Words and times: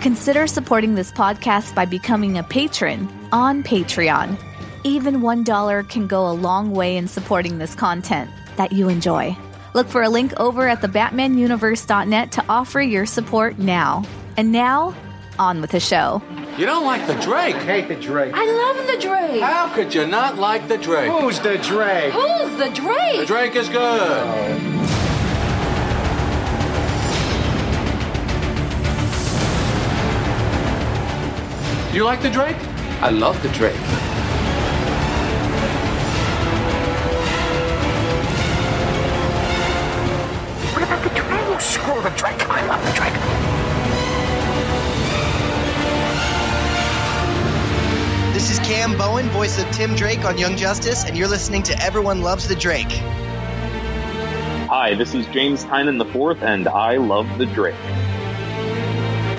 Consider 0.00 0.46
supporting 0.46 0.94
this 0.94 1.12
podcast 1.12 1.74
by 1.74 1.84
becoming 1.84 2.38
a 2.38 2.42
patron 2.42 3.06
on 3.32 3.62
Patreon. 3.62 4.38
Even 4.82 5.20
$1 5.20 5.88
can 5.90 6.06
go 6.06 6.26
a 6.26 6.32
long 6.32 6.70
way 6.70 6.96
in 6.96 7.06
supporting 7.06 7.58
this 7.58 7.74
content 7.74 8.30
that 8.56 8.72
you 8.72 8.88
enjoy. 8.88 9.36
Look 9.74 9.88
for 9.88 10.02
a 10.02 10.08
link 10.08 10.32
over 10.40 10.66
at 10.66 10.80
thebatmanuniverse.net 10.80 12.32
to 12.32 12.44
offer 12.48 12.80
your 12.80 13.04
support 13.04 13.58
now. 13.58 14.02
And 14.38 14.52
now, 14.52 14.94
on 15.38 15.60
with 15.60 15.72
the 15.72 15.80
show. 15.80 16.22
You 16.56 16.64
don't 16.64 16.86
like 16.86 17.06
the 17.06 17.20
Drake? 17.20 17.56
I 17.56 17.64
hate 17.64 17.88
the 17.88 17.96
Drake. 17.96 18.32
I 18.34 18.46
love 18.46 18.86
the 18.86 19.06
Drake. 19.06 19.42
How 19.42 19.68
could 19.74 19.94
you 19.94 20.06
not 20.06 20.38
like 20.38 20.66
the 20.66 20.78
Drake? 20.78 21.10
Who's 21.10 21.40
the 21.40 21.58
Drake? 21.58 22.14
Who's 22.14 22.56
the 22.58 22.70
Drake? 22.70 23.20
The 23.20 23.26
Drake 23.26 23.54
is 23.54 23.68
good. 23.68 24.00
Oh. 24.02 24.89
Do 31.90 31.96
you 31.96 32.04
like 32.04 32.22
the 32.22 32.30
Drake? 32.30 32.56
I 33.02 33.10
love 33.10 33.42
the 33.42 33.48
Drake. 33.48 33.74
What 40.70 40.84
about 40.84 41.02
the 41.02 41.08
Drake? 41.08 41.30
Oh, 41.32 41.58
screw 41.58 42.00
the 42.00 42.10
Drake. 42.10 42.48
I 42.48 42.64
love 42.68 42.80
the 42.86 42.92
Drake. 42.92 43.12
This 48.34 48.52
is 48.52 48.60
Cam 48.60 48.96
Bowen, 48.96 49.28
voice 49.30 49.60
of 49.60 49.68
Tim 49.72 49.96
Drake 49.96 50.24
on 50.24 50.38
Young 50.38 50.56
Justice, 50.56 51.04
and 51.04 51.18
you're 51.18 51.26
listening 51.26 51.64
to 51.64 51.82
Everyone 51.82 52.22
Loves 52.22 52.46
the 52.46 52.54
Drake. 52.54 52.92
Hi, 54.68 54.94
this 54.94 55.12
is 55.12 55.26
James 55.26 55.64
Tynion 55.64 56.00
IV, 56.00 56.40
and 56.44 56.68
I 56.68 56.98
love 56.98 57.26
the 57.36 57.46
Drake. 57.46 57.74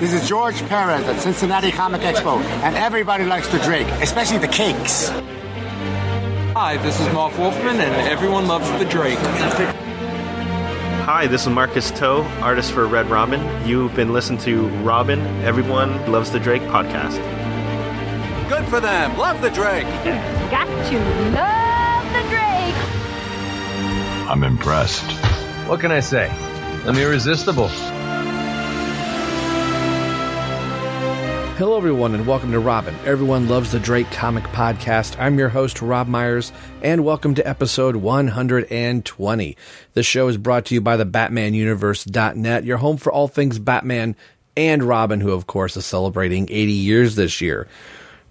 This 0.02 0.14
is 0.14 0.28
George 0.28 0.60
Perez 0.68 1.06
at 1.06 1.20
Cincinnati 1.20 1.70
Comic 1.70 2.00
Expo, 2.00 2.42
and 2.42 2.74
everybody 2.74 3.24
likes 3.24 3.46
the 3.46 3.60
Drake, 3.60 3.86
especially 4.02 4.38
the 4.38 4.48
cakes. 4.48 5.10
Hi, 6.56 6.76
this 6.78 6.98
is 6.98 7.06
Marv 7.14 7.38
Wolfman, 7.38 7.80
and 7.80 8.08
everyone 8.08 8.48
loves 8.48 8.68
the 8.80 8.84
Drake. 8.84 9.20
Hi, 11.06 11.28
this 11.28 11.42
is 11.42 11.50
Marcus 11.50 11.92
To, 11.92 12.22
artist 12.40 12.72
for 12.72 12.88
Red 12.88 13.10
Robin. 13.10 13.40
You've 13.64 13.94
been 13.94 14.12
listening 14.12 14.40
to 14.40 14.66
Robin, 14.82 15.20
Everyone 15.44 16.10
Loves 16.10 16.32
the 16.32 16.40
Drake 16.40 16.62
podcast. 16.62 17.16
Good 18.48 18.64
for 18.68 18.80
them. 18.80 19.16
Love 19.16 19.40
the 19.40 19.50
Drake. 19.50 19.86
Got 20.50 20.66
to 20.66 20.98
love 21.30 22.12
the 22.12 22.22
Drake. 22.28 22.74
I'm 24.28 24.42
impressed. 24.42 25.08
What 25.68 25.78
can 25.78 25.92
I 25.92 26.00
say? 26.00 26.28
I'm 26.86 26.98
irresistible. 26.98 27.70
Hello, 31.56 31.76
everyone, 31.76 32.14
and 32.14 32.26
welcome 32.26 32.50
to 32.52 32.58
Robin. 32.58 32.94
Everyone 33.04 33.46
loves 33.46 33.72
the 33.72 33.78
Drake 33.78 34.10
comic 34.10 34.42
podcast. 34.44 35.20
I'm 35.20 35.38
your 35.38 35.50
host, 35.50 35.82
Rob 35.82 36.08
Myers, 36.08 36.50
and 36.80 37.04
welcome 37.04 37.34
to 37.34 37.46
episode 37.46 37.96
120. 37.96 39.56
This 39.92 40.06
show 40.06 40.28
is 40.28 40.38
brought 40.38 40.64
to 40.66 40.74
you 40.74 40.80
by 40.80 40.96
the 40.96 41.04
BatmanUniverse.net, 41.04 42.64
your 42.64 42.78
home 42.78 42.96
for 42.96 43.12
all 43.12 43.28
things 43.28 43.58
Batman 43.58 44.16
and 44.56 44.82
Robin, 44.82 45.20
who, 45.20 45.32
of 45.32 45.46
course, 45.46 45.76
is 45.76 45.84
celebrating 45.84 46.48
80 46.50 46.72
years 46.72 47.16
this 47.16 47.42
year. 47.42 47.68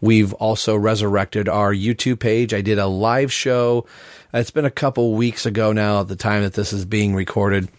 We've 0.01 0.33
also 0.33 0.75
resurrected 0.75 1.47
our 1.47 1.73
YouTube 1.73 2.19
page. 2.19 2.53
I 2.53 2.59
did 2.59 2.77
a 2.77 2.87
live 2.87 3.31
show 3.31 3.85
it's 4.33 4.51
been 4.51 4.65
a 4.65 4.71
couple 4.71 5.13
weeks 5.13 5.45
ago 5.45 5.71
now 5.71 6.01
at 6.01 6.07
the 6.07 6.15
time 6.15 6.43
that 6.43 6.53
this 6.53 6.73
is 6.73 6.85
being 6.85 7.15
recorded. 7.15 7.69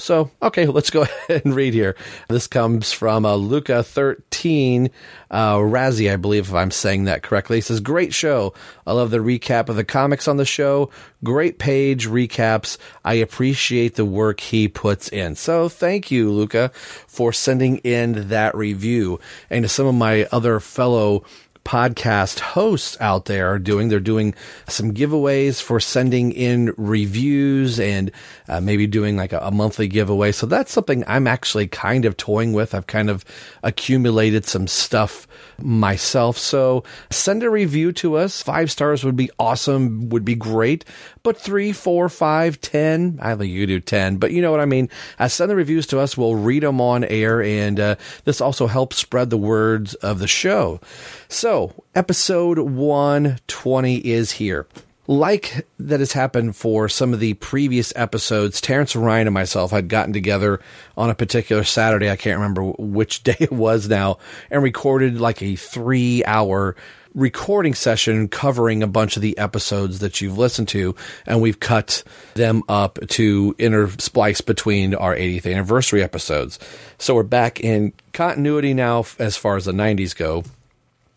So, 0.00 0.30
okay, 0.42 0.66
let's 0.66 0.90
go 0.90 1.02
ahead 1.28 1.42
and 1.44 1.54
read 1.54 1.74
here. 1.74 1.96
This 2.28 2.46
comes 2.46 2.92
from 2.92 3.24
uh, 3.24 3.34
Luca 3.36 3.82
13, 3.82 4.90
uh, 5.30 5.56
Razzie, 5.56 6.12
I 6.12 6.16
believe, 6.16 6.48
if 6.48 6.54
I'm 6.54 6.70
saying 6.70 7.04
that 7.04 7.22
correctly. 7.22 7.58
He 7.58 7.60
says, 7.60 7.80
Great 7.80 8.14
show. 8.14 8.54
I 8.86 8.92
love 8.92 9.10
the 9.10 9.18
recap 9.18 9.68
of 9.68 9.76
the 9.76 9.84
comics 9.84 10.26
on 10.26 10.36
the 10.36 10.44
show. 10.44 10.90
Great 11.22 11.58
page 11.58 12.08
recaps. 12.08 12.78
I 13.04 13.14
appreciate 13.14 13.94
the 13.94 14.04
work 14.04 14.40
he 14.40 14.68
puts 14.68 15.08
in. 15.08 15.36
So, 15.36 15.68
thank 15.68 16.10
you, 16.10 16.30
Luca, 16.30 16.70
for 16.74 17.32
sending 17.32 17.78
in 17.78 18.28
that 18.28 18.54
review. 18.54 19.20
And 19.50 19.62
to 19.64 19.68
some 19.68 19.86
of 19.86 19.94
my 19.94 20.26
other 20.32 20.60
fellow 20.60 21.24
podcast 21.70 22.40
hosts 22.40 22.96
out 22.98 23.26
there 23.26 23.46
are 23.46 23.58
doing. 23.60 23.88
They're 23.88 24.00
doing 24.00 24.34
some 24.66 24.92
giveaways 24.92 25.62
for 25.62 25.78
sending 25.78 26.32
in 26.32 26.74
reviews 26.76 27.78
and 27.78 28.10
uh, 28.48 28.60
maybe 28.60 28.88
doing 28.88 29.16
like 29.16 29.32
a, 29.32 29.38
a, 29.38 29.52
monthly 29.52 29.86
giveaway. 29.86 30.32
So 30.32 30.46
that's 30.46 30.72
something 30.72 31.04
I'm 31.06 31.28
actually 31.28 31.68
kind 31.68 32.06
of 32.06 32.16
toying 32.16 32.54
with. 32.54 32.74
I've 32.74 32.88
kind 32.88 33.08
of 33.08 33.24
accumulated 33.62 34.44
some 34.46 34.66
stuff 34.66 35.28
myself. 35.62 36.38
So 36.38 36.84
send 37.10 37.42
a 37.42 37.50
review 37.50 37.92
to 37.92 38.16
us. 38.16 38.42
Five 38.42 38.70
stars 38.70 39.04
would 39.04 39.16
be 39.16 39.30
awesome, 39.38 40.08
would 40.10 40.24
be 40.24 40.34
great. 40.34 40.84
But 41.22 41.36
three, 41.36 41.72
four, 41.72 42.08
five, 42.08 42.60
ten, 42.60 43.18
I 43.22 43.34
think 43.34 43.52
you 43.52 43.66
do 43.66 43.80
ten, 43.80 44.16
but 44.16 44.32
you 44.32 44.42
know 44.42 44.50
what 44.50 44.60
I 44.60 44.66
mean. 44.66 44.88
Uh, 45.18 45.28
send 45.28 45.50
the 45.50 45.56
reviews 45.56 45.86
to 45.88 46.00
us. 46.00 46.16
We'll 46.16 46.36
read 46.36 46.62
them 46.62 46.80
on 46.80 47.04
air. 47.04 47.42
And 47.42 47.78
uh, 47.78 47.96
this 48.24 48.40
also 48.40 48.66
helps 48.66 48.96
spread 48.96 49.30
the 49.30 49.36
words 49.36 49.94
of 49.94 50.18
the 50.18 50.28
show. 50.28 50.80
So 51.28 51.84
episode 51.94 52.58
120 52.58 53.96
is 53.96 54.32
here 54.32 54.66
like 55.10 55.66
that 55.80 55.98
has 55.98 56.12
happened 56.12 56.54
for 56.54 56.88
some 56.88 57.12
of 57.12 57.18
the 57.18 57.34
previous 57.34 57.92
episodes, 57.96 58.60
Terrence 58.60 58.94
Ryan 58.94 59.26
and 59.26 59.34
myself 59.34 59.72
had 59.72 59.88
gotten 59.88 60.12
together 60.12 60.60
on 60.96 61.10
a 61.10 61.16
particular 61.16 61.64
Saturday. 61.64 62.08
I 62.08 62.14
can't 62.14 62.38
remember 62.38 62.62
which 62.78 63.22
day 63.24 63.36
it 63.40 63.50
was 63.50 63.88
now 63.88 64.18
and 64.52 64.62
recorded 64.62 65.20
like 65.20 65.42
a 65.42 65.56
three 65.56 66.24
hour 66.24 66.76
recording 67.12 67.74
session 67.74 68.28
covering 68.28 68.84
a 68.84 68.86
bunch 68.86 69.16
of 69.16 69.22
the 69.22 69.36
episodes 69.36 69.98
that 69.98 70.20
you've 70.20 70.38
listened 70.38 70.68
to, 70.68 70.94
and 71.26 71.42
we've 71.42 71.58
cut 71.58 72.04
them 72.34 72.62
up 72.68 73.00
to 73.08 73.52
intersplice 73.54 74.46
between 74.46 74.94
our 74.94 75.16
80th 75.16 75.52
anniversary 75.52 76.04
episodes. 76.04 76.60
So 76.98 77.16
we're 77.16 77.24
back 77.24 77.58
in 77.58 77.94
continuity 78.12 78.74
now 78.74 79.06
as 79.18 79.36
far 79.36 79.56
as 79.56 79.64
the 79.64 79.72
90s 79.72 80.14
go 80.14 80.44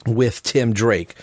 with 0.05 0.41
Tim 0.43 0.73
Drake. 0.73 1.15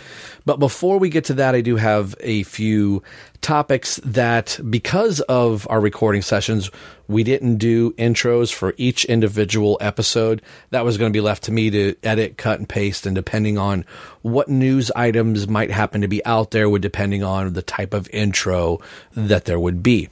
But 0.45 0.59
before 0.59 0.99
we 0.99 1.11
get 1.11 1.25
to 1.27 1.35
that, 1.35 1.55
I 1.55 1.61
do 1.61 1.77
have 1.77 2.15
a 2.21 2.43
few 2.45 3.03
topics 3.41 3.97
that, 4.05 4.59
because 4.69 5.21
of 5.21 5.67
our 5.71 5.81
recording 5.81 6.23
sessions, 6.23 6.71
we 7.09 7.25
didn't 7.25 7.57
do 7.57 7.93
intros 7.93 8.53
for 8.53 8.75
each 8.77 9.05
individual 9.05 9.79
episode. 9.81 10.43
That 10.71 10.85
was 10.85 10.97
going 10.99 11.13
to 11.13 11.17
be 11.17 11.21
left 11.21 11.45
to 11.45 11.53
me 11.53 11.71
to 11.71 11.95
edit, 12.03 12.37
cut, 12.37 12.59
and 12.59 12.69
paste. 12.69 13.07
And 13.07 13.15
depending 13.15 13.59
on 13.59 13.85
what 14.23 14.49
news 14.49 14.91
items 14.97 15.49
might 15.49 15.71
happen 15.71 16.01
to 16.01 16.09
be 16.09 16.25
out 16.25 16.51
there, 16.51 16.69
would 16.69 16.83
depending 16.83 17.23
on 17.23 17.53
the 17.53 17.63
type 17.63 17.95
of 17.95 18.09
intro 18.13 18.81
that 19.13 19.45
there 19.45 19.61
would 19.61 19.83
be. 19.83 20.09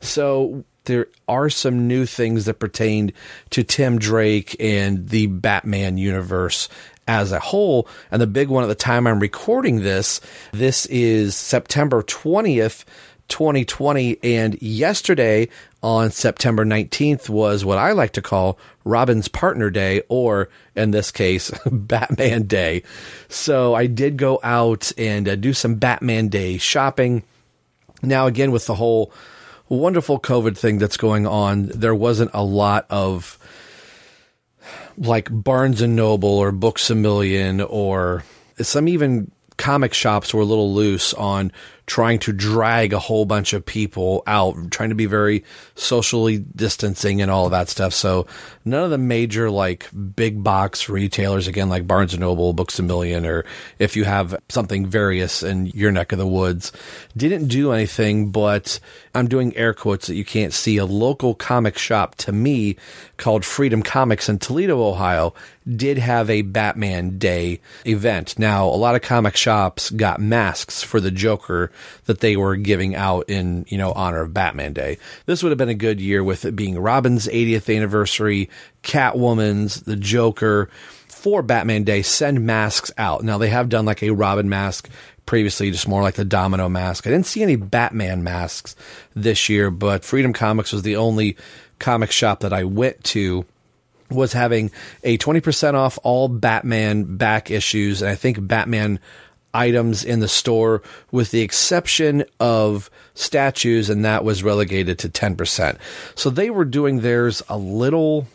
So 0.00 0.64
there 0.84 1.06
are 1.28 1.48
some 1.48 1.86
new 1.86 2.06
things 2.06 2.46
that 2.46 2.54
pertain 2.54 3.12
to 3.50 3.62
Tim 3.62 4.00
Drake 4.00 4.56
and 4.58 5.08
the 5.08 5.28
Batman 5.28 5.96
universe 5.96 6.68
as 7.06 7.32
a 7.32 7.40
whole. 7.40 7.88
And 8.10 8.20
the 8.20 8.26
big 8.26 8.48
one 8.48 8.64
at 8.64 8.68
the 8.68 8.74
time 8.74 9.06
I'm 9.06 9.20
recording 9.20 9.82
this, 9.82 10.20
this 10.52 10.86
is 10.86 11.36
September 11.36 12.02
20th, 12.02 12.84
2020. 13.28 14.18
And 14.22 14.60
yesterday 14.60 15.48
on 15.82 16.10
September 16.10 16.64
19th 16.64 17.28
was 17.28 17.64
what 17.64 17.78
I 17.78 17.92
like 17.92 18.12
to 18.12 18.22
call 18.22 18.58
Robin's 18.84 19.28
Partner 19.28 19.70
Day, 19.70 20.02
or 20.08 20.48
in 20.76 20.90
this 20.90 21.10
case, 21.10 21.50
Batman 21.70 22.44
Day. 22.44 22.82
So 23.28 23.74
I 23.74 23.86
did 23.86 24.16
go 24.16 24.38
out 24.42 24.92
and 24.96 25.28
uh, 25.28 25.36
do 25.36 25.52
some 25.52 25.76
Batman 25.76 26.28
Day 26.28 26.58
shopping. 26.58 27.24
Now, 28.02 28.26
again, 28.26 28.52
with 28.52 28.66
the 28.66 28.74
whole 28.74 29.12
wonderful 29.68 30.20
COVID 30.20 30.56
thing 30.56 30.78
that's 30.78 30.96
going 30.96 31.26
on, 31.26 31.66
there 31.68 31.94
wasn't 31.94 32.30
a 32.34 32.44
lot 32.44 32.86
of 32.90 33.38
like 34.96 35.28
Barnes 35.30 35.82
and 35.82 35.96
Noble 35.96 36.38
or 36.38 36.52
Books 36.52 36.90
a 36.90 36.94
Million 36.94 37.60
or 37.60 38.24
some 38.60 38.88
even 38.88 39.30
comic 39.56 39.94
shops 39.94 40.34
were 40.34 40.42
a 40.42 40.46
little 40.46 40.74
loose 40.74 41.14
on 41.14 41.52
trying 41.86 42.18
to 42.18 42.32
drag 42.32 42.92
a 42.92 42.98
whole 42.98 43.24
bunch 43.24 43.52
of 43.52 43.66
people 43.66 44.22
out, 44.26 44.56
trying 44.70 44.88
to 44.88 44.94
be 44.94 45.06
very 45.06 45.44
socially 45.74 46.38
distancing 46.38 47.20
and 47.20 47.30
all 47.30 47.44
of 47.44 47.50
that 47.50 47.68
stuff. 47.68 47.92
So 47.92 48.26
none 48.64 48.84
of 48.84 48.90
the 48.90 48.98
major 48.98 49.50
like 49.50 49.88
big 50.16 50.42
box 50.42 50.88
retailers, 50.88 51.48
again, 51.48 51.68
like 51.68 51.86
Barnes 51.86 52.14
and 52.14 52.20
Noble, 52.20 52.52
Books 52.52 52.78
a 52.78 52.82
Million, 52.82 53.26
or 53.26 53.44
if 53.78 53.96
you 53.96 54.04
have 54.04 54.40
something 54.48 54.86
various 54.86 55.42
in 55.42 55.66
your 55.66 55.90
neck 55.90 56.12
of 56.12 56.18
the 56.18 56.26
woods, 56.26 56.72
didn't 57.16 57.48
do 57.48 57.72
anything, 57.72 58.30
but 58.30 58.78
I'm 59.14 59.28
doing 59.28 59.56
air 59.56 59.74
quotes 59.74 60.06
that 60.06 60.14
you 60.14 60.24
can't 60.24 60.52
see. 60.52 60.76
A 60.76 60.86
local 60.86 61.34
comic 61.34 61.76
shop 61.76 62.14
to 62.16 62.32
me 62.32 62.76
called 63.22 63.44
Freedom 63.44 63.84
Comics 63.84 64.28
in 64.28 64.40
Toledo, 64.40 64.82
Ohio, 64.82 65.32
did 65.64 65.96
have 65.96 66.28
a 66.28 66.42
Batman 66.42 67.18
Day 67.18 67.60
event. 67.86 68.36
Now, 68.36 68.66
a 68.66 68.74
lot 68.74 68.96
of 68.96 69.02
comic 69.02 69.36
shops 69.36 69.90
got 69.90 70.20
masks 70.20 70.82
for 70.82 70.98
the 70.98 71.12
Joker 71.12 71.70
that 72.06 72.18
they 72.18 72.36
were 72.36 72.56
giving 72.56 72.96
out 72.96 73.30
in, 73.30 73.64
you 73.68 73.78
know, 73.78 73.92
honor 73.92 74.22
of 74.22 74.34
Batman 74.34 74.72
Day. 74.72 74.98
This 75.26 75.40
would 75.40 75.50
have 75.50 75.58
been 75.58 75.68
a 75.68 75.74
good 75.74 76.00
year 76.00 76.24
with 76.24 76.44
it 76.44 76.56
being 76.56 76.76
Robin's 76.76 77.28
80th 77.28 77.74
anniversary, 77.74 78.50
Catwoman's, 78.82 79.82
the 79.82 79.96
Joker. 79.96 80.68
For 81.06 81.40
Batman 81.42 81.84
Day, 81.84 82.02
send 82.02 82.44
masks 82.44 82.90
out. 82.98 83.22
Now, 83.22 83.38
they 83.38 83.50
have 83.50 83.68
done 83.68 83.84
like 83.84 84.02
a 84.02 84.10
Robin 84.10 84.48
mask 84.48 84.90
previously, 85.24 85.70
just 85.70 85.86
more 85.86 86.02
like 86.02 86.16
the 86.16 86.24
domino 86.24 86.68
mask. 86.68 87.06
I 87.06 87.10
didn't 87.10 87.26
see 87.26 87.44
any 87.44 87.54
Batman 87.54 88.24
masks 88.24 88.74
this 89.14 89.48
year, 89.48 89.70
but 89.70 90.04
Freedom 90.04 90.32
Comics 90.32 90.72
was 90.72 90.82
the 90.82 90.96
only 90.96 91.36
comic 91.82 92.10
shop 92.10 92.40
that 92.40 92.52
I 92.52 92.64
went 92.64 93.02
to 93.04 93.44
was 94.10 94.32
having 94.32 94.70
a 95.04 95.18
20% 95.18 95.74
off 95.74 95.98
all 96.02 96.28
Batman 96.28 97.16
back 97.16 97.50
issues 97.50 98.02
and 98.02 98.10
I 98.10 98.14
think 98.14 98.46
Batman 98.46 99.00
items 99.54 100.04
in 100.04 100.20
the 100.20 100.28
store 100.28 100.82
with 101.10 101.30
the 101.30 101.40
exception 101.40 102.24
of 102.40 102.90
statues 103.14 103.90
and 103.90 104.04
that 104.04 104.24
was 104.24 104.42
relegated 104.42 104.98
to 105.00 105.08
10%. 105.08 105.78
So 106.14 106.30
they 106.30 106.50
were 106.50 106.64
doing 106.64 107.00
theirs 107.00 107.42
a 107.48 107.58
little 107.58 108.26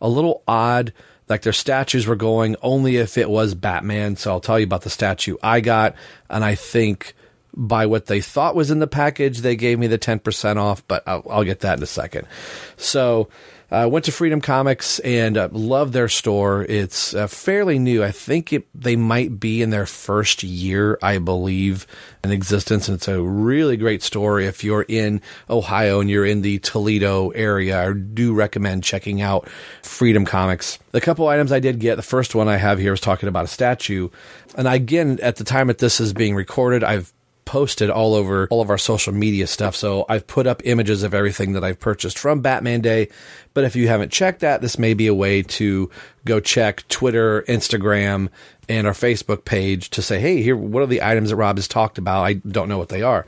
a 0.00 0.08
little 0.08 0.42
odd 0.46 0.92
like 1.28 1.42
their 1.42 1.52
statues 1.52 2.06
were 2.06 2.16
going 2.16 2.56
only 2.62 2.96
if 2.96 3.18
it 3.18 3.28
was 3.28 3.54
Batman. 3.54 4.16
So 4.16 4.30
I'll 4.30 4.40
tell 4.40 4.58
you 4.58 4.64
about 4.64 4.82
the 4.82 4.90
statue 4.90 5.36
I 5.42 5.60
got 5.60 5.94
and 6.30 6.44
I 6.44 6.54
think 6.54 7.14
by 7.56 7.86
what 7.86 8.06
they 8.06 8.20
thought 8.20 8.54
was 8.54 8.70
in 8.70 8.78
the 8.78 8.86
package, 8.86 9.38
they 9.38 9.56
gave 9.56 9.78
me 9.78 9.86
the 9.86 9.98
10% 9.98 10.56
off, 10.56 10.86
but 10.86 11.02
I'll, 11.06 11.26
I'll 11.30 11.44
get 11.44 11.60
that 11.60 11.78
in 11.78 11.82
a 11.82 11.86
second. 11.86 12.26
So, 12.76 13.28
I 13.68 13.82
uh, 13.82 13.88
went 13.88 14.04
to 14.04 14.12
Freedom 14.12 14.40
Comics 14.40 15.00
and 15.00 15.36
uh, 15.36 15.48
love 15.50 15.90
their 15.90 16.08
store. 16.08 16.62
It's 16.68 17.14
uh, 17.14 17.26
fairly 17.26 17.80
new. 17.80 18.04
I 18.04 18.12
think 18.12 18.52
it, 18.52 18.68
they 18.72 18.94
might 18.94 19.40
be 19.40 19.60
in 19.60 19.70
their 19.70 19.86
first 19.86 20.44
year, 20.44 21.00
I 21.02 21.18
believe, 21.18 21.84
in 22.22 22.30
existence. 22.30 22.86
And 22.86 22.94
it's 22.94 23.08
a 23.08 23.20
really 23.20 23.76
great 23.76 24.04
store. 24.04 24.38
If 24.38 24.62
you're 24.62 24.84
in 24.86 25.20
Ohio 25.50 25.98
and 25.98 26.08
you're 26.08 26.24
in 26.24 26.42
the 26.42 26.60
Toledo 26.60 27.30
area, 27.30 27.88
I 27.88 27.92
do 27.92 28.34
recommend 28.34 28.84
checking 28.84 29.20
out 29.20 29.48
Freedom 29.82 30.24
Comics. 30.24 30.78
The 30.92 31.00
couple 31.00 31.26
items 31.26 31.50
I 31.50 31.58
did 31.58 31.80
get, 31.80 31.96
the 31.96 32.02
first 32.02 32.36
one 32.36 32.46
I 32.46 32.58
have 32.58 32.78
here 32.78 32.92
is 32.92 33.00
talking 33.00 33.28
about 33.28 33.46
a 33.46 33.48
statue. 33.48 34.10
And 34.56 34.68
again, 34.68 35.18
at 35.22 35.36
the 35.36 35.44
time 35.44 35.66
that 35.66 35.78
this 35.78 36.00
is 36.00 36.12
being 36.12 36.36
recorded, 36.36 36.84
I've 36.84 37.12
posted 37.46 37.88
all 37.88 38.14
over 38.14 38.46
all 38.50 38.60
of 38.60 38.68
our 38.68 38.76
social 38.76 39.14
media 39.14 39.46
stuff. 39.46 39.74
So 39.74 40.04
I've 40.10 40.26
put 40.26 40.46
up 40.46 40.60
images 40.66 41.02
of 41.02 41.14
everything 41.14 41.52
that 41.52 41.64
I've 41.64 41.80
purchased 41.80 42.18
from 42.18 42.40
Batman 42.40 42.82
Day. 42.82 43.08
But 43.54 43.64
if 43.64 43.74
you 43.74 43.88
haven't 43.88 44.12
checked 44.12 44.40
that, 44.40 44.60
this 44.60 44.78
may 44.78 44.92
be 44.92 45.06
a 45.06 45.14
way 45.14 45.42
to 45.42 45.90
go 46.26 46.40
check 46.40 46.86
Twitter, 46.88 47.42
Instagram, 47.42 48.28
and 48.68 48.86
our 48.86 48.92
Facebook 48.92 49.44
page 49.44 49.90
to 49.90 50.02
say, 50.02 50.20
hey, 50.20 50.42
here, 50.42 50.56
what 50.56 50.82
are 50.82 50.86
the 50.86 51.02
items 51.02 51.30
that 51.30 51.36
Rob 51.36 51.56
has 51.56 51.68
talked 51.68 51.98
about? 51.98 52.24
I 52.24 52.34
don't 52.34 52.68
know 52.68 52.78
what 52.78 52.88
they 52.88 53.02
are. 53.02 53.24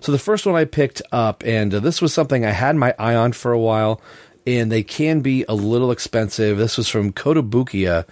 So 0.00 0.12
the 0.12 0.18
first 0.18 0.46
one 0.46 0.54
I 0.54 0.66
picked 0.66 1.02
up, 1.10 1.42
and 1.44 1.74
uh, 1.74 1.80
this 1.80 2.02
was 2.02 2.12
something 2.12 2.44
I 2.44 2.50
had 2.50 2.76
my 2.76 2.94
eye 2.98 3.14
on 3.14 3.32
for 3.32 3.52
a 3.52 3.58
while 3.58 4.00
and 4.46 4.72
they 4.72 4.82
can 4.82 5.20
be 5.20 5.44
a 5.48 5.54
little 5.54 5.90
expensive. 5.90 6.58
This 6.58 6.76
was 6.76 6.88
from 6.88 7.12
Kotobukiya, 7.12 8.06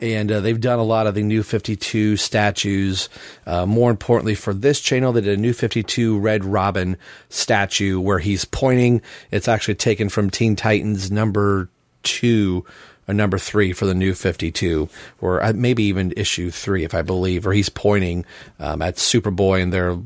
and 0.00 0.32
uh, 0.32 0.40
they've 0.40 0.60
done 0.60 0.78
a 0.78 0.84
lot 0.84 1.06
of 1.06 1.14
the 1.14 1.22
New 1.22 1.42
52 1.42 2.16
statues. 2.16 3.08
Uh, 3.46 3.66
more 3.66 3.90
importantly, 3.90 4.34
for 4.34 4.54
this 4.54 4.80
channel, 4.80 5.12
they 5.12 5.20
did 5.20 5.38
a 5.38 5.40
New 5.40 5.52
52 5.52 6.18
Red 6.18 6.44
Robin 6.44 6.96
statue 7.28 8.00
where 8.00 8.18
he's 8.18 8.44
pointing. 8.44 9.02
It's 9.30 9.48
actually 9.48 9.76
taken 9.76 10.08
from 10.08 10.30
Teen 10.30 10.56
Titans 10.56 11.10
number 11.10 11.68
two 12.02 12.64
a 13.06 13.14
number 13.14 13.38
three 13.38 13.72
for 13.72 13.86
the 13.86 13.94
new 13.94 14.14
52, 14.14 14.88
or 15.20 15.42
uh, 15.42 15.52
maybe 15.54 15.84
even 15.84 16.12
issue 16.16 16.50
three, 16.50 16.84
if 16.84 16.94
I 16.94 17.02
believe, 17.02 17.46
or 17.46 17.52
he's 17.52 17.68
pointing 17.68 18.24
um, 18.58 18.82
at 18.82 18.96
Superboy 18.96 19.62
and 19.62 19.72
they're 19.72 19.98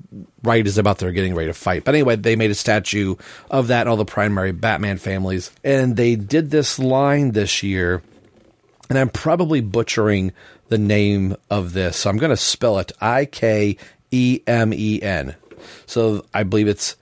right 0.43 0.67
is 0.67 0.78
about 0.78 0.99
they're 0.99 1.12
getting 1.12 1.35
ready 1.35 1.49
to 1.49 1.55
fight. 1.55 1.85
But 1.85 1.95
anyway, 1.95 2.17
they 2.17 2.37
made 2.37 2.50
a 2.50 2.55
statue 2.55 3.17
of 3.50 3.69
that 3.69 3.83
and 3.83 3.88
all 3.88 3.97
the 3.97 4.05
primary 4.05 4.52
Batman 4.52 4.99
families. 4.99 5.50
And 5.64 5.97
they 5.97 6.17
did 6.17 6.50
this 6.50 6.78
line 6.78 7.33
this 7.33 7.62
year, 7.62 8.02
and 8.88 8.99
I'm 8.99 9.11
probably 9.11 9.61
butchering 9.61 10.33
the 10.69 10.78
name 10.78 11.37
of 11.50 11.73
this. 11.73 11.99
So 11.99 12.11
I'm 12.11 12.19
going 12.19 12.31
to 12.31 12.37
spell 12.37 12.78
it 12.78 12.93
I 13.00 13.25
K 13.25 13.76
E 14.11 14.40
M 14.47 14.73
E 14.73 15.02
N. 15.02 15.35
So 15.87 16.25
I 16.33 16.43
believe 16.43 16.69
it's 16.69 16.97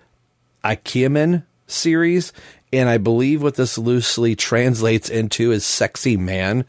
Ikemen 0.65 1.45
series 1.67 2.33
and 2.73 2.89
I 2.89 2.99
believe 2.99 3.43
what 3.43 3.55
this 3.55 3.79
loosely 3.79 4.37
translates 4.37 5.09
into 5.09 5.53
is 5.53 5.65
sexy 5.65 6.17
man. 6.17 6.65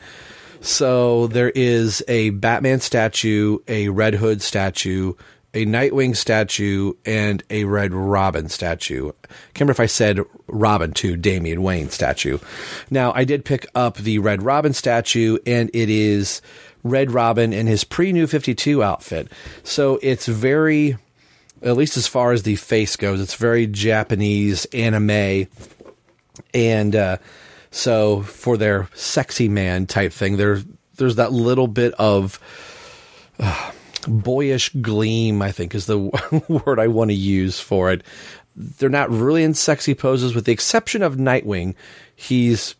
So 0.62 1.27
there 1.27 1.51
is 1.51 2.04
a 2.08 2.32
Batman 2.32 2.80
statue, 2.80 3.60
a 3.68 3.89
Red 3.89 4.16
Hood 4.16 4.42
statue, 4.42 5.13
a 5.54 5.66
Nightwing 5.66 6.16
statue, 6.16 6.94
and 7.06 7.44
a 7.50 7.63
Red 7.63 7.94
Robin 7.94 8.50
statue. 8.50 9.12
Can't 9.54 9.62
remember 9.62 9.72
if 9.72 9.80
I 9.80 9.86
said 9.86 10.20
Robin 10.48 10.92
too, 10.94 11.18
Damian 11.18 11.63
Wayne 11.63 11.89
statue. 11.89 12.39
Now, 12.89 13.12
I 13.13 13.24
did 13.24 13.46
pick 13.46 13.66
up 13.74 13.98
the 13.98 14.20
Red 14.20 14.44
Robin 14.44 14.74
statue, 14.74 15.38
and 15.46 15.70
it 15.74 15.89
is 15.89 16.42
Red 16.84 17.12
Robin 17.12 17.54
in 17.54 17.68
his 17.68 17.84
pre 17.84 18.12
New 18.12 18.27
52 18.27 18.84
outfit. 18.84 19.32
So 19.63 20.00
it's 20.01 20.27
very, 20.27 20.98
at 21.62 21.77
least 21.77 21.98
as 21.98 22.08
far 22.08 22.32
as 22.32 22.44
the 22.44 22.56
face 22.56 22.96
goes, 22.96 23.20
it's 23.20 23.36
very 23.36 23.68
Japanese 23.68 24.66
anime 24.66 25.48
and 26.53 26.96
uh, 26.96 27.17
so 27.72 28.22
for 28.22 28.58
their 28.58 28.89
sexy 28.94 29.50
man 29.50 29.86
type 29.86 30.12
thing, 30.12 30.38
there 30.38 30.62
there's 30.96 31.15
that 31.15 31.32
little 31.32 31.67
bit 31.67 31.94
of 31.94 32.39
uh, 33.39 33.72
boyish 34.08 34.70
gleam. 34.82 35.41
I 35.41 35.51
think 35.51 35.75
is 35.75 35.86
the 35.86 36.00
word 36.65 36.79
I 36.79 36.88
want 36.88 37.12
to 37.12 37.15
use 37.15 37.60
for 37.60 37.91
it. 37.91 38.03
They're 38.56 38.89
not 38.89 39.12
really 39.12 39.44
in 39.44 39.53
sexy 39.53 39.94
poses, 39.94 40.34
with 40.34 40.46
the 40.46 40.51
exception 40.51 41.03
of 41.03 41.15
Nightwing. 41.15 41.75
He's 42.15 42.75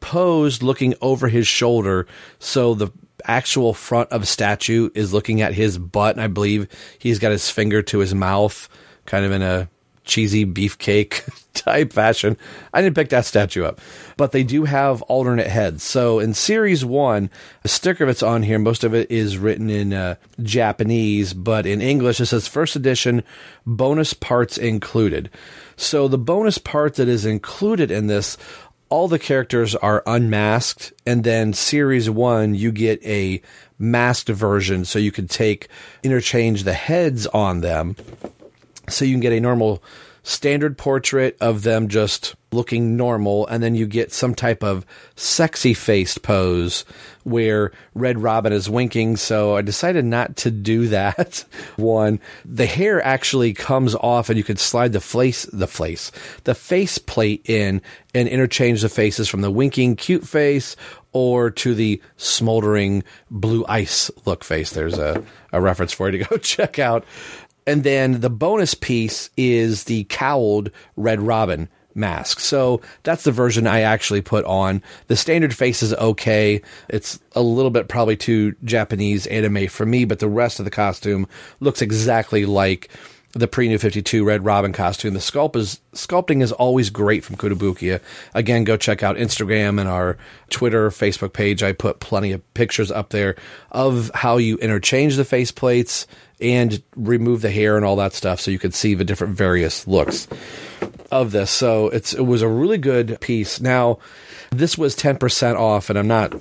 posed 0.00 0.62
looking 0.62 0.94
over 1.00 1.28
his 1.28 1.46
shoulder, 1.46 2.06
so 2.38 2.74
the 2.74 2.90
actual 3.24 3.72
front 3.72 4.10
of 4.10 4.28
statue 4.28 4.90
is 4.94 5.14
looking 5.14 5.40
at 5.40 5.54
his 5.54 5.78
butt, 5.78 6.16
and 6.16 6.22
I 6.22 6.26
believe 6.26 6.68
he's 6.98 7.18
got 7.18 7.32
his 7.32 7.50
finger 7.50 7.80
to 7.82 8.00
his 8.00 8.14
mouth, 8.14 8.68
kind 9.06 9.24
of 9.24 9.32
in 9.32 9.40
a 9.40 9.68
cheesy 10.04 10.46
beefcake 10.46 11.28
type 11.54 11.92
fashion. 11.92 12.36
I 12.72 12.82
didn't 12.82 12.96
pick 12.96 13.08
that 13.08 13.24
statue 13.24 13.64
up, 13.64 13.80
but 14.16 14.32
they 14.32 14.42
do 14.42 14.64
have 14.64 15.02
alternate 15.02 15.46
heads. 15.46 15.82
So 15.82 16.18
in 16.18 16.34
series 16.34 16.84
one, 16.84 17.30
a 17.64 17.68
sticker 17.68 18.06
that's 18.06 18.22
on 18.22 18.42
here, 18.42 18.58
most 18.58 18.84
of 18.84 18.94
it 18.94 19.10
is 19.10 19.38
written 19.38 19.70
in 19.70 19.92
uh, 19.92 20.16
Japanese, 20.42 21.32
but 21.34 21.66
in 21.66 21.80
English 21.80 22.20
it 22.20 22.26
says 22.26 22.46
first 22.46 22.76
edition 22.76 23.22
bonus 23.66 24.12
parts 24.12 24.58
included. 24.58 25.30
So 25.76 26.06
the 26.06 26.18
bonus 26.18 26.58
part 26.58 26.94
that 26.96 27.08
is 27.08 27.26
included 27.26 27.90
in 27.90 28.06
this 28.06 28.36
all 28.90 29.08
the 29.08 29.18
characters 29.18 29.74
are 29.74 30.04
unmasked 30.06 30.92
and 31.06 31.24
then 31.24 31.52
series 31.52 32.08
1 32.08 32.54
you 32.54 32.70
get 32.70 33.04
a 33.04 33.40
masked 33.78 34.28
version 34.28 34.84
so 34.84 34.98
you 34.98 35.10
can 35.10 35.26
take 35.26 35.68
interchange 36.04 36.62
the 36.62 36.74
heads 36.74 37.26
on 37.28 37.60
them 37.60 37.96
so 38.88 39.04
you 39.04 39.12
can 39.12 39.20
get 39.20 39.32
a 39.32 39.40
normal 39.40 39.82
standard 40.24 40.78
portrait 40.78 41.36
of 41.40 41.62
them 41.62 41.86
just 41.86 42.34
looking 42.50 42.96
normal, 42.96 43.46
and 43.46 43.62
then 43.62 43.74
you 43.74 43.86
get 43.86 44.12
some 44.12 44.34
type 44.34 44.64
of 44.64 44.86
sexy 45.16 45.74
faced 45.74 46.22
pose 46.22 46.84
where 47.24 47.72
Red 47.94 48.20
Robin 48.20 48.52
is 48.52 48.70
winking. 48.70 49.16
So 49.16 49.56
I 49.56 49.62
decided 49.62 50.04
not 50.04 50.36
to 50.38 50.50
do 50.50 50.88
that 50.88 51.44
one. 51.76 52.20
The 52.44 52.66
hair 52.66 53.04
actually 53.04 53.52
comes 53.52 53.94
off, 53.94 54.30
and 54.30 54.38
you 54.38 54.44
can 54.44 54.56
slide 54.56 54.92
the 54.92 55.00
face, 55.00 55.44
the 55.52 55.68
face, 55.68 56.10
the 56.44 56.54
face 56.54 56.98
plate 56.98 57.42
in, 57.44 57.82
and 58.14 58.28
interchange 58.28 58.82
the 58.82 58.88
faces 58.88 59.28
from 59.28 59.42
the 59.42 59.50
winking 59.50 59.96
cute 59.96 60.26
face 60.26 60.74
or 61.12 61.48
to 61.48 61.74
the 61.74 62.02
smoldering 62.16 63.04
blue 63.30 63.64
ice 63.68 64.10
look 64.26 64.42
face. 64.42 64.72
There's 64.72 64.98
a, 64.98 65.22
a 65.52 65.60
reference 65.60 65.92
for 65.92 66.10
you 66.10 66.18
to 66.18 66.24
go 66.24 66.36
check 66.38 66.78
out. 66.78 67.04
And 67.66 67.82
then 67.82 68.20
the 68.20 68.30
bonus 68.30 68.74
piece 68.74 69.30
is 69.36 69.84
the 69.84 70.04
cowled 70.04 70.70
Red 70.96 71.20
Robin 71.20 71.68
mask. 71.94 72.40
So 72.40 72.80
that's 73.04 73.24
the 73.24 73.32
version 73.32 73.66
I 73.66 73.80
actually 73.80 74.20
put 74.20 74.44
on. 74.44 74.82
The 75.06 75.16
standard 75.16 75.54
face 75.54 75.82
is 75.82 75.94
okay. 75.94 76.60
It's 76.88 77.20
a 77.32 77.42
little 77.42 77.70
bit 77.70 77.88
probably 77.88 78.16
too 78.16 78.54
Japanese 78.64 79.26
anime 79.28 79.68
for 79.68 79.86
me, 79.86 80.04
but 80.04 80.18
the 80.18 80.28
rest 80.28 80.58
of 80.58 80.64
the 80.64 80.70
costume 80.70 81.28
looks 81.60 81.82
exactly 81.82 82.46
like 82.46 82.90
the 83.34 83.48
pre 83.48 83.68
New 83.68 83.78
52 83.78 84.24
Red 84.24 84.44
Robin 84.44 84.72
costume. 84.72 85.14
The 85.14 85.20
sculpt 85.20 85.56
is, 85.56 85.80
sculpting 85.92 86.42
is 86.42 86.52
always 86.52 86.90
great 86.90 87.24
from 87.24 87.36
Kotobukiya. 87.36 88.00
Again, 88.32 88.64
go 88.64 88.76
check 88.76 89.02
out 89.02 89.16
Instagram 89.16 89.80
and 89.80 89.88
our 89.88 90.16
Twitter, 90.50 90.90
Facebook 90.90 91.32
page. 91.32 91.62
I 91.62 91.72
put 91.72 92.00
plenty 92.00 92.32
of 92.32 92.54
pictures 92.54 92.90
up 92.90 93.10
there 93.10 93.36
of 93.72 94.10
how 94.14 94.36
you 94.36 94.56
interchange 94.58 95.16
the 95.16 95.24
face 95.24 95.50
plates 95.50 96.06
and 96.40 96.82
remove 96.96 97.42
the 97.42 97.50
hair 97.50 97.76
and 97.76 97.84
all 97.84 97.96
that 97.96 98.12
stuff 98.12 98.40
so 98.40 98.50
you 98.50 98.58
could 98.58 98.74
see 98.74 98.94
the 98.94 99.04
different 99.04 99.36
various 99.36 99.86
looks 99.86 100.28
of 101.10 101.32
this. 101.32 101.50
So 101.50 101.88
it's 101.88 102.12
it 102.12 102.22
was 102.26 102.42
a 102.42 102.48
really 102.48 102.78
good 102.78 103.20
piece. 103.20 103.60
Now, 103.60 103.98
this 104.50 104.78
was 104.78 104.96
10% 104.96 105.56
off 105.56 105.90
and 105.90 105.98
I'm 105.98 106.08
not 106.08 106.34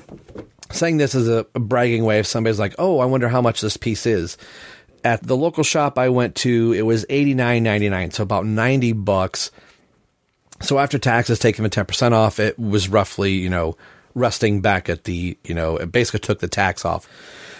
saying 0.71 0.97
this 0.97 1.15
as 1.15 1.27
a, 1.27 1.45
a 1.55 1.59
bragging 1.59 2.03
way 2.03 2.19
if 2.19 2.27
somebody's 2.27 2.59
like, 2.59 2.75
"Oh, 2.79 2.99
I 2.99 3.05
wonder 3.05 3.29
how 3.29 3.41
much 3.41 3.61
this 3.61 3.77
piece 3.77 4.05
is." 4.05 4.37
At 5.03 5.23
the 5.23 5.35
local 5.35 5.63
shop 5.63 5.97
I 5.97 6.09
went 6.09 6.35
to, 6.37 6.73
it 6.73 6.83
was 6.83 7.05
eighty 7.09 7.33
nine 7.33 7.63
ninety 7.63 7.89
nine, 7.89 8.11
so 8.11 8.23
about 8.23 8.45
ninety 8.45 8.93
bucks. 8.93 9.51
So 10.61 10.79
after 10.79 10.97
taxes 10.97 11.39
taking 11.39 11.63
the 11.63 11.69
ten 11.69 11.85
percent 11.85 12.13
off, 12.13 12.39
it 12.39 12.57
was 12.57 12.87
roughly 12.87 13.33
you 13.33 13.49
know 13.49 13.75
resting 14.15 14.61
back 14.61 14.89
at 14.89 15.03
the 15.03 15.37
you 15.43 15.53
know 15.53 15.77
it 15.77 15.91
basically 15.91 16.19
took 16.19 16.39
the 16.39 16.47
tax 16.47 16.85
off. 16.85 17.07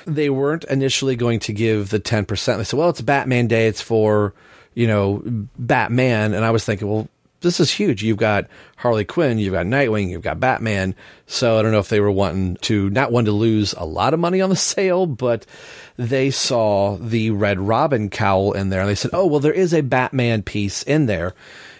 They 0.05 0.29
weren't 0.29 0.65
initially 0.65 1.15
going 1.15 1.39
to 1.41 1.53
give 1.53 1.89
the 1.89 1.99
ten 1.99 2.25
percent. 2.25 2.59
They 2.59 2.63
said, 2.63 2.79
"Well, 2.79 2.89
it's 2.89 3.01
Batman 3.01 3.47
Day. 3.47 3.67
It's 3.67 3.81
for 3.81 4.33
you 4.73 4.87
know 4.87 5.21
Batman," 5.57 6.33
and 6.33 6.45
I 6.45 6.51
was 6.51 6.65
thinking, 6.65 6.87
well. 6.87 7.07
This 7.41 7.59
is 7.59 7.69
huge. 7.69 8.01
You've 8.01 8.15
got 8.15 8.47
Harley 8.77 9.03
Quinn, 9.03 9.37
you've 9.37 9.51
got 9.51 9.65
Nightwing, 9.65 10.07
you've 10.09 10.21
got 10.21 10.39
Batman. 10.39 10.95
So 11.27 11.59
I 11.59 11.61
don't 11.61 11.73
know 11.73 11.79
if 11.79 11.89
they 11.89 11.99
were 11.99 12.09
wanting 12.09 12.55
to 12.61 12.89
not 12.89 13.11
want 13.11 13.25
to 13.25 13.33
lose 13.33 13.73
a 13.73 13.83
lot 13.85 14.13
of 14.13 14.21
money 14.21 14.39
on 14.39 14.49
the 14.49 14.55
sale, 14.75 15.05
but 15.05 15.45
they 15.97 16.31
saw 16.31 16.97
the 16.97 17.31
Red 17.31 17.59
Robin 17.59 18.09
cowl 18.09 18.53
in 18.53 18.69
there 18.69 18.81
and 18.81 18.89
they 18.89 18.95
said, 18.95 19.11
oh, 19.13 19.27
well, 19.27 19.39
there 19.39 19.53
is 19.53 19.73
a 19.73 19.81
Batman 19.81 20.41
piece 20.41 20.83
in 20.83 21.05
there. 21.05 21.33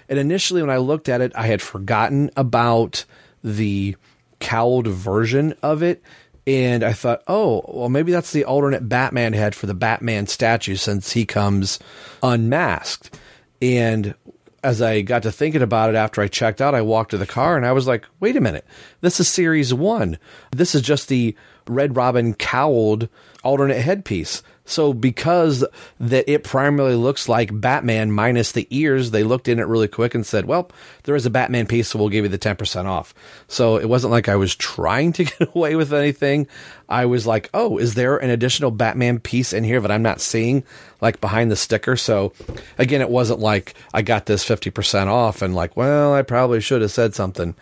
And 0.10 0.20
initially, 0.20 0.62
when 0.62 0.70
I 0.70 0.78
looked 0.78 1.10
at 1.10 1.22
it, 1.22 1.32
I 1.36 1.48
had 1.48 1.62
forgotten 1.62 2.30
about 2.38 3.06
the 3.44 3.96
cowled 4.40 4.88
version 4.88 5.56
of 5.64 5.82
it. 5.82 6.04
And 6.46 6.84
I 6.84 6.92
thought, 6.92 7.24
oh, 7.28 7.64
well, 7.68 7.90
maybe 7.90 8.12
that's 8.12 8.34
the 8.34 8.44
alternate 8.44 8.90
Batman 8.90 9.34
head 9.34 9.56
for 9.56 9.66
the 9.66 9.74
Batman 9.74 10.28
statue 10.28 10.76
since 10.76 11.14
he 11.14 11.26
comes 11.26 11.80
unmasked. 12.22 13.18
And 13.62 14.14
as 14.62 14.82
I 14.82 15.02
got 15.02 15.24
to 15.24 15.32
thinking 15.32 15.62
about 15.62 15.90
it 15.90 15.96
after 15.96 16.22
I 16.22 16.28
checked 16.28 16.62
out, 16.62 16.76
I 16.76 16.82
walked 16.82 17.12
to 17.12 17.18
the 17.18 17.26
car 17.26 17.56
and 17.56 17.66
I 17.66 17.72
was 17.72 17.88
like, 17.88 18.06
wait 18.20 18.36
a 18.36 18.42
minute, 18.42 18.66
this 19.02 19.20
is 19.20 19.28
series 19.30 19.74
one. 19.74 20.18
This 20.52 20.76
is 20.76 20.82
just 20.82 21.08
the 21.08 21.36
Red 21.68 21.96
Robin 21.96 22.34
cowled 22.34 23.10
alternate 23.44 23.82
headpiece. 23.82 24.42
So 24.66 24.94
because 24.94 25.66
that 26.00 26.32
it 26.32 26.46
primarily 26.46 26.96
looks 26.96 27.28
like 27.28 27.60
Batman 27.60 28.14
minus 28.14 28.54
the 28.54 28.66
ears, 28.70 29.12
they 29.12 29.24
looked 29.24 29.50
in 29.50 29.60
it 29.60 29.68
really 29.68 29.90
quick 29.90 30.16
and 30.16 30.26
said, 30.26 30.46
"Well, 30.46 30.72
there 31.04 31.16
is 31.16 31.26
a 31.26 31.30
Batman 31.30 31.68
piece, 31.68 31.90
so 31.90 32.00
we'll 32.00 32.08
give 32.08 32.24
you 32.24 32.30
the 32.30 32.38
ten 32.38 32.56
percent 32.56 32.88
off." 32.88 33.14
So 33.50 33.76
it 33.76 33.90
wasn't 33.90 34.12
like 34.12 34.30
I 34.30 34.38
was 34.38 34.56
trying 34.56 35.12
to 35.14 35.24
get 35.26 35.54
away 35.54 35.76
with 35.76 35.94
anything. 35.94 36.48
I 36.88 37.06
was 37.08 37.28
like, 37.28 37.50
"Oh, 37.54 37.78
is 37.78 37.96
there 37.96 38.16
an 38.18 38.30
additional 38.30 38.72
Batman 38.72 39.20
piece 39.20 39.52
in 39.52 39.66
here 39.66 39.82
that 39.82 39.92
I'm 39.92 40.04
not 40.04 40.22
seeing, 40.22 40.64
like 41.02 41.20
behind 41.20 41.52
the 41.52 41.58
sticker?" 41.58 41.98
So 41.98 42.32
again, 42.78 43.02
it 43.02 43.10
wasn't 43.10 43.42
like 43.42 43.76
I 43.94 44.02
got 44.02 44.28
this 44.28 44.46
fifty 44.46 44.70
percent 44.70 45.10
off 45.10 45.42
and 45.42 45.54
like, 45.54 45.76
well, 45.76 46.14
I 46.14 46.22
probably 46.22 46.62
should 46.62 46.82
have 46.82 46.92
said 46.92 47.14
something. 47.16 47.54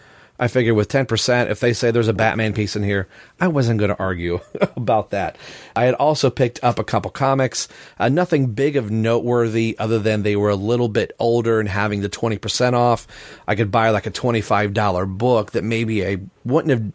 I 0.42 0.48
figured 0.48 0.76
with 0.76 0.90
10%, 0.90 1.52
if 1.52 1.60
they 1.60 1.72
say 1.72 1.92
there's 1.92 2.08
a 2.08 2.14
Batman 2.14 2.54
piece 2.54 2.76
in 2.76 2.82
here, 2.82 3.08
I 3.40 3.48
wasn't 3.48 3.78
going 3.78 3.92
to 3.92 4.00
argue 4.00 4.40
about 4.76 5.12
that. 5.12 5.38
I 5.76 5.84
had 5.84 5.94
also 5.94 6.32
picked 6.32 6.60
up 6.64 6.80
a 6.80 6.84
couple 6.84 7.12
comics, 7.12 7.68
uh, 8.00 8.10
nothing 8.10 8.48
big 8.48 8.76
of 8.76 8.90
noteworthy 8.90 9.76
other 9.78 10.00
than 10.00 10.24
they 10.24 10.36
were 10.36 10.50
a 10.50 10.56
little 10.56 10.90
bit 10.90 11.16
older 11.20 11.60
and 11.60 11.70
having 11.70 12.02
the 12.02 12.10
20% 12.10 12.74
off. 12.74 13.06
I 13.48 13.54
could 13.54 13.70
buy 13.70 13.92
like 13.92 14.08
a 14.08 14.12
$25 14.12 15.16
book 15.16 15.52
that 15.52 15.64
maybe 15.64 16.04
I 16.08 16.18
wouldn't 16.44 16.72
have 16.72 16.92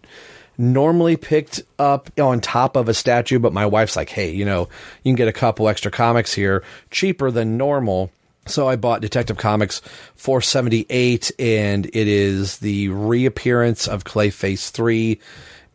normally 0.58 1.16
picked 1.16 1.62
up 1.78 2.10
on 2.18 2.40
top 2.40 2.74
of 2.74 2.88
a 2.88 2.94
statue, 2.94 3.38
but 3.38 3.52
my 3.52 3.64
wife's 3.64 3.94
like, 3.94 4.10
hey, 4.10 4.32
you 4.32 4.44
know, 4.44 4.68
you 5.04 5.10
can 5.10 5.14
get 5.14 5.28
a 5.28 5.32
couple 5.32 5.68
extra 5.68 5.92
comics 5.92 6.34
here 6.34 6.64
cheaper 6.90 7.30
than 7.30 7.56
normal. 7.56 8.10
So 8.46 8.68
I 8.68 8.76
bought 8.76 9.00
Detective 9.00 9.36
Comics 9.36 9.80
478, 10.14 11.32
and 11.38 11.86
it 11.86 12.08
is 12.08 12.58
the 12.58 12.88
reappearance 12.90 13.88
of 13.88 14.04
Clayface 14.04 14.70
3 14.70 15.20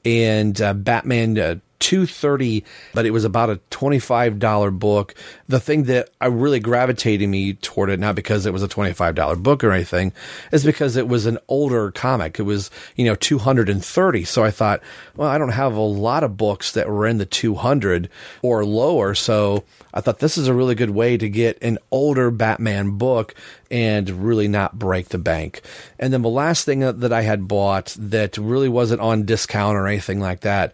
and 0.06 0.60
uh, 0.62 0.74
Batman 0.74 1.38
uh, 1.38 1.56
230 1.82 2.64
but 2.94 3.06
it 3.06 3.12
was 3.12 3.26
about 3.26 3.50
a 3.50 3.56
$25 3.72 4.80
book. 4.80 5.16
The 5.48 5.60
thing 5.60 5.84
that 5.84 6.10
i 6.22 6.28
really 6.28 6.60
gravitated 6.60 7.28
me 7.28 7.56
toward 7.56 7.90
it 7.90 8.00
not 8.00 8.16
because 8.16 8.46
it 8.46 8.54
was 8.54 8.64
a 8.64 8.68
$25 8.68 9.44
book 9.44 9.64
or 9.64 9.72
anything 9.72 10.14
is 10.52 10.64
because 10.64 10.96
it 10.96 11.08
was 11.08 11.26
an 11.26 11.40
older 11.48 11.92
comic. 11.92 12.40
It 12.40 12.44
was 12.44 12.70
you 12.96 13.06
know 13.06 13.16
230 13.16 14.24
so 14.24 14.44
i 14.44 14.52
thought 14.52 14.82
well 15.16 15.28
i 15.28 15.38
don't 15.38 15.50
have 15.50 15.76
a 15.76 15.82
lot 15.82 16.24
of 16.24 16.38
books 16.38 16.72
that 16.74 16.88
were 16.88 17.08
in 17.08 17.18
the 17.18 17.26
200 17.26 18.10
or 18.42 18.64
lower. 18.64 19.14
So 19.16 19.64
i 19.94 20.02
thought 20.02 20.20
this 20.20 20.38
is 20.38 20.48
a 20.48 20.54
really 20.54 20.76
good 20.76 20.92
way 20.92 21.18
to 21.18 21.28
get 21.28 21.62
an 21.62 21.80
older 21.90 22.32
batman 22.32 22.98
book 22.98 23.34
and 23.70 24.10
really 24.10 24.48
not 24.48 24.78
break 24.78 25.10
the 25.10 25.18
bank. 25.18 25.62
And 25.98 26.14
then 26.14 26.22
the 26.22 26.30
last 26.30 26.66
thing 26.66 26.84
uh, 26.84 26.92
that 26.94 27.12
i 27.12 27.24
had 27.24 27.48
bought 27.48 27.96
that 28.00 28.38
really 28.38 28.70
wasn't 28.70 29.02
on 29.02 29.26
discount 29.26 29.78
or 29.78 29.88
anything 29.88 30.20
like 30.20 30.42
that 30.42 30.74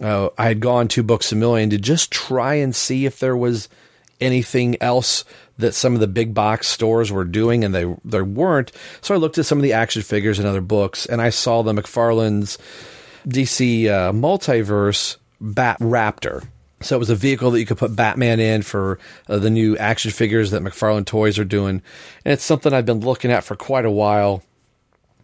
uh, 0.00 0.30
I 0.38 0.46
had 0.46 0.60
gone 0.60 0.88
to 0.88 1.02
Books 1.02 1.32
a 1.32 1.36
Million 1.36 1.70
to 1.70 1.78
just 1.78 2.10
try 2.10 2.54
and 2.54 2.74
see 2.74 3.06
if 3.06 3.18
there 3.18 3.36
was 3.36 3.68
anything 4.20 4.76
else 4.80 5.24
that 5.58 5.74
some 5.74 5.94
of 5.94 6.00
the 6.00 6.06
big 6.06 6.34
box 6.34 6.68
stores 6.68 7.10
were 7.10 7.24
doing, 7.24 7.64
and 7.64 7.74
they 7.74 7.92
there 8.04 8.24
weren't. 8.24 8.72
So 9.00 9.14
I 9.14 9.18
looked 9.18 9.38
at 9.38 9.46
some 9.46 9.58
of 9.58 9.62
the 9.62 9.72
action 9.72 10.02
figures 10.02 10.38
and 10.38 10.46
other 10.46 10.60
books, 10.60 11.06
and 11.06 11.20
I 11.20 11.30
saw 11.30 11.62
the 11.62 11.72
McFarlane's 11.72 12.58
DC 13.26 13.86
uh, 13.88 14.12
Multiverse 14.12 15.16
Bat 15.40 15.78
Raptor. 15.80 16.46
So 16.80 16.94
it 16.94 17.00
was 17.00 17.10
a 17.10 17.16
vehicle 17.16 17.50
that 17.50 17.58
you 17.58 17.66
could 17.66 17.78
put 17.78 17.96
Batman 17.96 18.38
in 18.38 18.62
for 18.62 19.00
uh, 19.28 19.38
the 19.38 19.50
new 19.50 19.76
action 19.78 20.12
figures 20.12 20.52
that 20.52 20.62
McFarlane 20.62 21.06
Toys 21.06 21.38
are 21.38 21.44
doing, 21.44 21.82
and 22.24 22.32
it's 22.32 22.44
something 22.44 22.72
I've 22.72 22.86
been 22.86 23.00
looking 23.00 23.32
at 23.32 23.44
for 23.44 23.56
quite 23.56 23.84
a 23.84 23.90
while. 23.90 24.42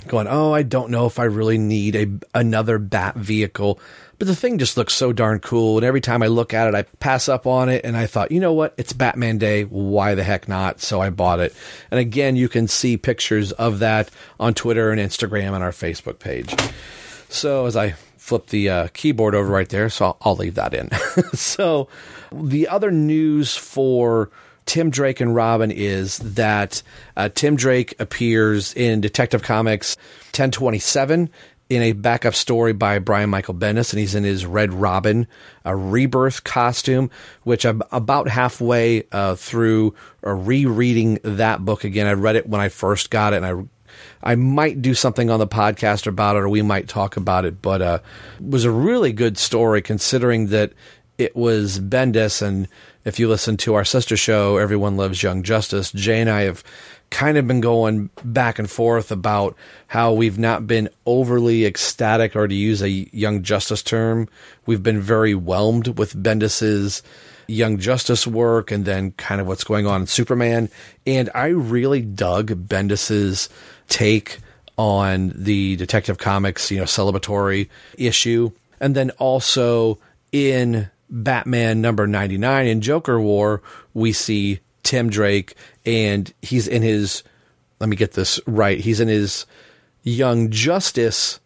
Going, 0.07 0.27
oh, 0.29 0.53
I 0.53 0.63
don't 0.63 0.91
know 0.91 1.07
if 1.07 1.19
I 1.19 1.25
really 1.25 1.59
need 1.59 1.97
a 1.97 2.39
another 2.39 2.79
Bat 2.79 3.17
vehicle 3.17 3.81
but 4.19 4.29
the 4.29 4.37
thing 4.37 4.59
just 4.59 4.77
looks 4.77 4.95
so 4.95 5.13
darn 5.13 5.41
cool. 5.41 5.77
And 5.77 5.85
every 5.85 6.01
time 6.01 6.23
I 6.23 6.29
look 6.29 6.55
at 6.55 6.69
it, 6.69 6.75
I 6.75 6.83
pass 6.83 7.29
up 7.29 7.47
on 7.47 7.69
it. 7.69 7.85
And 7.85 7.97
I 7.97 8.07
thought, 8.07 8.31
you 8.31 8.41
know 8.41 8.53
what? 8.53 8.75
It's 8.77 8.93
Batman 8.93 9.39
Day. 9.39 9.65
Why 9.65 10.15
the 10.15 10.25
heck 10.25 10.49
not? 10.49 10.81
So 10.81 11.01
I 11.01 11.11
bought 11.11 11.41
it. 11.41 11.55
And 11.91 11.99
again, 12.01 12.37
you 12.37 12.49
can 12.49 12.69
see 12.69 12.97
pictures 12.97 13.53
of 13.53 13.81
that 13.81 14.11
on 14.39 14.55
Twitter 14.55 14.91
and 14.91 15.01
Instagram 15.01 15.55
and 15.55 15.65
our 15.65 15.73
Facebook 15.73 16.19
page. 16.19 16.55
So 17.29 17.67
as 17.67 17.77
I 17.77 17.93
flip 18.17 18.47
the 18.47 18.69
uh, 18.69 18.89
keyboard 18.95 19.35
over 19.35 19.51
right 19.51 19.69
there, 19.69 19.89
so 19.91 20.07
I'll, 20.07 20.17
I'll 20.23 20.37
leave 20.37 20.55
that 20.55 20.75
in. 20.75 20.91
so, 21.35 21.89
the 22.33 22.69
other 22.69 22.91
news 22.91 23.57
for 23.57 24.31
Tim 24.67 24.91
Drake 24.91 25.21
and 25.21 25.35
Robin 25.35 25.71
is 25.71 26.19
that 26.19 26.83
uh, 27.17 27.29
Tim 27.35 27.57
Drake 27.57 27.95
appears 27.99 28.75
in 28.75 29.01
Detective 29.01 29.43
Comics 29.43 29.97
1027 30.29 31.31
in 31.71 31.83
a 31.83 31.93
backup 31.93 32.35
story 32.35 32.73
by 32.73 32.99
Brian 32.99 33.31
Michael 33.31 33.55
Bendis, 33.55 33.93
and 33.93 34.01
he's 34.01 34.15
in 34.15 34.25
his 34.25 34.45
Red 34.45 34.73
Robin 34.73 35.27
a 35.65 35.75
rebirth 35.75 36.45
costume, 36.45 37.11
which 37.45 37.65
I'm 37.65 37.83
about 37.91 38.29
halfway 38.29 39.05
uh, 39.13 39.35
through 39.35 39.95
uh, 40.27 40.33
rereading 40.33 41.21
that 41.23 41.65
book 41.65 41.85
again. 41.85 42.07
I 42.07 42.13
read 42.13 42.37
it 42.37 42.49
when 42.49 42.61
I 42.61 42.69
first 42.69 43.11
got 43.11 43.33
it, 43.33 43.43
and 43.43 43.47
I 43.47 43.69
I 44.23 44.35
might 44.35 44.83
do 44.83 44.95
something 44.95 45.31
on 45.31 45.39
the 45.39 45.47
podcast 45.47 46.07
about 46.07 46.37
it, 46.37 46.41
or 46.41 46.49
we 46.49 46.63
might 46.63 46.89
talk 46.89 47.17
about 47.17 47.45
it. 47.45 47.63
But 47.63 47.81
uh, 47.81 47.99
it 48.41 48.51
was 48.51 48.65
a 48.65 48.71
really 48.71 49.13
good 49.13 49.39
story 49.39 49.83
considering 49.83 50.49
that 50.49 50.73
it 51.17 51.35
was 51.35 51.79
Bendis, 51.81 52.43
and 52.43 52.69
if 53.05 53.19
you 53.19 53.29
listen 53.29 53.57
to 53.59 53.75
our 53.75 53.85
sister 53.85 54.17
show, 54.17 54.57
Everyone 54.57 54.97
Loves 54.97 55.23
Young 55.23 55.43
Justice, 55.43 55.93
Jay 55.93 56.21
and 56.21 56.31
I 56.31 56.43
have 56.43 56.65
kind 57.11 57.37
of 57.37 57.47
been 57.47 57.61
going 57.61 58.11
back 58.25 58.59
and 58.59 58.71
forth 58.71 59.13
about 59.13 59.57
how 59.87 60.13
we've 60.13 60.39
not 60.39 60.67
been 60.67 60.89
overly 61.07 61.65
ecstatic, 61.65 62.35
or 62.35 62.49
to 62.49 62.55
use 62.55 62.83
a 62.83 62.89
Young 62.89 63.43
Justice 63.43 63.83
term, 63.83 64.29
we've 64.67 64.83
been 64.83 65.01
very 65.01 65.35
whelmed 65.35 65.99
with 65.99 66.21
Bendis's 66.21 67.03
Young 67.47 67.79
Justice 67.79 68.27
work 68.27 68.71
and 68.71 68.85
then 68.87 69.13
kind 69.13 69.41
of 69.41 69.47
what's 69.47 69.65
going 69.65 69.87
on 69.87 70.03
in 70.03 70.07
Superman. 70.07 70.71
And 71.07 71.31
I 71.35 71.49
really 71.49 72.01
dug 72.01 72.67
Bendis's 72.67 73.51
take 73.89 74.39
on 74.79 75.33
the 75.35 75.77
Detective 75.77 76.19
Comics, 76.19 76.71
you 76.71 76.79
know, 76.79 76.85
celebratory 76.85 77.69
issue. 77.97 78.51
And 78.81 78.95
then 78.95 79.11
also 79.19 79.99
in 80.33 80.91
Batman 81.11 81.81
number 81.81 82.07
99 82.07 82.67
in 82.67 82.81
Joker 82.81 83.21
War, 83.21 83.63
we 83.93 84.13
see 84.13 84.61
Tim 84.83 85.11
Drake 85.11 85.55
and 85.85 86.33
he's 86.43 86.67
in 86.69 86.83
his, 86.83 87.23
let 87.81 87.89
me 87.89 87.97
get 87.97 88.13
this 88.13 88.41
right, 88.47 88.79
he's 88.79 89.01
in 89.01 89.09
his 89.09 89.47
Young 90.03 90.51
Justice 90.51 91.41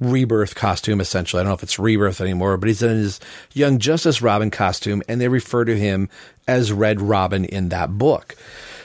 rebirth 0.00 0.54
costume, 0.54 1.00
essentially. 1.00 1.40
I 1.40 1.42
don't 1.44 1.50
know 1.50 1.54
if 1.54 1.62
it's 1.62 1.78
rebirth 1.78 2.20
anymore, 2.20 2.56
but 2.56 2.68
he's 2.68 2.82
in 2.82 2.90
his 2.90 3.20
Young 3.52 3.78
Justice 3.78 4.22
Robin 4.22 4.50
costume, 4.50 5.02
and 5.08 5.20
they 5.20 5.28
refer 5.28 5.64
to 5.64 5.76
him 5.76 6.08
as 6.48 6.72
Red 6.72 7.00
Robin 7.00 7.44
in 7.44 7.68
that 7.68 7.96
book. 7.96 8.36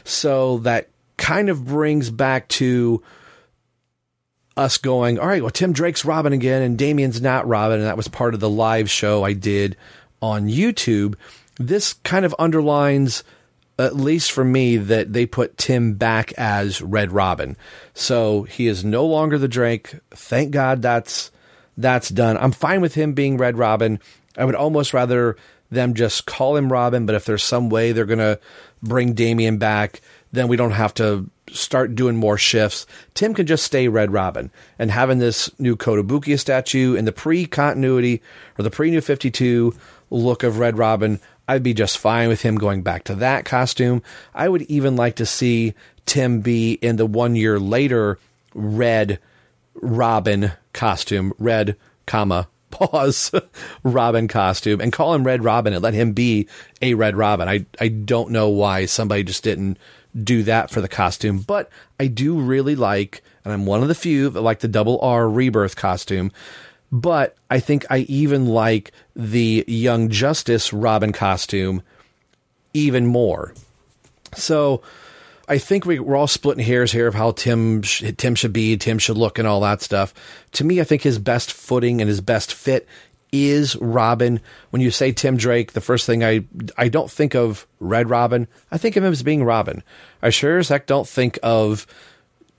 So 0.03 0.60
that 0.60 0.89
kind 1.18 1.50
of 1.50 1.65
brings 1.65 2.10
back 2.10 2.48
to 2.50 3.03
us 4.59 4.77
going, 4.77 5.17
all 5.17 5.27
right, 5.27 5.41
well, 5.41 5.51
Tim 5.51 5.73
Drake's 5.73 6.05
Robin 6.05 6.33
again, 6.33 6.61
and 6.61 6.77
Damian's 6.77 7.21
not 7.21 7.47
Robin, 7.47 7.79
and 7.79 7.87
that 7.87 7.97
was 7.97 8.07
part 8.07 8.33
of 8.33 8.39
the 8.39 8.49
live 8.49 8.89
show 8.89 9.23
I 9.23 9.33
did 9.33 9.77
on 10.21 10.47
YouTube. 10.47 11.15
This 11.57 11.93
kind 11.93 12.25
of 12.25 12.35
underlines 12.37 13.23
at 13.79 13.95
least 13.95 14.33
for 14.33 14.43
me, 14.43 14.75
that 14.75 15.13
they 15.13 15.25
put 15.25 15.57
Tim 15.57 15.93
back 15.93 16.33
as 16.33 16.81
Red 16.81 17.13
Robin. 17.13 17.55
So 17.93 18.43
he 18.43 18.67
is 18.67 18.83
no 18.83 19.05
longer 19.05 19.37
the 19.37 19.47
Drake. 19.47 19.95
Thank 20.11 20.51
God 20.51 20.81
that's 20.81 21.31
that's 21.77 22.09
done. 22.09 22.35
I'm 22.37 22.51
fine 22.51 22.81
with 22.81 22.93
him 22.93 23.13
being 23.13 23.37
Red 23.37 23.57
Robin. 23.57 23.99
I 24.37 24.43
would 24.43 24.55
almost 24.55 24.93
rather 24.93 25.37
them 25.71 25.93
just 25.93 26.25
call 26.25 26.57
him 26.57 26.71
Robin, 26.71 27.05
but 27.05 27.15
if 27.15 27.23
there's 27.23 27.43
some 27.43 27.69
way 27.69 27.93
they're 27.93 28.05
gonna 28.05 28.37
bring 28.83 29.13
Damian 29.13 29.57
back, 29.57 30.01
then 30.33 30.49
we 30.49 30.57
don't 30.57 30.71
have 30.71 30.93
to 30.95 31.29
start 31.53 31.96
doing 31.96 32.15
more 32.15 32.38
shifts. 32.38 32.86
Tim 33.13 33.34
can 33.34 33.46
just 33.46 33.63
stay 33.63 33.88
Red 33.88 34.12
Robin. 34.12 34.51
And 34.77 34.91
having 34.91 35.20
this 35.20 35.50
new 35.60 35.75
Kotobukiya 35.75 36.39
statue 36.39 36.96
in 36.96 37.06
the 37.06 37.12
pre 37.12 37.46
continuity 37.46 38.22
or 38.58 38.63
the 38.63 38.72
pre 38.72 38.91
New 38.91 39.01
52 39.01 39.74
look 40.10 40.44
of 40.44 40.60
Red 40.60 40.77
Robin, 40.77 41.20
I'd 41.48 41.63
be 41.63 41.74
just 41.74 41.98
fine 41.98 42.29
with 42.29 42.41
him 42.41 42.58
going 42.58 42.84
back 42.84 43.06
to 43.06 43.15
that 43.15 43.46
costume. 43.46 44.03
I 44.34 44.50
would 44.50 44.63
even 44.63 44.96
like 44.96 45.15
to 45.15 45.25
see 45.25 45.74
Tim 46.06 46.41
be 46.41 46.74
in 46.74 46.96
the 46.96 47.05
one 47.05 47.35
year 47.35 47.59
later 47.59 48.20
red 48.53 49.20
Robin 49.75 50.51
costume, 50.74 51.33
red, 51.38 51.75
comma, 52.05 52.48
pause, 52.72 53.31
Robin 53.83 54.27
costume, 54.27 54.79
and 54.79 54.94
call 54.94 55.14
him 55.14 55.24
Red 55.24 55.44
Robin 55.44 55.74
and 55.74 55.83
let 55.83 55.94
him 55.94 56.14
be 56.14 56.48
a 56.81 56.94
Red 56.94 57.16
Robin. 57.16 57.50
I, 57.50 57.66
I 57.79 57.88
don't 57.88 58.31
know 58.31 58.50
why 58.50 58.85
somebody 58.85 59.24
just 59.24 59.44
didn't 59.44 59.77
do 60.24 60.43
that 60.43 60.69
for 60.69 60.81
the 60.81 60.87
costume, 60.87 61.39
but 61.39 61.69
I 62.00 62.07
do 62.07 62.39
really 62.39 62.75
like, 62.75 63.22
and 63.43 63.53
I'm 63.53 63.65
one 63.65 63.81
of 63.81 63.87
the 63.87 63.95
few 63.95 64.29
that 64.29 64.41
like 64.41 64.59
the 64.59 64.67
double 64.67 65.00
R 65.01 65.29
rebirth 65.29 65.75
costume. 65.75 66.31
But 66.91 67.35
I 67.51 67.59
think 67.59 67.85
I 67.89 68.00
even 68.00 68.48
like 68.48 68.91
the 69.15 69.63
Young 69.67 70.09
Justice 70.09 70.74
Robin 70.74 71.11
costume 71.11 71.83
even 72.74 73.05
more. 73.05 73.53
So 74.35 74.81
I 75.48 75.57
think 75.57 75.85
we, 75.85 76.00
are 76.00 76.15
all 76.15 76.27
splitting 76.27 76.63
hairs 76.63 76.91
here 76.91 77.07
of 77.07 77.15
how 77.15 77.31
Tim 77.31 77.81
Tim 77.81 78.35
should 78.35 78.53
be, 78.53 78.77
Tim 78.77 79.00
should 79.00 79.17
look, 79.17 79.37
and 79.37 79.48
all 79.48 79.61
that 79.61 79.81
stuff. 79.81 80.13
To 80.53 80.63
me, 80.63 80.81
I 80.81 80.83
think 80.83 81.01
his 81.01 81.19
best 81.19 81.51
footing 81.51 82.01
and 82.01 82.07
his 82.07 82.22
best 82.22 82.53
fit 82.53 82.87
is 83.31 83.75
Robin. 83.77 84.39
When 84.72 84.81
you 84.81 84.92
say 84.92 85.11
Tim 85.11 85.37
Drake, 85.37 85.74
the 85.74 85.81
first 85.81 86.05
thing 86.05 86.24
I 86.24 86.46
I 86.77 86.87
don't 86.89 87.11
think 87.11 87.35
of 87.35 87.68
Red 87.79 88.09
Robin. 88.09 88.48
I 88.72 88.77
think 88.77 88.96
of 88.96 89.03
him 89.03 89.11
as 89.11 89.24
being 89.24 89.44
Robin. 89.44 89.83
I 90.22 90.29
sure 90.29 90.57
as 90.57 90.70
heck 90.70 90.87
don't 90.87 91.07
think 91.07 91.39
of 91.44 91.85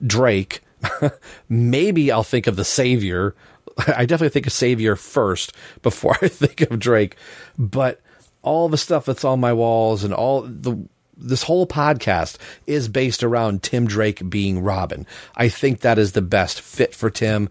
Drake. 0.07 0.61
Maybe 1.49 2.11
I'll 2.11 2.23
think 2.23 2.47
of 2.47 2.57
the 2.57 2.65
Savior 2.65 3.35
I 3.97 4.07
definitely 4.07 4.31
think 4.31 4.47
of 4.47 4.53
Savior 4.53 4.97
first 4.97 5.53
before 5.83 6.17
I 6.23 6.29
think 6.29 6.63
of 6.63 6.79
Drake. 6.79 7.17
But 7.59 8.01
all 8.43 8.69
the 8.69 8.79
stuff 8.79 9.05
that's 9.05 9.25
on 9.25 9.41
my 9.41 9.53
walls 9.53 10.05
and 10.05 10.15
all 10.15 10.43
the 10.43 10.77
this 11.23 11.43
whole 11.43 11.67
podcast 11.67 12.39
is 12.67 12.89
based 12.89 13.23
around 13.23 13.63
Tim 13.63 13.87
Drake 13.87 14.29
being 14.31 14.63
Robin. 14.63 15.07
I 15.37 15.51
think 15.51 15.81
that 15.81 15.99
is 15.99 16.13
the 16.13 16.23
best 16.23 16.63
fit 16.63 16.95
for 16.95 17.11
Tim. 17.11 17.51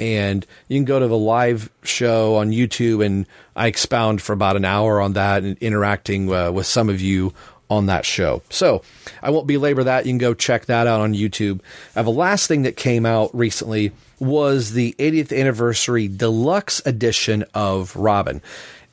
And 0.00 0.46
you 0.68 0.76
can 0.76 0.84
go 0.84 0.98
to 0.98 1.08
the 1.08 1.18
live 1.18 1.70
show 1.82 2.36
on 2.36 2.50
YouTube, 2.50 3.04
and 3.04 3.26
I 3.56 3.66
expound 3.66 4.22
for 4.22 4.32
about 4.32 4.56
an 4.56 4.64
hour 4.64 5.00
on 5.00 5.14
that 5.14 5.42
and 5.42 5.58
interacting 5.58 6.32
uh, 6.32 6.52
with 6.52 6.66
some 6.66 6.88
of 6.88 7.00
you 7.00 7.34
on 7.70 7.86
that 7.86 8.04
show. 8.04 8.42
So 8.50 8.82
I 9.22 9.30
won't 9.30 9.46
belabor 9.46 9.84
that. 9.84 10.06
You 10.06 10.10
can 10.12 10.18
go 10.18 10.34
check 10.34 10.66
that 10.66 10.86
out 10.86 11.00
on 11.00 11.14
YouTube. 11.14 11.60
Have 11.94 12.06
a 12.06 12.10
last 12.10 12.46
thing 12.46 12.62
that 12.62 12.76
came 12.76 13.04
out 13.04 13.34
recently 13.34 13.92
was 14.18 14.72
the 14.72 14.94
80th 14.98 15.38
anniversary 15.38 16.08
deluxe 16.08 16.80
edition 16.86 17.44
of 17.54 17.94
Robin. 17.94 18.42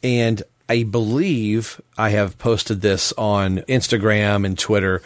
And 0.03 0.43
I 0.67 0.83
believe 0.83 1.79
I 1.97 2.09
have 2.09 2.37
posted 2.37 2.81
this 2.81 3.13
on 3.13 3.59
Instagram 3.59 4.45
and 4.45 4.57
Twitter, 4.57 5.01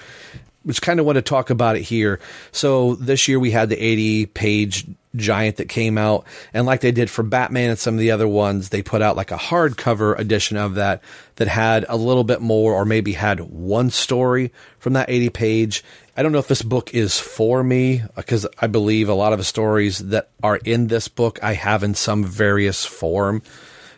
which 0.69 0.83
kind 0.83 0.99
of 0.99 1.05
want 1.07 1.15
to 1.15 1.21
talk 1.23 1.49
about 1.49 1.77
it 1.77 1.81
here. 1.81 2.19
So 2.51 2.93
this 2.93 3.27
year 3.27 3.39
we 3.39 3.49
had 3.49 3.69
the 3.69 3.83
80 3.83 4.27
page 4.27 4.85
giant 5.15 5.55
that 5.55 5.67
came 5.67 5.97
out 5.97 6.27
and 6.53 6.67
like 6.67 6.81
they 6.81 6.91
did 6.91 7.09
for 7.09 7.23
Batman 7.23 7.71
and 7.71 7.79
some 7.79 7.95
of 7.95 7.99
the 7.99 8.11
other 8.11 8.27
ones 8.27 8.69
they 8.69 8.83
put 8.83 9.01
out 9.01 9.15
like 9.15 9.31
a 9.31 9.35
hardcover 9.35 10.15
edition 10.19 10.57
of 10.57 10.75
that 10.75 11.01
that 11.37 11.47
had 11.47 11.87
a 11.89 11.97
little 11.97 12.23
bit 12.23 12.39
more 12.39 12.75
or 12.75 12.85
maybe 12.85 13.13
had 13.13 13.39
one 13.39 13.89
story 13.89 14.53
from 14.77 14.93
that 14.93 15.09
80 15.09 15.29
page. 15.29 15.83
I 16.15 16.21
don't 16.21 16.31
know 16.31 16.37
if 16.37 16.47
this 16.47 16.61
book 16.61 16.93
is 16.93 17.19
for 17.19 17.63
me 17.63 18.03
because 18.15 18.45
I 18.59 18.67
believe 18.67 19.09
a 19.09 19.15
lot 19.15 19.33
of 19.33 19.39
the 19.39 19.45
stories 19.45 19.97
that 20.09 20.29
are 20.43 20.57
in 20.57 20.85
this 20.85 21.07
book 21.07 21.39
I 21.41 21.53
have 21.53 21.81
in 21.81 21.95
some 21.95 22.23
various 22.23 22.85
form. 22.85 23.41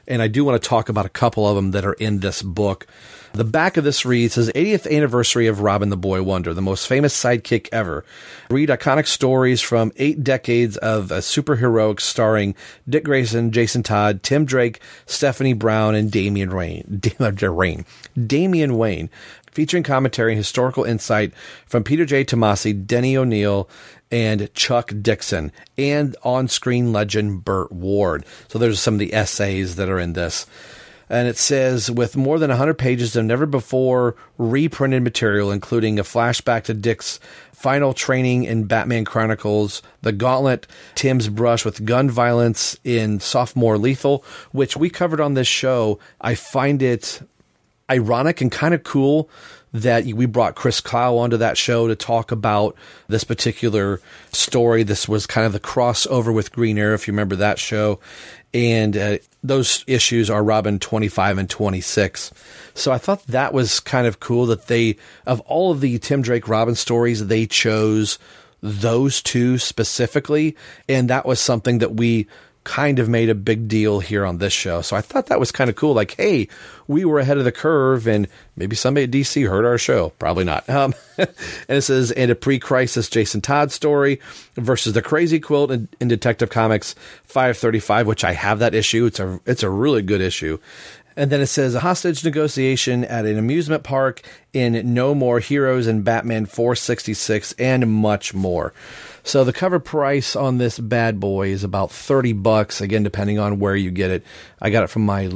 And 0.08 0.22
I 0.22 0.30
do 0.30 0.46
want 0.46 0.64
to 0.64 0.70
talk 0.70 0.88
about 0.88 1.06
a 1.06 1.10
couple 1.10 1.46
of 1.46 1.58
them 1.58 1.72
that 1.72 1.84
are 1.84 1.92
in 1.92 2.20
this 2.20 2.42
book 2.42 2.88
the 3.34 3.44
back 3.44 3.78
of 3.78 3.84
this 3.84 4.06
reads 4.06 4.36
his 4.36 4.50
80th 4.50 4.90
anniversary 4.92 5.48
of 5.48 5.62
Robin 5.62 5.90
the 5.90 5.98
Boy 5.98 6.22
Wonder, 6.22 6.54
the 6.54 6.62
most 6.62 6.88
famous 6.88 7.16
sidekick 7.16 7.70
ever. 7.72 8.04
Read 8.50 8.70
iconic 8.70 9.08
stories 9.08 9.62
from 9.62 9.92
eight 9.98 10.24
decades 10.24 10.78
of 10.78 11.12
a 11.12 11.20
superheroic 11.20 12.02
starring 12.02 12.56
Dick 12.88 13.06
Grayson, 13.06 13.52
Jason 13.52 13.84
Todd, 13.84 14.22
Tim 14.24 14.46
Drake, 14.46 14.82
Stephanie 15.06 15.54
Brown, 15.54 15.96
and 15.96 16.12
Damian 16.12 16.54
Wayne. 16.54 17.02
Damian, 18.28 18.78
Wayne. 18.78 19.10
Featuring 19.52 19.84
commentary 19.84 20.32
and 20.32 20.38
historical 20.38 20.84
insight 20.84 21.34
from 21.66 21.84
Peter 21.84 22.06
J. 22.06 22.24
Tomasi, 22.24 22.86
Denny 22.86 23.18
O'Neil, 23.18 23.70
and 24.12 24.54
Chuck 24.54 24.94
Dixon, 25.02 25.52
and 25.78 26.16
on 26.24 26.48
screen 26.48 26.92
legend 26.92 27.44
Burt 27.46 27.72
Ward. 27.72 28.26
So 28.50 28.60
there's 28.60 28.80
some 28.80 28.96
of 28.96 29.00
the 29.00 29.14
essays 29.14 29.78
that 29.78 29.90
are 29.90 30.00
in 30.00 30.14
this 30.14 30.46
and 31.12 31.28
it 31.28 31.38
says 31.38 31.92
with 31.92 32.16
more 32.16 32.40
than 32.40 32.50
100 32.50 32.76
pages 32.76 33.18
of 33.18 33.26
never 33.26 33.46
before 33.46 34.16
reprinted 34.38 35.04
material, 35.04 35.52
including 35.52 36.00
a 36.00 36.04
flashback 36.04 36.64
to 36.64 36.74
Dick's 36.74 37.20
final 37.52 37.94
training 37.94 38.46
in 38.46 38.64
Batman 38.64 39.04
Chronicles, 39.04 39.84
The 40.04 40.14
Gauntlet, 40.14 40.68
Tim's 40.96 41.28
brush 41.28 41.66
with 41.66 41.86
gun 41.86 42.10
violence 42.10 42.78
in 42.86 43.20
Sophomore 43.20 43.78
Lethal, 43.78 44.24
which 44.54 44.78
we 44.78 44.90
covered 44.90 45.20
on 45.20 45.34
this 45.34 45.50
show. 45.50 46.00
I 46.22 46.34
find 46.34 46.82
it 46.82 47.22
ironic 47.90 48.40
and 48.40 48.50
kind 48.50 48.74
of 48.74 48.84
cool 48.84 49.30
that 49.74 50.06
we 50.06 50.26
brought 50.26 50.56
Chris 50.56 50.82
Kyle 50.82 51.18
onto 51.18 51.38
that 51.38 51.58
show 51.58 51.88
to 51.88 51.96
talk 51.96 52.32
about 52.32 52.76
this 53.08 53.24
particular 53.24 54.02
story. 54.32 54.84
This 54.84 55.08
was 55.08 55.26
kind 55.26 55.46
of 55.46 55.54
the 55.54 55.60
crossover 55.60 56.34
with 56.34 56.52
Green 56.52 56.78
Arrow, 56.78 56.94
if 56.94 57.08
you 57.08 57.12
remember 57.14 57.36
that 57.38 57.60
show. 57.60 58.00
And 58.54 58.98
uh, 58.98 59.18
those 59.44 59.84
issues 59.88 60.30
are 60.30 60.44
Robin 60.44 60.80
25 60.80 61.38
and 61.38 61.50
26. 61.50 62.32
So 62.74 62.92
I 62.92 62.98
thought 62.98 63.26
that 63.28 63.54
was 63.54 63.80
kind 63.80 64.08
of 64.08 64.20
cool 64.20 64.46
that 64.48 64.68
they, 64.68 64.98
of 65.26 65.40
all 65.42 65.72
of 65.72 65.82
the 65.82 66.00
Tim 66.00 66.22
Drake 66.22 66.48
Robin 66.48 66.76
stories, 66.76 67.28
they 67.28 67.46
chose 67.46 68.20
those 68.62 69.22
two 69.22 69.58
specifically, 69.58 70.56
and 70.88 71.10
that 71.10 71.26
was 71.26 71.40
something 71.40 71.80
that 71.80 71.96
we 71.96 72.28
kind 72.64 73.00
of 73.00 73.10
made 73.10 73.30
a 73.30 73.36
big 73.36 73.68
deal 73.68 74.00
here 74.00 74.26
on 74.26 74.38
this 74.38 74.54
show. 74.54 74.82
So 74.82 74.96
I 74.96 75.02
thought 75.02 75.28
that 75.28 75.40
was 75.40 75.52
kind 75.52 75.70
of 75.70 75.76
cool. 75.76 75.94
Like, 75.94 76.16
hey, 76.16 76.48
we 76.88 77.06
were 77.06 77.20
ahead 77.20 77.38
of 77.38 77.44
the 77.44 77.52
curve, 77.52 78.08
and 78.08 78.28
maybe 78.56 78.76
somebody 78.76 79.06
at 79.06 79.12
DC 79.12 79.48
heard 79.50 79.66
our 79.66 79.78
show. 79.78 80.10
Probably 80.20 80.44
not. 80.44 80.70
Um, 80.70 80.94
and 81.18 81.30
it 81.70 81.82
says, 81.82 82.12
and 82.12 82.30
a 82.30 82.36
pre-crisis 82.36 83.10
Jason 83.10 83.42
Todd 83.42 83.72
story 83.72 84.20
versus 84.56 84.94
the 84.94 85.02
Crazy 85.02 85.40
Quilt 85.40 85.72
in, 85.72 85.88
in 86.00 86.08
Detective 86.08 86.50
Comics 86.50 86.94
535, 87.24 88.06
which 88.08 88.24
I 88.24 88.34
have 88.34 88.60
that 88.60 88.76
issue. 88.76 89.06
It's 89.06 89.20
a 89.20 89.40
it's 89.46 89.64
a 89.64 89.70
really 89.70 90.02
good 90.02 90.22
issue. 90.22 90.60
And 91.16 91.32
then 91.32 91.42
it 91.42 91.48
says 91.48 91.76
a 91.76 91.82
hostage 91.82 92.24
negotiation 92.24 93.04
at 93.04 93.26
an 93.26 93.38
amusement 93.38 93.84
park 93.84 94.22
in 94.54 94.94
No 94.94 95.14
More 95.14 95.40
Heroes 95.40 95.88
and 95.88 96.04
Batman 96.04 96.46
466 96.46 97.54
and 97.54 97.92
much 97.92 98.34
more. 98.34 98.74
So 99.24 99.44
the 99.44 99.54
cover 99.54 99.80
price 99.80 100.36
on 100.36 100.58
this 100.58 100.80
bad 100.80 101.20
boy 101.20 101.50
is 101.50 101.64
about 101.64 101.92
30 101.92 102.34
bucks 102.34 102.82
again 102.82 103.04
depending 103.04 103.40
on 103.40 103.60
where 103.60 103.76
you 103.76 103.92
get 103.92 104.12
it. 104.12 104.24
I 104.62 104.70
got 104.70 104.84
it 104.84 104.90
from 104.90 105.06
my 105.06 105.32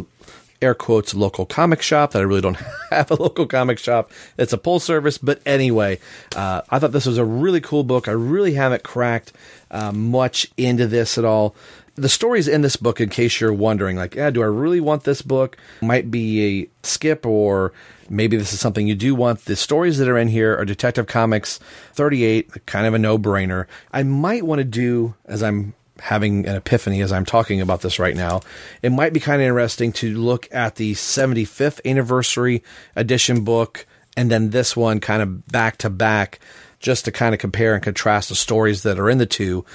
air 0.62 0.74
quotes 0.74 1.14
local 1.14 1.46
comic 1.46 1.82
shop 1.82 2.12
that 2.12 2.20
I 2.20 2.24
really 2.24 2.42
don't 2.42 2.58
have 2.90 3.12
a 3.12 3.16
local 3.16 3.46
comic 3.46 3.80
shop. 3.80 4.12
It's 4.38 4.54
a 4.54 4.58
pull 4.58 4.80
service, 4.80 5.18
but 5.18 5.42
anyway, 5.46 6.00
uh, 6.36 6.62
I 6.70 6.80
thought 6.80 6.92
this 6.92 7.06
was 7.06 7.18
a 7.18 7.26
really 7.26 7.62
cool 7.62 7.84
book. 7.84 8.08
I 8.08 8.14
really 8.14 8.54
haven't 8.54 8.84
cracked 8.84 9.34
uh, 9.70 9.92
much 9.92 10.48
into 10.58 10.88
this 10.88 11.18
at 11.18 11.26
all 11.26 11.56
the 11.96 12.10
stories 12.10 12.48
in 12.48 12.62
this 12.62 12.76
book, 12.76 13.00
in 13.00 13.10
case 13.10 13.40
you're 13.40 13.54
wondering, 13.54 13.96
like, 13.96 14.16
yeah, 14.16 14.30
do 14.30 14.42
I 14.42 14.48
really 14.48 14.82
want 14.82 15.04
this 15.04 15.22
book? 15.22 15.58
Might 15.82 16.12
be 16.12 16.62
a 16.62 16.70
skip, 16.86 17.26
or 17.26 17.74
maybe 18.10 18.38
this 18.38 18.54
is 18.54 18.60
something 18.60 18.88
you 18.88 18.96
do 18.96 19.16
want. 19.16 19.46
The 19.46 19.56
stories 19.56 19.98
that 19.98 20.08
are 20.10 20.18
in 20.18 20.28
here 20.28 20.56
are 20.58 20.66
Detective 20.66 21.08
Comics 21.08 21.60
38, 21.94 22.66
kind 22.66 22.86
of 22.86 22.94
a 22.94 23.00
no 23.00 23.18
brainer. 23.18 23.66
I 23.92 24.04
might 24.04 24.44
want 24.44 24.60
to 24.60 24.66
do, 24.66 25.16
as 25.26 25.42
I'm 25.42 25.74
having 26.00 26.46
an 26.46 26.56
epiphany 26.56 27.02
as 27.02 27.12
I'm 27.12 27.26
talking 27.26 27.62
about 27.62 27.82
this 27.82 28.00
right 28.00 28.16
now, 28.16 28.42
it 28.82 28.92
might 28.92 29.14
be 29.14 29.20
kind 29.20 29.42
of 29.42 29.48
interesting 29.48 29.94
to 29.94 30.18
look 30.18 30.48
at 30.52 30.76
the 30.76 30.94
75th 30.94 31.80
anniversary 31.86 32.64
edition 32.96 33.44
book 33.44 33.86
and 34.18 34.30
then 34.30 34.50
this 34.50 34.76
one 34.76 35.00
kind 35.00 35.22
of 35.22 35.48
back 35.48 35.78
to 35.78 35.90
back 35.90 36.40
just 36.80 37.06
to 37.06 37.12
kind 37.12 37.34
of 37.34 37.40
compare 37.40 37.74
and 37.74 37.84
contrast 37.84 38.30
the 38.30 38.36
stories 38.36 38.84
that 38.84 39.00
are 39.00 39.10
in 39.10 39.18
the 39.18 39.26
two 39.26 39.66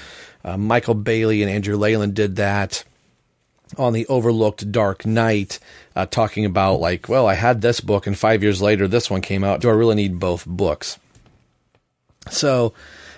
uh, 0.45 0.57
Michael 0.57 0.95
Bailey 0.95 1.43
and 1.43 1.51
Andrew 1.51 1.77
Leyland 1.77 2.15
did 2.15 2.37
that 2.37 2.85
on 3.79 3.93
the 3.93 4.07
overlooked 4.09 4.73
Dark 4.73 5.07
Knight, 5.07 5.59
uh, 5.95 6.07
talking 6.07 6.45
about 6.45 6.81
like, 6.81 7.09
well, 7.09 7.27
I 7.27 7.35
had 7.35 7.61
this 7.61 7.81
book, 7.81 8.07
and 8.07 8.19
five 8.19 8.43
years 8.43 8.61
later, 8.61 8.89
this 8.89 9.11
one 9.11 9.21
came 9.21 9.45
out. 9.45 9.61
Do 9.61 9.69
I 9.69 9.73
really 9.73 9.95
need 9.95 10.19
both 10.19 10.47
books? 10.47 10.99
So 12.31 12.75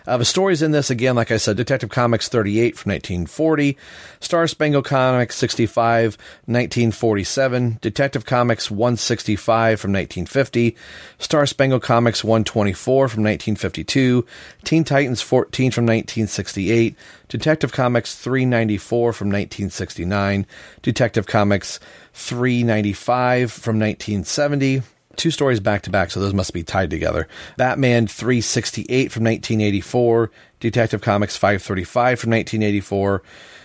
uh, 0.07 0.17
the 0.17 0.25
stories 0.25 0.63
in 0.63 0.73
this, 0.73 0.91
again, 0.91 1.15
like 1.15 1.31
I 1.31 1.37
said, 1.37 1.57
Detective 1.57 1.91
Comics 1.91 2.29
38 2.29 2.77
from 2.77 2.93
1940, 2.93 3.77
Star 4.21 4.47
Spangled 4.47 4.85
Comics 4.85 5.37
65, 5.37 6.17
1947, 6.47 7.79
Detective 7.81 8.25
Comics 8.25 8.71
165 8.71 9.81
from 9.81 9.93
1950, 9.93 10.77
Star 11.19 11.47
Spangled 11.47 11.83
Comics 11.83 12.25
124 12.25 13.09
from 13.09 13.23
1952, 13.23 14.27
Teen 14.65 14.85
Titans 14.85 15.23
14 15.23 15.71
from 15.71 15.85
1968, 15.85 16.97
Detective 17.29 17.73
Comics 17.73 18.15
394 18.15 19.13
from 19.13 19.29
1969, 19.29 20.47
Detective 20.83 21.27
Comics 21.27 21.81
395 22.13 23.51
from 23.51 23.79
1970, 23.79 24.83
two 25.17 25.31
stories 25.31 25.61
back 25.61 25.83
to 25.83 25.91
back, 25.91 26.11
so 26.11 26.21
those 26.21 26.35
must 26.35 26.53
be 26.53 26.63
tied 26.63 26.91
together. 26.91 27.29
Batman 27.57 28.07
368 28.07 29.13
from 29.13 29.25
1984, 29.25 30.31
Detective 30.61 31.01
Comics 31.01 31.37
535 31.37 32.21
from 32.21 32.31
1984, 32.31 33.23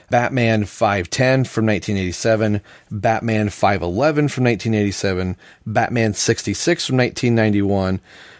Batman 0.10 0.64
510 0.66 1.44
from 1.44 1.66
1987, 1.66 2.62
Batman 2.92 3.50
511 3.50 4.30
from 4.30 4.44
1987, 4.46 5.36
Batman 5.66 6.14
66 6.14 6.86
from 6.86 6.98
1991, 6.98 8.00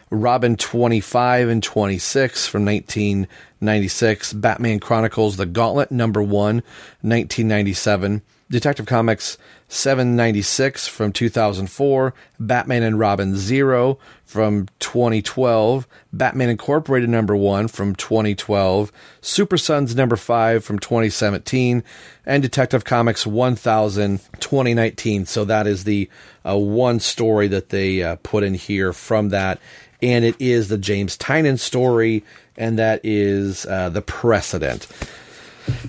Robin 0.10 0.56
25 0.56 1.50
and 1.50 1.62
26 1.62 2.48
from 2.48 2.64
1996, 2.64 4.34
Batman 4.34 4.80
Chronicles 4.80 5.36
The 5.36 5.46
Gauntlet 5.46 5.92
number 5.92 6.24
1, 6.24 6.32
1997, 6.32 8.22
Detective 8.50 8.86
Comics 8.86 9.38
796 9.70 10.88
from 10.88 11.12
2004, 11.12 12.14
Batman 12.40 12.84
and 12.84 12.98
Robin 12.98 13.36
Zero 13.36 14.00
from 14.26 14.68
2012, 14.80 15.86
Batman 16.14 16.50
Incorporated 16.50 17.10
number 17.10 17.36
1 17.36 17.68
from 17.68 17.94
2012, 17.94 18.92
Super 19.20 19.58
Sons 19.58 19.94
number 19.94 20.16
5 20.16 20.64
from 20.64 20.80
2017, 20.80 21.84
and 22.26 22.42
Detective 22.44 22.86
Comics 22.86 23.28
1000 23.28 24.20
2019. 24.40 25.26
So 25.26 25.44
that 25.46 25.68
is 25.68 25.84
the 25.84 26.10
uh, 26.48 26.58
one 26.58 27.02
story 27.02 27.50
that 27.50 27.70
they 27.70 28.04
uh, 28.04 28.16
put 28.24 28.44
in 28.44 28.54
here 28.54 28.94
from 28.94 29.30
that. 29.30 29.60
And 30.02 30.24
it 30.24 30.36
is 30.40 30.70
the 30.70 30.78
James 30.78 31.18
Tynion 31.18 31.60
story, 31.60 32.24
and 32.56 32.80
that 32.80 33.02
is 33.04 33.66
uh, 33.66 33.90
the 33.90 34.02
precedent. 34.02 34.88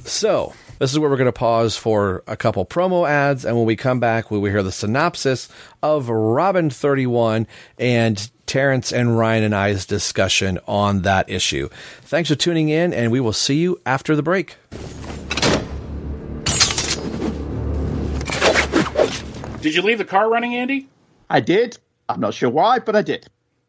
So, 0.04 0.54
this 0.78 0.92
is 0.92 0.98
where 0.98 1.10
we're 1.10 1.16
going 1.16 1.26
to 1.26 1.32
pause 1.32 1.76
for 1.76 2.22
a 2.26 2.36
couple 2.36 2.64
promo 2.64 3.08
ads, 3.08 3.44
and 3.44 3.56
when 3.56 3.66
we 3.66 3.76
come 3.76 4.00
back, 4.00 4.30
we 4.30 4.38
will 4.38 4.50
hear 4.50 4.62
the 4.62 4.72
synopsis 4.72 5.48
of 5.82 6.08
Robin 6.08 6.70
31 6.70 7.46
and 7.78 8.30
Terrence 8.46 8.92
and 8.92 9.18
Ryan 9.18 9.44
and 9.44 9.54
I's 9.54 9.86
discussion 9.86 10.58
on 10.66 11.02
that 11.02 11.28
issue. 11.28 11.68
Thanks 12.02 12.28
for 12.30 12.36
tuning 12.36 12.68
in, 12.68 12.92
and 12.94 13.12
we 13.12 13.20
will 13.20 13.32
see 13.32 13.56
you 13.56 13.80
after 13.84 14.16
the 14.16 14.22
break. 14.22 14.56
Did 19.60 19.74
you 19.74 19.82
leave 19.82 19.98
the 19.98 20.04
car 20.04 20.30
running, 20.30 20.54
Andy? 20.54 20.88
I 21.28 21.40
did. 21.40 21.78
I'm 22.08 22.20
not 22.20 22.34
sure 22.34 22.48
why, 22.48 22.78
but 22.78 22.94
I 22.96 23.02
did. 23.02 23.26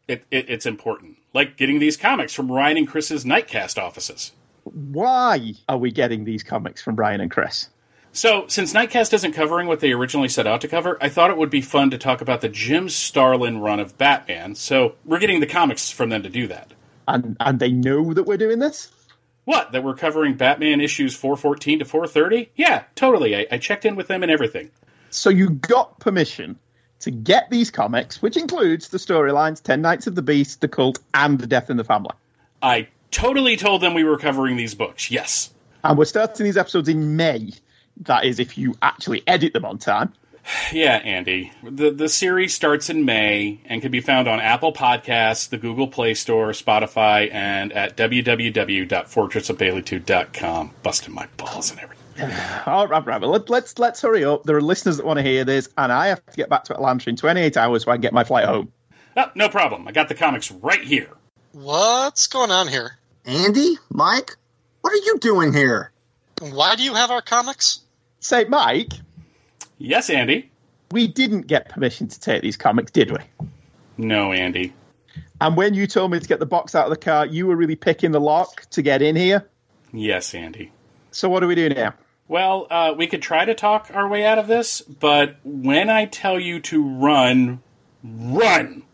It, 0.08 0.24
it, 0.30 0.48
it's 0.48 0.66
important. 0.66 1.18
Like 1.34 1.56
getting 1.56 1.78
these 1.78 1.96
comics 1.96 2.32
from 2.32 2.50
Ryan 2.50 2.78
and 2.78 2.88
Chris's 2.88 3.24
Nightcast 3.24 3.76
offices. 3.80 4.32
Why 4.72 5.54
are 5.68 5.78
we 5.78 5.90
getting 5.90 6.24
these 6.24 6.42
comics 6.42 6.82
from 6.82 6.94
Brian 6.94 7.20
and 7.20 7.30
Chris? 7.30 7.68
So, 8.12 8.46
since 8.48 8.72
Nightcast 8.72 9.12
isn't 9.12 9.32
covering 9.32 9.68
what 9.68 9.78
they 9.78 9.92
originally 9.92 10.28
set 10.28 10.46
out 10.46 10.62
to 10.62 10.68
cover, 10.68 10.98
I 11.00 11.08
thought 11.08 11.30
it 11.30 11.36
would 11.36 11.50
be 11.50 11.60
fun 11.60 11.90
to 11.90 11.98
talk 11.98 12.20
about 12.20 12.40
the 12.40 12.48
Jim 12.48 12.88
Starlin 12.88 13.60
run 13.60 13.78
of 13.78 13.96
Batman. 13.96 14.56
So, 14.56 14.96
we're 15.04 15.20
getting 15.20 15.38
the 15.38 15.46
comics 15.46 15.90
from 15.90 16.08
them 16.08 16.24
to 16.24 16.28
do 16.28 16.48
that. 16.48 16.72
And 17.06 17.36
and 17.38 17.60
they 17.60 17.70
know 17.70 18.12
that 18.12 18.24
we're 18.24 18.36
doing 18.36 18.58
this? 18.58 18.90
What? 19.44 19.72
That 19.72 19.84
we're 19.84 19.94
covering 19.94 20.34
Batman 20.34 20.80
issues 20.80 21.14
414 21.14 21.80
to 21.80 21.84
430? 21.84 22.50
Yeah, 22.56 22.82
totally. 22.96 23.36
I, 23.36 23.46
I 23.52 23.58
checked 23.58 23.84
in 23.84 23.94
with 23.94 24.08
them 24.08 24.24
and 24.24 24.32
everything. 24.32 24.70
So, 25.10 25.30
you 25.30 25.50
got 25.50 26.00
permission 26.00 26.58
to 27.00 27.12
get 27.12 27.48
these 27.48 27.70
comics, 27.70 28.20
which 28.20 28.36
includes 28.36 28.88
the 28.88 28.98
storylines 28.98 29.62
10 29.62 29.80
Nights 29.82 30.08
of 30.08 30.16
the 30.16 30.22
Beast, 30.22 30.60
The 30.60 30.68
Cult, 30.68 30.98
and 31.14 31.38
The 31.38 31.46
Death 31.46 31.70
in 31.70 31.76
the 31.76 31.84
Family. 31.84 32.14
I 32.60 32.88
totally 33.10 33.56
told 33.56 33.80
them 33.80 33.94
we 33.94 34.04
were 34.04 34.18
covering 34.18 34.56
these 34.56 34.74
books, 34.74 35.10
yes. 35.10 35.50
And 35.82 35.96
we're 35.96 36.04
starting 36.04 36.44
these 36.44 36.56
episodes 36.56 36.88
in 36.88 37.16
May. 37.16 37.52
That 38.02 38.24
is, 38.24 38.38
if 38.38 38.56
you 38.56 38.76
actually 38.82 39.22
edit 39.26 39.52
them 39.52 39.64
on 39.64 39.78
time. 39.78 40.12
Yeah, 40.72 40.96
Andy. 40.96 41.52
The 41.62 41.90
the 41.90 42.08
series 42.08 42.54
starts 42.54 42.88
in 42.90 43.04
May 43.04 43.60
and 43.66 43.82
can 43.82 43.92
be 43.92 44.00
found 44.00 44.26
on 44.26 44.40
Apple 44.40 44.72
Podcasts, 44.72 45.50
the 45.50 45.58
Google 45.58 45.86
Play 45.86 46.14
Store, 46.14 46.50
Spotify, 46.52 47.32
and 47.32 47.72
at 47.72 47.96
www.fortressofbaileytude.com. 47.96 50.70
Busting 50.82 51.14
my 51.14 51.28
balls 51.36 51.70
and 51.70 51.78
everything. 51.80 52.00
All 52.66 52.88
right, 52.88 53.06
right. 53.06 53.20
Well, 53.20 53.30
let, 53.30 53.48
let's 53.50 53.78
let's 53.78 54.00
hurry 54.00 54.24
up. 54.24 54.44
There 54.44 54.56
are 54.56 54.62
listeners 54.62 54.96
that 54.96 55.06
want 55.06 55.18
to 55.18 55.22
hear 55.22 55.44
this, 55.44 55.68
and 55.76 55.92
I 55.92 56.08
have 56.08 56.24
to 56.26 56.36
get 56.36 56.48
back 56.48 56.64
to 56.64 56.74
Atlanta 56.74 57.10
in 57.10 57.16
28 57.16 57.56
hours 57.56 57.84
so 57.84 57.90
I 57.90 57.94
can 57.94 58.02
get 58.02 58.12
my 58.12 58.24
flight 58.24 58.46
home. 58.46 58.72
Oh, 59.16 59.30
no 59.34 59.48
problem. 59.48 59.88
I 59.88 59.92
got 59.92 60.08
the 60.08 60.14
comics 60.14 60.50
right 60.50 60.82
here. 60.82 61.10
What's 61.52 62.26
going 62.28 62.50
on 62.50 62.68
here? 62.68 62.98
Andy? 63.24 63.76
Mike? 63.90 64.36
What 64.80 64.92
are 64.92 65.04
you 65.04 65.18
doing 65.18 65.52
here? 65.52 65.92
Why 66.40 66.76
do 66.76 66.82
you 66.82 66.94
have 66.94 67.10
our 67.10 67.22
comics? 67.22 67.80
Say, 68.20 68.44
Mike. 68.44 68.92
Yes, 69.78 70.10
Andy. 70.10 70.50
We 70.90 71.06
didn't 71.06 71.46
get 71.46 71.68
permission 71.68 72.08
to 72.08 72.20
take 72.20 72.42
these 72.42 72.56
comics, 72.56 72.90
did 72.90 73.10
we? 73.10 73.18
No, 73.96 74.32
Andy. 74.32 74.72
And 75.40 75.56
when 75.56 75.74
you 75.74 75.86
told 75.86 76.10
me 76.10 76.20
to 76.20 76.28
get 76.28 76.38
the 76.38 76.46
box 76.46 76.74
out 76.74 76.84
of 76.84 76.90
the 76.90 76.96
car, 76.96 77.26
you 77.26 77.46
were 77.46 77.56
really 77.56 77.76
picking 77.76 78.12
the 78.12 78.20
lock 78.20 78.62
to 78.70 78.82
get 78.82 79.00
in 79.02 79.16
here? 79.16 79.46
Yes, 79.92 80.34
Andy. 80.34 80.72
So 81.10 81.28
what 81.28 81.40
do 81.40 81.46
we 81.46 81.54
do 81.54 81.68
now? 81.68 81.94
Well, 82.28 82.66
uh, 82.70 82.94
we 82.96 83.06
could 83.06 83.22
try 83.22 83.44
to 83.44 83.54
talk 83.54 83.90
our 83.92 84.08
way 84.08 84.24
out 84.24 84.38
of 84.38 84.46
this, 84.46 84.80
but 84.80 85.36
when 85.44 85.90
I 85.90 86.06
tell 86.06 86.38
you 86.38 86.60
to 86.60 86.82
run, 86.82 87.60
run! 88.04 88.84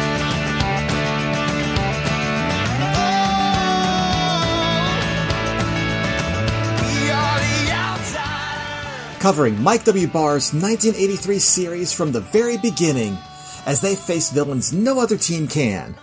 covering 9.24 9.58
Mike 9.62 9.84
W. 9.84 10.06
Barr's 10.06 10.52
1983 10.52 11.38
series 11.38 11.94
from 11.94 12.12
the 12.12 12.20
very 12.20 12.58
beginning 12.58 13.16
as 13.64 13.80
they 13.80 13.96
face 13.96 14.30
villains 14.30 14.70
no 14.74 15.00
other 15.00 15.16
team 15.16 15.48
can, 15.48 15.96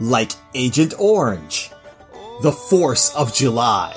like 0.00 0.32
Agent 0.54 0.94
Orange, 0.98 1.70
the 2.40 2.52
Force 2.52 3.14
of 3.14 3.34
July, 3.34 3.94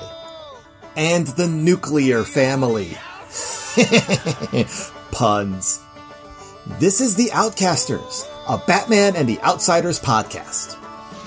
and 0.96 1.28
the 1.28 1.48
Nuclear 1.48 2.24
Family. 2.24 2.98
Puns. 5.12 5.87
This 6.76 7.00
is 7.00 7.16
The 7.16 7.30
Outcasters, 7.30 8.28
a 8.46 8.58
Batman 8.58 9.16
and 9.16 9.26
the 9.26 9.40
Outsiders 9.40 9.98
podcast. 9.98 10.76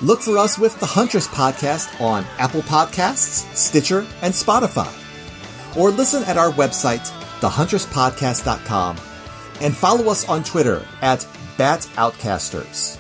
Look 0.02 0.22
for 0.22 0.38
us 0.38 0.60
with 0.60 0.80
the 0.80 0.86
Huntress 0.86 1.28
podcast 1.28 2.00
on 2.00 2.26
Apple 2.38 2.62
Podcasts, 2.62 3.54
Stitcher, 3.56 4.06
and 4.22 4.34
Spotify. 4.34 4.88
Or 5.76 5.90
listen 5.90 6.24
at 6.26 6.38
our 6.38 6.52
website, 6.52 7.10
thehunterspodcast.com, 7.42 8.98
and 9.62 9.76
follow 9.76 10.12
us 10.12 10.30
on 10.30 10.44
Twitter 10.44 10.86
at 11.02 11.28
BatOutcasters. 11.58 13.00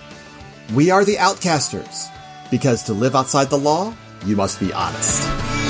We 0.73 0.89
are 0.89 1.06
the 1.06 1.17
Outcasters, 1.17 2.10
because 2.49 2.82
to 2.84 2.93
live 2.93 3.15
outside 3.15 3.51
the 3.51 3.60
law, 3.60 3.93
you 4.25 4.36
must 4.36 4.60
be 4.60 4.73
honest. 4.73 5.61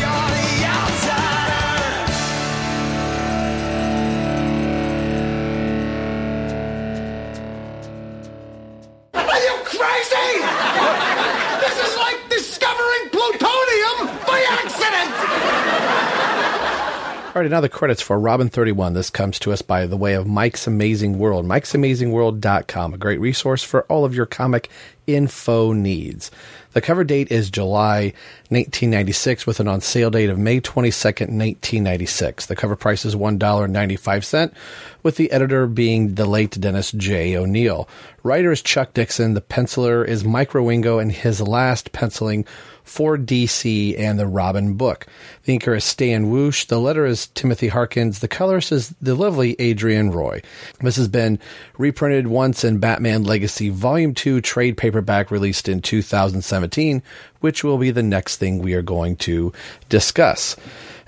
All 17.34 17.41
right, 17.41 17.50
now 17.50 17.62
the 17.62 17.70
credits 17.70 18.02
for 18.02 18.20
Robin 18.20 18.50
31. 18.50 18.91
This 18.91 19.10
comes 19.10 19.39
to 19.39 19.54
us 19.54 19.62
by 19.62 19.86
the 19.86 19.96
way 19.96 20.15
of 20.15 20.28
Mike's 20.28 20.67
Amazing 20.67 21.17
World, 21.17 21.46
mike'samazingworld.com, 21.46 22.94
a 22.94 22.98
great 22.98 23.22
resource 23.22 23.63
for 23.63 23.84
all 23.84 24.04
of 24.04 24.13
your 24.13 24.26
comic 24.26 24.70
info 25.08 25.72
needs. 25.72 26.30
The 26.74 26.82
cover 26.82 27.06
date 27.06 27.32
is 27.32 27.50
July 27.50 28.13
1996 28.50 29.48
with 29.48 29.62
an 29.62 29.70
on 29.70 29.80
sale 29.80 30.10
date 30.10 30.30
of 30.30 30.39
May 30.39 30.60
22nd, 30.60 31.30
1996. 31.32 32.48
The 32.48 32.56
cover 32.58 32.76
price 32.76 33.06
is 33.06 33.15
$1.95 33.15 34.54
with 35.02 35.15
the 35.15 35.32
editor 35.32 35.67
being 35.67 36.15
the 36.15 36.26
late 36.26 36.60
Dennis 36.60 36.91
J. 36.91 37.38
O'Neil. 37.38 37.88
Writer 38.24 38.52
is 38.52 38.62
Chuck 38.62 38.94
Dixon. 38.94 39.36
The 39.36 39.41
penciler 39.41 40.06
is 40.06 40.26
Mike 40.26 40.52
Wieringo 40.52 41.02
and 41.02 41.13
his 41.13 41.39
last 41.39 41.94
penciling 41.94 42.46
for 42.84 43.17
DC 43.17 43.98
and 44.00 44.20
the 44.20 44.28
Robin 44.28 44.74
book. 44.76 45.06
The 45.44 45.58
inker 45.58 45.78
is 45.78 45.84
Stan 45.84 46.30
Woch. 46.30 46.65
The 46.67 46.80
letter 46.80 47.06
is 47.06 47.28
Timothy 47.28 47.70
Harkins. 47.70 48.20
The 48.20 48.28
colorist 48.28 48.72
is 48.72 48.96
the 49.02 49.15
lovely 49.15 49.60
Adrienne 49.60 50.12
Roy. 50.12 50.41
This 50.82 50.96
has 50.96 51.08
been 51.08 51.39
reprinted 51.78 52.28
once 52.28 52.63
in 52.63 52.80
Batman 52.80 53.24
Legacy 53.24 53.70
Volume 53.70 54.13
2 54.13 54.41
trade 54.41 54.78
paperback 54.78 55.32
released 55.32 55.70
in 55.70 55.82
2017, 55.82 57.02
which 57.39 57.63
will 57.63 57.78
be 57.78 57.91
the 57.91 58.04
next 58.04 58.38
thing 58.38 58.60
we 58.60 58.74
are 58.74 58.82
going 58.82 59.15
to 59.17 59.54
discuss. 59.89 60.56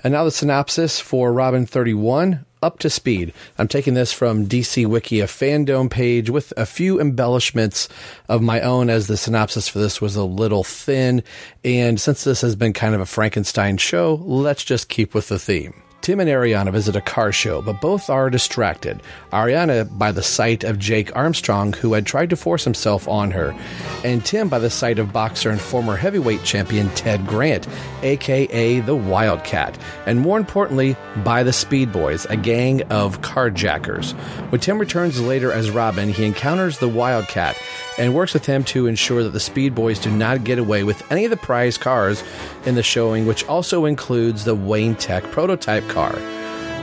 And 0.02 0.12
now 0.12 0.24
the 0.24 0.30
synopsis 0.30 1.00
for 1.00 1.32
Robin 1.32 1.64
31 1.64 2.44
up 2.64 2.78
to 2.80 2.88
speed. 2.88 3.32
I'm 3.58 3.68
taking 3.68 3.92
this 3.94 4.12
from 4.12 4.46
DC 4.46 4.86
Wiki, 4.86 5.20
a 5.20 5.26
fandom 5.26 5.90
page 5.90 6.30
with 6.30 6.52
a 6.56 6.64
few 6.64 6.98
embellishments 6.98 7.88
of 8.28 8.40
my 8.40 8.60
own, 8.62 8.88
as 8.88 9.06
the 9.06 9.18
synopsis 9.18 9.68
for 9.68 9.78
this 9.78 10.00
was 10.00 10.16
a 10.16 10.24
little 10.24 10.64
thin. 10.64 11.22
And 11.62 12.00
since 12.00 12.24
this 12.24 12.40
has 12.40 12.56
been 12.56 12.72
kind 12.72 12.94
of 12.94 13.02
a 13.02 13.06
Frankenstein 13.06 13.76
show, 13.76 14.14
let's 14.24 14.64
just 14.64 14.88
keep 14.88 15.14
with 15.14 15.28
the 15.28 15.38
theme. 15.38 15.74
Tim 16.04 16.20
and 16.20 16.28
Ariana 16.28 16.70
visit 16.70 16.96
a 16.96 17.00
car 17.00 17.32
show, 17.32 17.62
but 17.62 17.80
both 17.80 18.10
are 18.10 18.28
distracted. 18.28 19.02
Ariana 19.32 19.88
by 19.96 20.12
the 20.12 20.22
sight 20.22 20.62
of 20.62 20.78
Jake 20.78 21.16
Armstrong, 21.16 21.72
who 21.72 21.94
had 21.94 22.04
tried 22.04 22.28
to 22.28 22.36
force 22.36 22.62
himself 22.62 23.08
on 23.08 23.30
her, 23.30 23.56
and 24.04 24.22
Tim 24.22 24.50
by 24.50 24.58
the 24.58 24.68
sight 24.68 24.98
of 24.98 25.14
boxer 25.14 25.48
and 25.48 25.58
former 25.58 25.96
heavyweight 25.96 26.44
champion 26.44 26.90
Ted 26.90 27.26
Grant, 27.26 27.66
aka 28.02 28.80
the 28.80 28.94
Wildcat, 28.94 29.78
and 30.04 30.20
more 30.20 30.36
importantly, 30.36 30.94
by 31.24 31.42
the 31.42 31.54
Speed 31.54 31.90
Boys, 31.90 32.26
a 32.26 32.36
gang 32.36 32.82
of 32.90 33.22
carjackers. 33.22 34.12
When 34.50 34.60
Tim 34.60 34.76
returns 34.76 35.22
later 35.22 35.52
as 35.52 35.70
Robin, 35.70 36.10
he 36.10 36.26
encounters 36.26 36.80
the 36.80 36.88
Wildcat 36.88 37.56
and 37.98 38.14
works 38.14 38.34
with 38.34 38.46
him 38.46 38.64
to 38.64 38.86
ensure 38.86 39.22
that 39.22 39.30
the 39.30 39.40
Speed 39.40 39.74
Boys 39.74 39.98
do 39.98 40.10
not 40.10 40.44
get 40.44 40.58
away 40.58 40.84
with 40.84 41.10
any 41.10 41.24
of 41.24 41.30
the 41.30 41.36
prize 41.36 41.78
cars 41.78 42.22
in 42.66 42.74
the 42.74 42.82
showing, 42.82 43.26
which 43.26 43.44
also 43.46 43.84
includes 43.84 44.44
the 44.44 44.54
Wayne 44.54 44.94
Tech 44.94 45.24
prototype 45.24 45.86
car. 45.88 46.18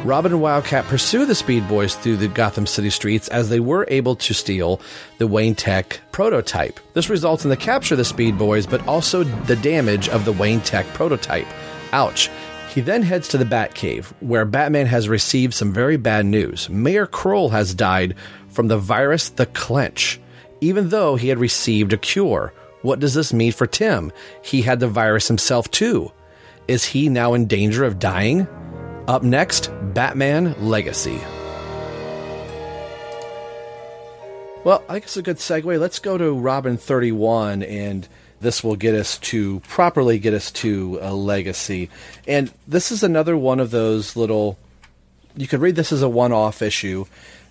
Robin 0.04 0.32
and 0.32 0.42
Wildcat 0.42 0.86
pursue 0.86 1.28
the 1.28 1.36
Speed 1.36 1.68
Boys 1.68 1.96
through 1.96 2.18
the 2.18 2.28
Gotham 2.28 2.66
City 2.66 2.90
streets 2.90 3.28
as 3.28 3.50
they 3.50 3.60
were 3.60 3.86
able 3.88 4.16
to 4.16 4.34
steal 4.34 4.82
the 5.20 5.28
Wayne 5.28 5.54
Tech 5.54 6.00
prototype. 6.12 6.80
This 6.94 7.10
results 7.10 7.44
in 7.44 7.52
the 7.52 7.58
capture 7.58 7.94
of 7.94 8.00
the 8.00 8.06
Speed 8.06 8.38
Boys, 8.38 8.66
but 8.66 8.86
also 8.88 9.24
the 9.24 9.56
damage 9.56 10.10
of 10.10 10.26
the 10.26 10.32
Wayne 10.32 10.62
Tech 10.62 10.88
prototype. 10.88 11.46
Ouch. 11.94 12.32
He 12.74 12.82
then 12.82 13.04
heads 13.04 13.28
to 13.28 13.38
the 13.38 13.46
Batcave, 13.46 14.06
where 14.22 14.46
Batman 14.46 14.88
has 14.88 15.10
received 15.10 15.54
some 15.54 15.72
very 15.72 15.98
bad 15.98 16.26
news. 16.26 16.70
Mayor 16.70 17.06
Krol 17.06 17.52
has 17.52 17.76
died 17.76 18.16
from 18.50 18.70
the 18.70 18.78
virus 18.78 19.30
the 19.30 19.46
Clench 19.46 20.20
even 20.62 20.90
though 20.90 21.16
he 21.16 21.28
had 21.28 21.40
received 21.40 21.92
a 21.92 21.98
cure. 21.98 22.54
What 22.84 23.00
does 23.00 23.14
this 23.14 23.34
mean 23.34 23.52
for 23.52 23.68
Tim? 23.68 24.12
He 24.44 24.62
had 24.62 24.80
the 24.80 24.88
virus 24.88 25.28
himself 25.28 25.70
too. 25.70 26.12
Is 26.68 26.86
he 26.86 27.10
now 27.10 27.34
in 27.34 27.48
danger 27.48 27.84
of 27.84 28.00
dying? 28.00 28.48
Up 29.08 29.24
next, 29.24 29.70
Batman 29.94 30.56
Legacy. 30.60 31.20
Well, 34.64 34.84
I 34.88 34.98
it's 34.98 35.18
a 35.18 35.24
good 35.24 35.38
segue. 35.38 35.80
Let's 35.80 35.98
go 35.98 36.20
to 36.20 36.34
Robin 36.34 36.78
31, 36.78 37.64
and 37.64 38.08
this 38.42 38.64
will 38.64 38.76
get 38.76 38.94
us 38.94 39.18
to 39.20 39.60
properly 39.62 40.20
get 40.20 40.36
us 40.36 40.52
to 40.52 41.00
a 41.02 41.14
legacy. 41.14 41.90
And 42.28 42.52
this 42.68 42.92
is 42.92 43.02
another 43.02 43.36
one 43.36 43.60
of 43.60 43.72
those 43.72 44.16
little. 44.16 44.60
You 45.36 45.48
could 45.48 45.62
read 45.62 45.76
this 45.76 45.92
as 45.92 46.04
a 46.04 46.10
one 46.10 46.32
off 46.32 46.62
issue. 46.62 47.06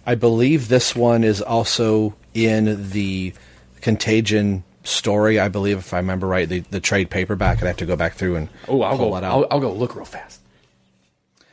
I 0.07 0.15
believe 0.15 0.69
this 0.69 0.95
one 0.95 1.25
is 1.25 1.43
also 1.43 2.15
in 2.35 2.91
the 2.91 3.33
Contagion 3.81 4.65
story. 4.85 5.39
I 5.39 5.49
believe, 5.49 5.79
if 5.79 5.95
I 5.95 5.99
remember 5.99 6.27
right, 6.27 6.49
the, 6.49 6.61
the 6.61 6.81
trade 6.81 7.11
paperback. 7.11 7.63
I'd 7.63 7.67
have 7.67 7.77
to 7.79 7.87
go 7.87 7.97
back 7.97 8.15
through 8.15 8.37
and 8.37 8.49
oh, 8.69 8.83
I'll 8.83 8.97
pull 8.97 9.11
go. 9.11 9.17
I'll, 9.17 9.47
I'll 9.51 9.61
go 9.61 9.73
look 9.73 9.95
real 9.95 10.05
fast 10.05 10.41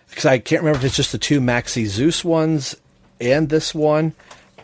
because 0.09 0.25
I 0.25 0.39
can't 0.39 0.61
remember 0.61 0.79
if 0.79 0.85
it's 0.85 0.95
just 0.95 1.11
the 1.11 1.17
two 1.17 1.39
Maxi 1.39 1.85
Zeus 1.85 2.25
ones 2.25 2.75
and 3.21 3.49
this 3.49 3.75
one, 3.75 4.13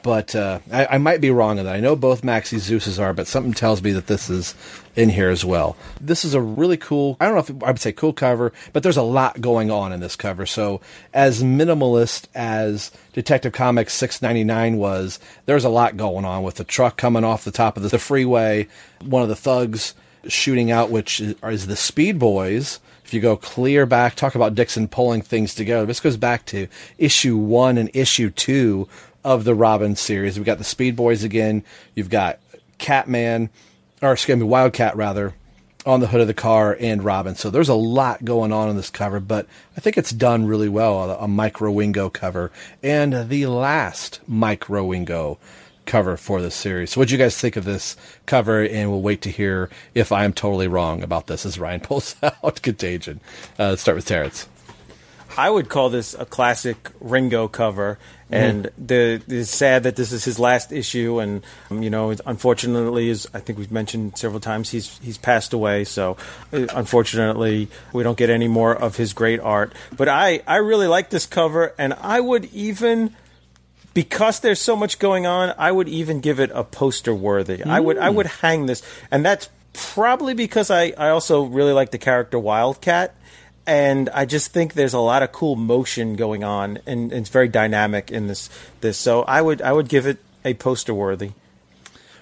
but 0.03 0.35
uh, 0.35 0.59
I, 0.71 0.85
I 0.85 0.97
might 0.99 1.21
be 1.21 1.31
wrong 1.31 1.57
on 1.57 1.65
that. 1.65 1.75
I 1.75 1.79
know 1.79 1.95
both 1.95 2.21
Maxi 2.21 2.59
Zeus's 2.59 2.99
are, 2.99 3.13
but 3.13 3.25
something 3.25 3.53
tells 3.53 3.81
me 3.81 3.93
that 3.93 4.07
this 4.07 4.29
is 4.29 4.53
in 4.95 5.09
here 5.09 5.29
as 5.29 5.43
well. 5.43 5.75
This 5.99 6.23
is 6.23 6.33
a 6.33 6.41
really 6.41 6.77
cool. 6.77 7.17
I 7.19 7.25
don't 7.25 7.33
know 7.33 7.39
if 7.39 7.63
I 7.63 7.71
would 7.71 7.79
say 7.79 7.93
cool 7.93 8.13
cover, 8.13 8.53
but 8.73 8.83
there's 8.83 8.97
a 8.97 9.01
lot 9.01 9.41
going 9.41 9.71
on 9.71 9.91
in 9.91 10.01
this 10.01 10.15
cover. 10.15 10.45
So 10.45 10.81
as 11.13 11.41
minimalist 11.41 12.27
as 12.35 12.91
Detective 13.13 13.53
Comics 13.53 13.93
699 13.93 14.77
was, 14.77 15.19
there's 15.45 15.65
a 15.65 15.69
lot 15.69 15.97
going 15.97 16.25
on 16.25 16.43
with 16.43 16.55
the 16.55 16.63
truck 16.63 16.97
coming 16.97 17.23
off 17.23 17.45
the 17.45 17.51
top 17.51 17.77
of 17.77 17.89
the 17.89 17.97
freeway, 17.97 18.67
one 19.01 19.23
of 19.23 19.29
the 19.29 19.35
thugs 19.35 19.95
shooting 20.27 20.69
out, 20.69 20.89
which 20.89 21.19
is 21.21 21.67
the 21.67 21.75
Speed 21.75 22.19
Boys. 22.19 22.79
If 23.05 23.13
you 23.13 23.19
go 23.19 23.35
clear 23.35 23.85
back, 23.85 24.15
talk 24.15 24.35
about 24.35 24.55
Dixon 24.55 24.87
pulling 24.87 25.21
things 25.21 25.53
together. 25.53 25.85
This 25.85 25.99
goes 25.99 26.17
back 26.17 26.45
to 26.47 26.67
issue 26.97 27.37
one 27.37 27.77
and 27.77 27.89
issue 27.93 28.29
two 28.29 28.87
of 29.23 29.43
the 29.43 29.55
Robin 29.55 29.95
series. 29.95 30.37
We've 30.37 30.45
got 30.45 30.57
the 30.57 30.63
Speed 30.63 30.95
Boys 30.95 31.23
again. 31.23 31.63
You've 31.95 32.09
got 32.09 32.39
Catman, 32.77 33.49
or 34.01 34.13
excuse 34.13 34.37
me, 34.37 34.43
Wildcat 34.43 34.95
rather, 34.95 35.33
on 35.85 35.99
the 35.99 36.07
hood 36.07 36.21
of 36.21 36.27
the 36.27 36.33
car 36.33 36.77
and 36.79 37.03
Robin. 37.03 37.35
So 37.35 37.49
there's 37.49 37.69
a 37.69 37.73
lot 37.73 38.23
going 38.23 38.51
on 38.51 38.69
in 38.69 38.75
this 38.75 38.89
cover, 38.89 39.19
but 39.19 39.47
I 39.75 39.81
think 39.81 39.97
it's 39.97 40.11
done 40.11 40.45
really 40.45 40.69
well. 40.69 41.11
A, 41.11 41.23
a 41.23 41.27
Mike 41.27 41.55
Wieringo 41.55 42.11
cover 42.11 42.51
and 42.81 43.29
the 43.29 43.47
last 43.47 44.19
Mike 44.27 44.65
Wieringo 44.65 45.37
cover 45.85 46.15
for 46.15 46.41
this 46.41 46.55
series. 46.55 46.91
So 46.91 47.01
what 47.01 47.09
do 47.09 47.13
you 47.13 47.17
guys 47.17 47.37
think 47.37 47.55
of 47.55 47.65
this 47.65 47.97
cover? 48.25 48.63
And 48.63 48.89
we'll 48.89 49.01
wait 49.01 49.21
to 49.23 49.29
hear 49.29 49.69
if 49.93 50.11
I 50.11 50.23
am 50.23 50.33
totally 50.33 50.67
wrong 50.67 51.03
about 51.03 51.27
this 51.27 51.45
as 51.45 51.59
Ryan 51.59 51.79
pulls 51.81 52.15
out 52.23 52.61
Contagion. 52.61 53.19
Uh, 53.59 53.69
let's 53.69 53.81
start 53.81 53.95
with 53.95 54.05
Terrence. 54.05 54.47
I 55.37 55.49
would 55.49 55.69
call 55.69 55.89
this 55.89 56.13
a 56.13 56.25
classic 56.25 56.83
Wieringo 57.03 57.51
cover, 57.51 57.97
and 58.31 58.65
Mm-hmm. 58.65 58.85
the, 58.87 59.21
it's 59.27 59.49
sad 59.51 59.83
that 59.83 59.95
this 59.95 60.11
is 60.11 60.23
his 60.25 60.39
last 60.39 60.71
issue. 60.71 61.19
And 61.19 61.43
um, 61.69 61.83
you 61.83 61.89
know, 61.89 62.15
unfortunately, 62.25 63.09
as 63.11 63.27
I 63.33 63.39
think 63.39 63.59
we've 63.59 63.71
mentioned 63.71 64.17
several 64.17 64.39
times, 64.39 64.69
he's 64.71 64.97
he's 64.99 65.17
passed 65.17 65.53
away. 65.53 65.83
So, 65.83 66.17
uh, 66.51 66.67
unfortunately, 66.73 67.67
we 67.93 68.01
don't 68.03 68.17
get 68.17 68.29
any 68.29 68.47
more 68.47 68.73
of 68.75 68.97
his 68.97 69.13
great 69.13 69.39
art. 69.39 69.73
But 69.95 70.09
I 70.09 70.41
I 70.47 70.57
really 70.57 70.87
like 70.87 71.09
this 71.09 71.25
cover, 71.25 71.73
and 71.77 71.93
I 71.93 72.19
would 72.19 72.45
even. 72.53 73.15
Because 73.93 74.39
there's 74.39 74.59
so 74.59 74.75
much 74.75 74.97
going 74.97 75.27
on, 75.27 75.53
I 75.55 75.71
would 75.71 75.87
even 75.87 76.19
give 76.19 76.39
it 76.39 76.49
a 76.55 76.63
poster 76.63 77.13
worthy. 77.13 77.61
I 77.63 77.79
would 77.79 77.99
I 77.99 78.09
Mm. 78.09 78.15
would 78.15 78.25
hang 78.41 78.65
this, 78.65 78.81
and 79.11 79.23
that's 79.23 79.49
probably 79.73 80.33
because 80.33 80.71
I, 80.71 80.93
I 80.97 81.09
also 81.09 81.43
really 81.43 81.73
like 81.73 81.91
the 81.91 81.99
character 81.99 82.39
Wildcat, 82.39 83.13
and 83.65 84.09
I 84.09 84.25
just 84.25 84.51
think 84.51 84.73
there's 84.73 84.93
a 84.93 84.99
lot 84.99 85.23
of 85.23 85.31
cool 85.31 85.55
motion 85.55 86.15
going 86.15 86.43
on, 86.43 86.77
and, 86.85 87.11
and 87.11 87.21
it's 87.21 87.29
very 87.29 87.47
dynamic 87.47 88.11
in 88.11 88.27
this 88.27 88.49
this. 88.81 88.97
So 88.97 89.23
I 89.23 89.41
would 89.41 89.61
I 89.61 89.71
would 89.73 89.87
give 89.89 90.05
it 90.05 90.17
a 90.45 90.53
poster 90.53 90.93
worthy. 90.93 91.31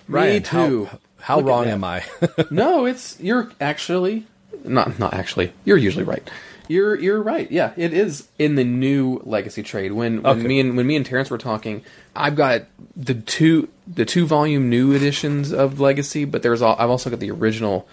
Ryan, 0.08 0.34
Me 0.34 0.40
too. 0.42 0.86
how- 0.86 1.00
how 1.22 1.40
wrong 1.40 1.68
am 1.68 1.84
I? 1.84 2.04
no, 2.50 2.86
it's 2.86 3.20
you're 3.20 3.52
actually 3.62 4.26
not 4.64 4.98
not 4.98 5.14
actually. 5.14 5.54
You're 5.66 5.78
usually 5.78 6.04
right. 6.04 6.28
You're 6.68 6.96
you're 6.96 7.22
right. 7.22 7.52
Yeah, 7.52 7.74
it 7.78 7.94
is 7.94 8.28
in 8.40 8.56
the 8.56 8.64
new 8.64 9.22
legacy 9.24 9.62
trade. 9.62 9.92
When 9.92 10.24
when 10.24 10.38
Okay. 10.40 10.48
me 10.48 10.60
and 10.60 10.76
when 10.76 10.88
me 10.88 10.96
and 10.96 11.06
Terrence 11.06 11.30
were 11.30 11.38
talking, 11.38 11.84
I've 12.16 12.36
got 12.36 12.64
the 12.96 13.14
two 13.14 13.68
the 13.88 14.04
two 14.04 14.26
volume 14.26 14.68
new 14.70 14.94
editions 14.94 15.52
of 15.54 15.80
Legacy, 15.80 16.26
but 16.26 16.42
there's 16.42 16.62
all, 16.64 16.76
I've 16.80 16.90
also 16.90 17.12
got 17.12 17.20
the 17.20 17.30
original 17.30 17.88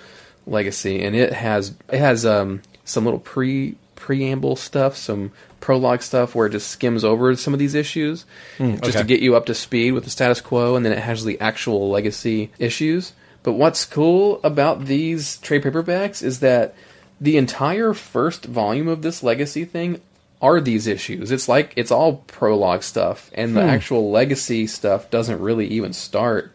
Legacy, 0.47 1.03
and 1.05 1.15
it 1.15 1.35
has 1.35 1.75
it 1.93 1.99
has 1.99 2.25
um 2.25 2.63
some 2.89 3.05
little 3.05 3.21
pre 3.21 3.77
preamble 3.97 4.55
stuff, 4.57 4.97
some 4.97 5.33
prologue 5.61 6.03
stuff 6.03 6.35
where 6.35 6.47
it 6.47 6.51
just 6.51 6.69
skims 6.69 7.05
over 7.05 7.35
some 7.35 7.53
of 7.53 7.59
these 7.59 7.75
issues 7.75 8.25
Hmm, 8.57 8.77
just 8.77 8.97
to 8.99 9.05
get 9.05 9.21
you 9.21 9.35
up 9.35 9.47
to 9.47 9.55
speed 9.55 9.93
with 9.93 10.05
the 10.05 10.11
status 10.11 10.41
quo, 10.41 10.77
and 10.77 10.85
then 10.87 10.93
it 10.93 11.01
has 11.01 11.25
the 11.25 11.39
actual 11.41 11.91
legacy 11.91 12.51
issues. 12.61 13.13
But 13.43 13.53
what's 13.55 13.85
cool 13.85 14.41
about 14.45 14.87
these 14.87 15.39
trade 15.39 15.63
paperbacks 15.65 16.23
is 16.23 16.39
that 16.41 16.75
the 17.21 17.37
entire 17.37 17.93
first 17.93 18.45
volume 18.45 18.87
of 18.89 19.03
this 19.03 19.23
legacy 19.25 19.65
thing 19.65 20.01
are 20.41 20.61
these 20.61 20.87
issues. 20.87 21.33
It's 21.33 21.49
like 21.49 21.73
it's 21.75 21.91
all 21.91 22.23
prologue 22.29 22.85
stuff, 22.85 23.31
and 23.35 23.57
the 23.57 23.63
Hmm. 23.63 23.69
actual 23.71 24.11
legacy 24.13 24.69
stuff 24.69 25.11
doesn't 25.11 25.41
really 25.41 25.67
even 25.67 25.93
start 25.93 26.53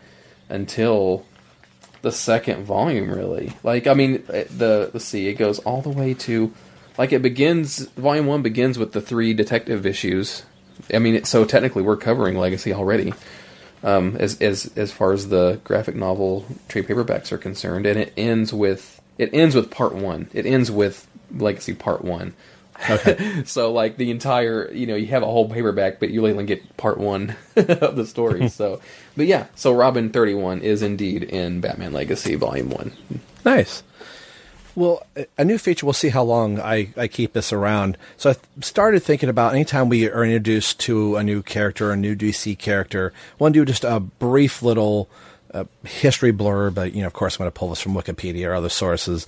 until 0.50 1.26
the 2.04 2.12
second 2.12 2.64
volume 2.64 3.10
really. 3.10 3.54
Like 3.64 3.88
i 3.88 3.94
mean 3.96 4.24
the 4.28 4.92
let's 4.94 5.06
see 5.06 5.28
it 5.28 5.34
goes 5.36 5.60
all 5.60 5.82
the 5.82 5.90
way 5.90 6.14
to 6.14 6.54
like 6.98 7.12
it 7.12 7.24
begins 7.24 7.80
volume 7.98 8.28
one 8.28 8.44
begins 8.44 8.78
with 8.78 8.92
the 8.92 9.02
three 9.02 9.34
detective 9.34 9.86
issues. 9.86 10.44
I 10.94 11.00
mean 11.00 11.16
it, 11.16 11.26
so 11.26 11.46
technically 11.46 11.82
we're 11.82 11.98
covering 11.98 12.38
legacy 12.38 12.74
already 12.74 13.14
um, 13.84 14.18
as 14.18 14.40
as 14.42 14.72
as 14.76 14.92
far 14.92 15.14
as 15.14 15.30
the 15.30 15.60
graphic 15.64 15.96
novel 15.96 16.46
trade 16.68 16.88
paperbacks 16.88 17.32
are 17.32 17.38
concerned. 17.38 17.86
And 17.86 17.98
it 17.98 18.14
ends 18.16 18.54
with 18.54 19.02
it 19.18 19.30
ends 19.34 19.56
with 19.56 19.72
part 19.72 19.96
one. 19.96 20.30
It 20.34 20.46
ends 20.46 20.70
with 20.70 21.08
legacy 21.32 21.74
part 21.74 22.04
one 22.04 22.34
Okay. 22.90 23.44
so 23.46 23.72
like 23.72 23.98
the 23.98 24.12
entire 24.12 24.72
you 24.72 24.86
know 24.86 24.96
you 24.96 25.08
have 25.08 25.24
a 25.24 25.28
whole 25.28 25.50
paperback 25.50 26.00
but 26.00 26.10
you 26.10 26.26
only 26.28 26.46
get 26.46 26.78
part 26.78 26.98
one 26.98 27.36
of 27.56 27.96
the 27.96 28.06
story 28.06 28.50
so 28.50 28.82
but 29.16 29.26
yeah 29.26 29.48
so 29.56 29.74
robin 29.74 30.10
31 30.10 30.62
is 30.62 30.82
indeed 30.82 31.24
in 31.24 31.62
batman 31.62 31.94
legacy 31.94 32.36
volume 32.36 32.70
one 32.70 32.92
Nice. 33.46 33.84
Well, 34.76 35.06
a 35.38 35.46
new 35.46 35.60
feature. 35.60 35.86
We'll 35.86 35.94
see 35.94 36.10
how 36.10 36.24
long 36.24 36.60
I, 36.60 36.94
I 36.98 37.08
keep 37.08 37.34
this 37.34 37.54
around. 37.54 37.98
So 38.18 38.32
I 38.32 38.34
th- 38.34 38.66
started 38.66 39.04
thinking 39.04 39.30
about 39.30 39.54
anytime 39.54 39.88
we 39.88 40.10
are 40.10 40.24
introduced 40.24 40.80
to 40.82 41.16
a 41.18 41.24
new 41.24 41.44
character, 41.44 41.92
a 41.92 41.98
new 41.98 42.16
DC 42.16 42.58
character, 42.58 43.14
I 43.16 43.36
want 43.38 43.54
to 43.54 43.62
do 43.62 43.66
just 43.66 43.84
a 43.84 44.00
brief 44.00 44.64
little 44.64 45.10
uh, 45.54 45.66
history 45.84 46.34
blurb. 46.34 46.74
But 46.74 46.94
you 46.94 47.02
know, 47.02 47.08
of 47.08 47.14
course, 47.14 47.36
I'm 47.36 47.40
going 47.40 47.52
to 47.52 47.60
pull 47.60 47.70
this 47.70 47.82
from 47.82 47.94
Wikipedia 47.94 48.48
or 48.48 48.56
other 48.56 48.70
sources. 48.70 49.28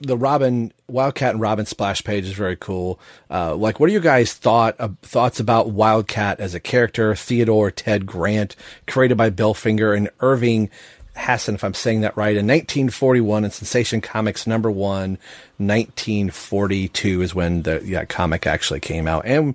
The 0.00 0.16
Robin 0.16 0.72
Wildcat 0.88 1.32
and 1.32 1.40
Robin 1.40 1.66
splash 1.66 2.02
page 2.04 2.24
is 2.24 2.32
very 2.32 2.56
cool. 2.56 2.98
Uh, 3.30 3.54
like, 3.54 3.80
what 3.80 3.88
are 3.88 3.92
your 3.92 4.00
guys' 4.00 4.32
thought 4.32 4.76
uh, 4.78 4.88
thoughts 5.02 5.40
about 5.40 5.70
Wildcat 5.70 6.40
as 6.40 6.54
a 6.54 6.60
character? 6.60 7.14
Theodore 7.14 7.70
Ted 7.70 8.04
Grant, 8.06 8.56
created 8.86 9.16
by 9.16 9.30
Bill 9.30 9.54
Finger 9.54 9.94
and 9.94 10.10
Irving 10.20 10.70
Hasen, 11.16 11.54
if 11.54 11.62
I'm 11.62 11.74
saying 11.74 12.00
that 12.00 12.16
right, 12.16 12.36
in 12.36 12.46
1941 12.46 13.44
in 13.44 13.50
Sensation 13.50 14.00
Comics 14.00 14.46
number 14.46 14.70
one. 14.70 15.18
1942 15.58 17.22
is 17.22 17.34
when 17.34 17.62
the 17.62 17.80
yeah, 17.84 18.04
comic 18.04 18.46
actually 18.46 18.80
came 18.80 19.06
out, 19.06 19.24
and 19.24 19.54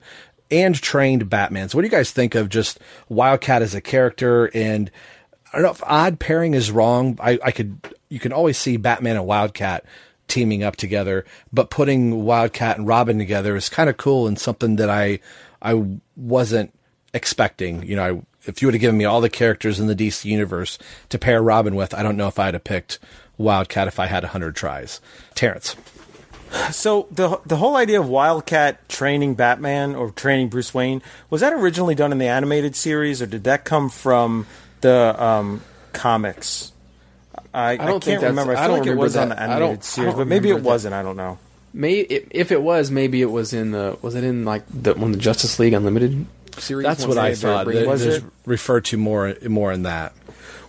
and 0.49 0.75
trained 0.75 1.29
Batman. 1.29 1.69
So, 1.69 1.77
what 1.77 1.81
do 1.81 1.87
you 1.87 1.91
guys 1.91 2.11
think 2.11 2.35
of 2.35 2.49
just 2.49 2.79
Wildcat 3.09 3.61
as 3.61 3.75
a 3.75 3.81
character? 3.81 4.49
And 4.53 4.89
I 5.51 5.57
don't 5.57 5.63
know 5.63 5.71
if 5.71 5.83
odd 5.85 6.19
pairing 6.19 6.53
is 6.53 6.71
wrong. 6.71 7.17
I, 7.21 7.37
I 7.43 7.51
could 7.51 7.79
you 8.07 8.19
can 8.19 8.31
always 8.31 8.57
see 8.57 8.77
Batman 8.77 9.17
and 9.17 9.25
Wildcat 9.25 9.83
teaming 10.29 10.63
up 10.63 10.77
together, 10.77 11.25
but 11.51 11.69
putting 11.69 12.23
Wildcat 12.23 12.77
and 12.77 12.87
Robin 12.87 13.17
together 13.17 13.55
is 13.55 13.67
kind 13.67 13.89
of 13.89 13.97
cool 13.97 14.27
and 14.27 14.39
something 14.39 14.77
that 14.77 14.89
I 14.89 15.19
I 15.61 15.99
wasn't 16.15 16.73
expecting. 17.13 17.83
You 17.83 17.97
know, 17.97 18.03
I, 18.03 18.21
if 18.49 18.61
you 18.61 18.67
would 18.67 18.75
have 18.75 18.81
given 18.81 18.97
me 18.97 19.05
all 19.05 19.19
the 19.19 19.29
characters 19.29 19.79
in 19.79 19.87
the 19.87 19.95
DC 19.95 20.25
universe 20.25 20.77
to 21.09 21.19
pair 21.19 21.41
Robin 21.41 21.75
with, 21.75 21.93
I 21.93 22.03
don't 22.03 22.17
know 22.17 22.27
if 22.27 22.39
I'd 22.39 22.53
have 22.53 22.63
picked 22.63 22.99
Wildcat 23.37 23.87
if 23.87 23.99
I 23.99 24.05
had 24.05 24.23
hundred 24.23 24.55
tries. 24.55 25.01
Terrence. 25.35 25.75
So 26.71 27.07
the 27.11 27.39
the 27.45 27.57
whole 27.57 27.75
idea 27.75 27.99
of 27.99 28.09
Wildcat 28.09 28.87
training 28.89 29.35
Batman 29.35 29.95
or 29.95 30.11
training 30.11 30.49
Bruce 30.49 30.73
Wayne 30.73 31.01
was 31.29 31.41
that 31.41 31.53
originally 31.53 31.95
done 31.95 32.11
in 32.11 32.17
the 32.17 32.27
animated 32.27 32.75
series, 32.75 33.21
or 33.21 33.27
did 33.27 33.43
that 33.43 33.65
come 33.65 33.89
from 33.89 34.47
the 34.81 35.15
um, 35.23 35.61
comics? 35.93 36.71
I, 37.53 37.71
I, 37.71 37.77
don't 37.77 38.03
think 38.03 38.19
can't 38.19 38.21
that's- 38.21 38.29
remember. 38.31 38.55
I 38.55 38.63
I 38.63 38.67
don't 38.67 38.77
like 38.79 38.87
it 38.87 38.89
remember 38.91 39.03
was 39.03 39.17
on 39.17 39.29
that. 39.29 39.35
the 39.35 39.41
I 39.41 39.43
animated 39.45 39.67
don't- 39.69 39.79
I 39.79 39.83
series, 39.83 40.13
but 40.15 40.27
maybe 40.27 40.49
it 40.49 40.55
that. 40.55 40.63
wasn't. 40.63 40.93
I 40.93 41.03
don't 41.03 41.17
know. 41.17 41.37
May 41.73 41.99
if, 41.99 42.27
if 42.31 42.51
it 42.51 42.61
was, 42.61 42.89
maybe 42.89 43.21
it 43.21 43.29
was 43.31 43.53
in 43.53 43.71
the 43.71 43.97
was 44.01 44.15
it 44.15 44.23
in 44.23 44.43
like 44.45 44.63
the 44.69 44.93
one 44.95 45.11
of 45.11 45.17
the 45.17 45.21
Justice 45.21 45.59
League 45.59 45.73
Unlimited 45.73 46.25
series? 46.57 46.83
That's 46.85 47.05
what 47.05 47.17
I 47.17 47.35
thought. 47.35 47.65
bringing- 47.65 47.87
Was 47.87 48.05
it? 48.05 48.23
referred 48.45 48.85
to 48.85 48.97
more 48.97 49.35
more 49.47 49.71
in 49.71 49.83
that. 49.83 50.13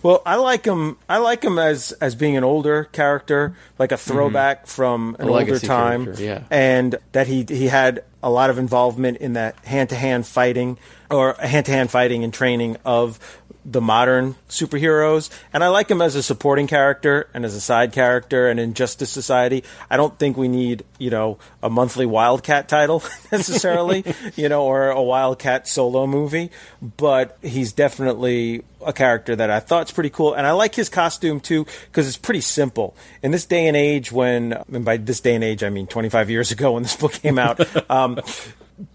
Well, 0.03 0.23
I 0.25 0.35
like 0.35 0.65
him. 0.65 0.97
I 1.07 1.17
like 1.17 1.43
him 1.43 1.59
as 1.59 1.91
as 1.93 2.15
being 2.15 2.35
an 2.37 2.43
older 2.43 2.85
character, 2.85 3.55
like 3.77 3.91
a 3.91 3.95
mm-hmm. 3.95 4.11
throwback 4.11 4.65
from 4.67 5.15
an 5.19 5.27
A 5.27 5.31
older 5.31 5.59
time, 5.59 6.05
character, 6.05 6.23
yeah. 6.23 6.43
and 6.49 6.95
that 7.11 7.27
he 7.27 7.45
he 7.47 7.67
had 7.67 8.03
a 8.23 8.29
lot 8.29 8.49
of 8.49 8.57
involvement 8.57 9.17
in 9.17 9.33
that 9.33 9.55
hand 9.65 9.89
to 9.89 9.95
hand 9.95 10.25
fighting 10.27 10.77
or 11.09 11.33
hand 11.33 11.65
to 11.67 11.71
hand 11.71 11.89
fighting 11.91 12.23
and 12.23 12.33
training 12.33 12.77
of 12.85 13.19
the 13.63 13.81
modern 13.81 14.35
superheroes. 14.49 15.29
And 15.53 15.63
I 15.63 15.67
like 15.67 15.89
him 15.89 16.01
as 16.01 16.15
a 16.15 16.23
supporting 16.23 16.67
character 16.67 17.27
and 17.33 17.45
as 17.45 17.55
a 17.55 17.61
side 17.61 17.91
character. 17.91 18.49
And 18.49 18.59
in 18.59 18.73
Justice 18.73 19.09
Society, 19.09 19.63
I 19.89 19.97
don't 19.97 20.17
think 20.17 20.37
we 20.37 20.47
need 20.47 20.83
you 20.97 21.09
know 21.09 21.37
a 21.61 21.69
monthly 21.69 22.05
Wildcat 22.05 22.67
title 22.67 23.03
necessarily, 23.31 24.03
you 24.35 24.49
know, 24.49 24.65
or 24.65 24.89
a 24.89 25.01
Wildcat 25.01 25.67
solo 25.67 26.07
movie. 26.07 26.51
But 26.81 27.37
he's 27.41 27.73
definitely 27.73 28.63
a 28.85 28.93
character 28.93 29.35
that 29.35 29.49
I 29.49 29.59
thought's 29.59 29.91
pretty 29.91 30.09
cool, 30.09 30.33
and 30.33 30.45
I 30.47 30.51
like 30.51 30.75
his 30.75 30.89
costume 30.89 31.39
too 31.39 31.65
because 31.85 32.07
it's 32.07 32.17
pretty 32.17 32.41
simple. 32.41 32.95
In 33.21 33.31
this 33.31 33.45
day 33.45 33.67
and 33.67 33.77
age, 33.77 34.11
when 34.11 34.53
and 34.71 34.85
by 34.85 34.97
this 34.97 35.19
day 35.19 35.35
and 35.35 35.43
age 35.43 35.63
I 35.63 35.69
mean 35.69 35.87
25 35.87 36.29
years 36.29 36.51
ago 36.51 36.73
when 36.73 36.83
this 36.83 36.95
book 36.95 37.13
came 37.13 37.37
out, 37.37 37.59
um, 37.89 38.19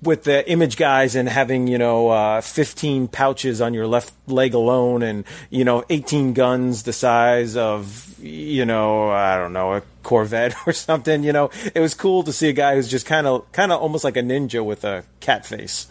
with 0.02 0.24
the 0.24 0.48
image 0.50 0.76
guys 0.76 1.14
and 1.14 1.28
having 1.28 1.66
you 1.66 1.78
know 1.78 2.08
uh, 2.08 2.40
15 2.40 3.08
pouches 3.08 3.60
on 3.60 3.74
your 3.74 3.86
left 3.86 4.12
leg 4.26 4.54
alone 4.54 5.02
and 5.02 5.24
you 5.50 5.64
know 5.64 5.84
18 5.90 6.32
guns 6.32 6.82
the 6.84 6.92
size 6.92 7.56
of 7.56 8.18
you 8.20 8.64
know 8.64 9.10
I 9.10 9.36
don't 9.36 9.52
know 9.52 9.74
a 9.74 9.82
Corvette 10.02 10.54
or 10.66 10.72
something 10.72 11.22
you 11.22 11.32
know. 11.32 11.50
It 11.74 11.80
was 11.80 11.94
cool 11.94 12.22
to 12.24 12.32
see 12.32 12.48
a 12.48 12.52
guy 12.52 12.74
who's 12.74 12.88
just 12.88 13.06
kind 13.06 13.26
of 13.26 13.50
kind 13.52 13.72
of 13.72 13.80
almost 13.80 14.04
like 14.04 14.16
a 14.16 14.22
ninja 14.22 14.64
with 14.64 14.84
a 14.84 15.04
cat 15.20 15.46
face. 15.46 15.86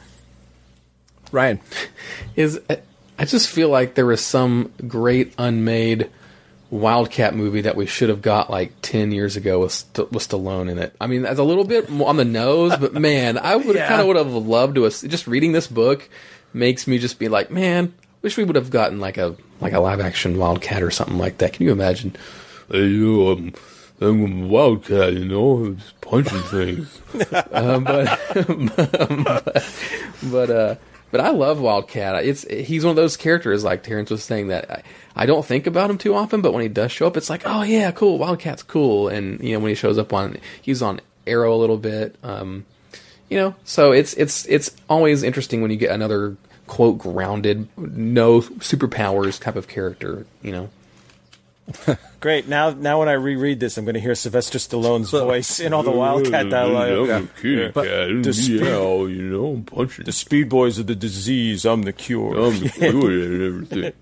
Ryan 1.31 1.59
is 2.35 2.59
I 3.17 3.25
just 3.25 3.49
feel 3.49 3.69
like 3.69 3.95
there 3.95 4.05
was 4.05 4.21
some 4.21 4.73
great 4.87 5.33
unmade 5.37 6.09
Wildcat 6.71 7.35
movie 7.35 7.61
that 7.61 7.75
we 7.75 7.85
should 7.85 8.09
have 8.09 8.21
got 8.21 8.49
like 8.49 8.73
ten 8.81 9.11
years 9.11 9.35
ago 9.37 9.59
with 9.61 9.71
St- 9.71 10.11
with 10.11 10.27
Stallone 10.27 10.69
in 10.69 10.77
it. 10.79 10.95
I 10.99 11.07
mean, 11.07 11.21
that's 11.21 11.39
a 11.39 11.43
little 11.43 11.63
bit 11.63 11.89
on 11.89 12.17
the 12.17 12.25
nose, 12.25 12.75
but 12.77 12.93
man, 12.93 13.37
I 13.37 13.55
would 13.55 13.75
Yeah. 13.75 13.87
kind 13.87 14.01
of 14.01 14.07
would 14.07 14.15
have 14.17 14.31
loved 14.33 14.75
to 14.75 14.83
have 14.83 14.93
just 15.07 15.27
reading 15.27 15.51
this 15.51 15.67
book 15.67 16.09
makes 16.53 16.87
me 16.87 16.97
just 16.97 17.19
be 17.19 17.29
like, 17.29 17.51
man, 17.51 17.93
wish 18.21 18.37
we 18.37 18.43
would 18.43 18.55
have 18.55 18.71
gotten 18.71 18.99
like 18.99 19.17
a 19.17 19.35
like 19.61 19.73
a 19.73 19.79
live 19.79 19.99
action 20.01 20.37
Wildcat 20.37 20.81
or 20.81 20.91
something 20.91 21.17
like 21.17 21.37
that. 21.37 21.53
Can 21.53 21.65
you 21.65 21.71
imagine? 21.71 22.15
Hey, 22.71 22.87
you, 22.87 23.27
um, 23.29 23.53
I'm 24.01 24.43
a 24.43 24.47
Wildcat, 24.47 25.13
you 25.13 25.25
know, 25.25 25.73
just 25.75 26.01
punching 26.01 26.41
things. 26.43 26.99
um, 27.51 27.83
but 27.83 28.19
but 29.23 29.73
but 30.23 30.49
uh 30.49 30.75
but 31.15 31.23
I 31.23 31.29
love 31.29 31.61
Wildcat. 31.61 32.25
It's 32.25 32.45
he's 32.51 32.83
one 32.83 32.89
of 32.89 32.97
those 32.97 33.15
characters 33.15 33.63
like 33.63 33.83
Terrence 33.83 34.09
was 34.09 34.21
saying 34.21 34.47
that 34.47 34.69
I, 34.69 34.83
I 35.15 35.25
don't 35.25 35.45
think 35.45 35.65
about 35.65 35.89
him 35.89 35.97
too 35.97 36.13
often, 36.13 36.41
but 36.41 36.51
when 36.51 36.61
he 36.61 36.67
does 36.67 36.91
show 36.91 37.07
up, 37.07 37.15
it's 37.15 37.29
like, 37.29 37.43
oh 37.45 37.63
yeah, 37.63 37.91
cool. 37.91 38.19
Wildcat's 38.19 38.63
cool, 38.63 39.07
and 39.07 39.41
you 39.41 39.53
know 39.53 39.59
when 39.61 39.69
he 39.69 39.75
shows 39.75 39.97
up 39.97 40.11
on 40.11 40.35
he's 40.61 40.81
on 40.81 40.99
Arrow 41.25 41.53
a 41.53 41.55
little 41.55 41.77
bit, 41.77 42.17
um, 42.21 42.65
you 43.29 43.37
know. 43.37 43.55
So 43.63 43.93
it's 43.93 44.13
it's 44.15 44.45
it's 44.47 44.75
always 44.89 45.23
interesting 45.23 45.61
when 45.61 45.71
you 45.71 45.77
get 45.77 45.91
another 45.91 46.35
quote 46.67 46.97
grounded, 46.97 47.69
no 47.77 48.41
superpowers 48.41 49.39
type 49.39 49.55
of 49.55 49.69
character, 49.69 50.25
you 50.41 50.51
know. 50.51 50.69
Great. 52.19 52.47
Now, 52.47 52.69
now 52.71 52.99
when 52.99 53.09
I 53.09 53.13
reread 53.13 53.59
this, 53.59 53.77
I'm 53.77 53.85
going 53.85 53.95
to 53.95 53.99
hear 53.99 54.13
Sylvester 54.15 54.57
Stallone's 54.59 55.09
voice 55.11 55.59
in 55.59 55.73
all 55.73 55.83
the 55.83 55.91
Wildcat 55.91 56.49
dialogue. 56.49 57.09
I'm 57.09 57.23
a 57.25 57.41
kitty 57.41 57.67
But 57.69 57.87
cat, 57.87 58.23
the 58.23 58.33
speed- 58.33 58.61
meow, 58.61 59.05
you 59.05 59.23
know, 59.23 59.45
I'm 59.53 59.63
punching. 59.63 60.05
The 60.05 60.11
speed 60.11 60.49
boys 60.49 60.79
are 60.79 60.83
the 60.83 60.95
disease. 60.95 61.65
I'm 61.65 61.81
the 61.83 61.93
cure. 61.93 62.35
I'm 62.37 62.59
the 62.59 62.69
cure 62.73 63.11
and 63.11 63.43
everything. 63.43 63.93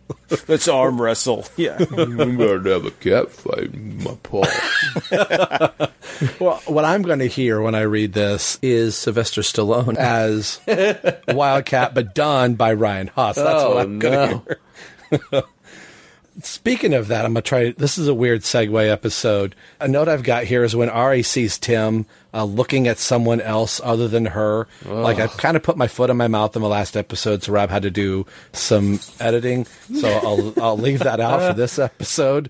Let's 0.47 0.67
arm 0.67 1.01
wrestle. 1.01 1.45
Yeah. 1.57 1.77
I'm 1.79 2.37
going 2.37 2.63
to 2.63 2.69
have 2.69 2.85
a 2.85 2.91
cat 2.91 3.31
fight 3.31 3.73
in 3.73 4.03
my 4.03 4.15
paw. 4.23 4.43
Well, 6.39 6.61
what 6.67 6.85
I'm 6.85 7.01
going 7.01 7.19
to 7.19 7.27
hear 7.27 7.61
when 7.61 7.75
I 7.75 7.81
read 7.81 8.13
this 8.13 8.59
is 8.61 8.95
Sylvester 8.97 9.41
Stallone 9.41 9.95
as 9.97 10.59
Wildcat, 11.27 11.93
but 11.93 12.13
done 12.15 12.55
by 12.55 12.73
Ryan 12.73 13.07
Haas. 13.07 13.35
That's 13.35 13.63
Oh, 13.63 13.75
what 13.75 13.81
I'm 13.85 13.99
going 13.99 14.29
no. 14.31 14.45
to 15.11 15.19
hear. 15.31 15.43
Speaking 16.41 16.93
of 16.93 17.09
that, 17.09 17.25
I'm 17.25 17.33
going 17.33 17.43
to 17.43 17.47
try. 17.47 17.71
This 17.77 17.97
is 17.97 18.07
a 18.07 18.13
weird 18.13 18.41
segue 18.41 18.89
episode. 18.89 19.55
A 19.79 19.87
note 19.87 20.07
I've 20.07 20.23
got 20.23 20.45
here 20.45 20.63
is 20.63 20.75
when 20.75 20.89
Ari 20.89 21.21
sees 21.23 21.59
Tim 21.59 22.07
uh, 22.33 22.43
looking 22.43 22.87
at 22.87 22.97
someone 22.97 23.39
else 23.39 23.79
other 23.83 24.07
than 24.07 24.25
her. 24.25 24.67
Like 24.85 25.19
I 25.19 25.27
kind 25.27 25.55
of 25.55 25.61
put 25.61 25.77
my 25.77 25.87
foot 25.87 26.09
in 26.09 26.17
my 26.17 26.27
mouth 26.27 26.55
in 26.55 26.61
the 26.61 26.67
last 26.67 26.97
episode, 26.97 27.43
so 27.43 27.53
Rob 27.53 27.69
had 27.69 27.83
to 27.83 27.91
do 27.91 28.25
some 28.51 28.99
editing. 29.19 29.65
So 29.93 30.09
I'll 30.09 30.53
I'll 30.63 30.77
leave 30.77 30.99
that 30.99 31.19
out 31.19 31.41
for 31.41 31.53
this 31.53 31.77
episode. 31.77 32.49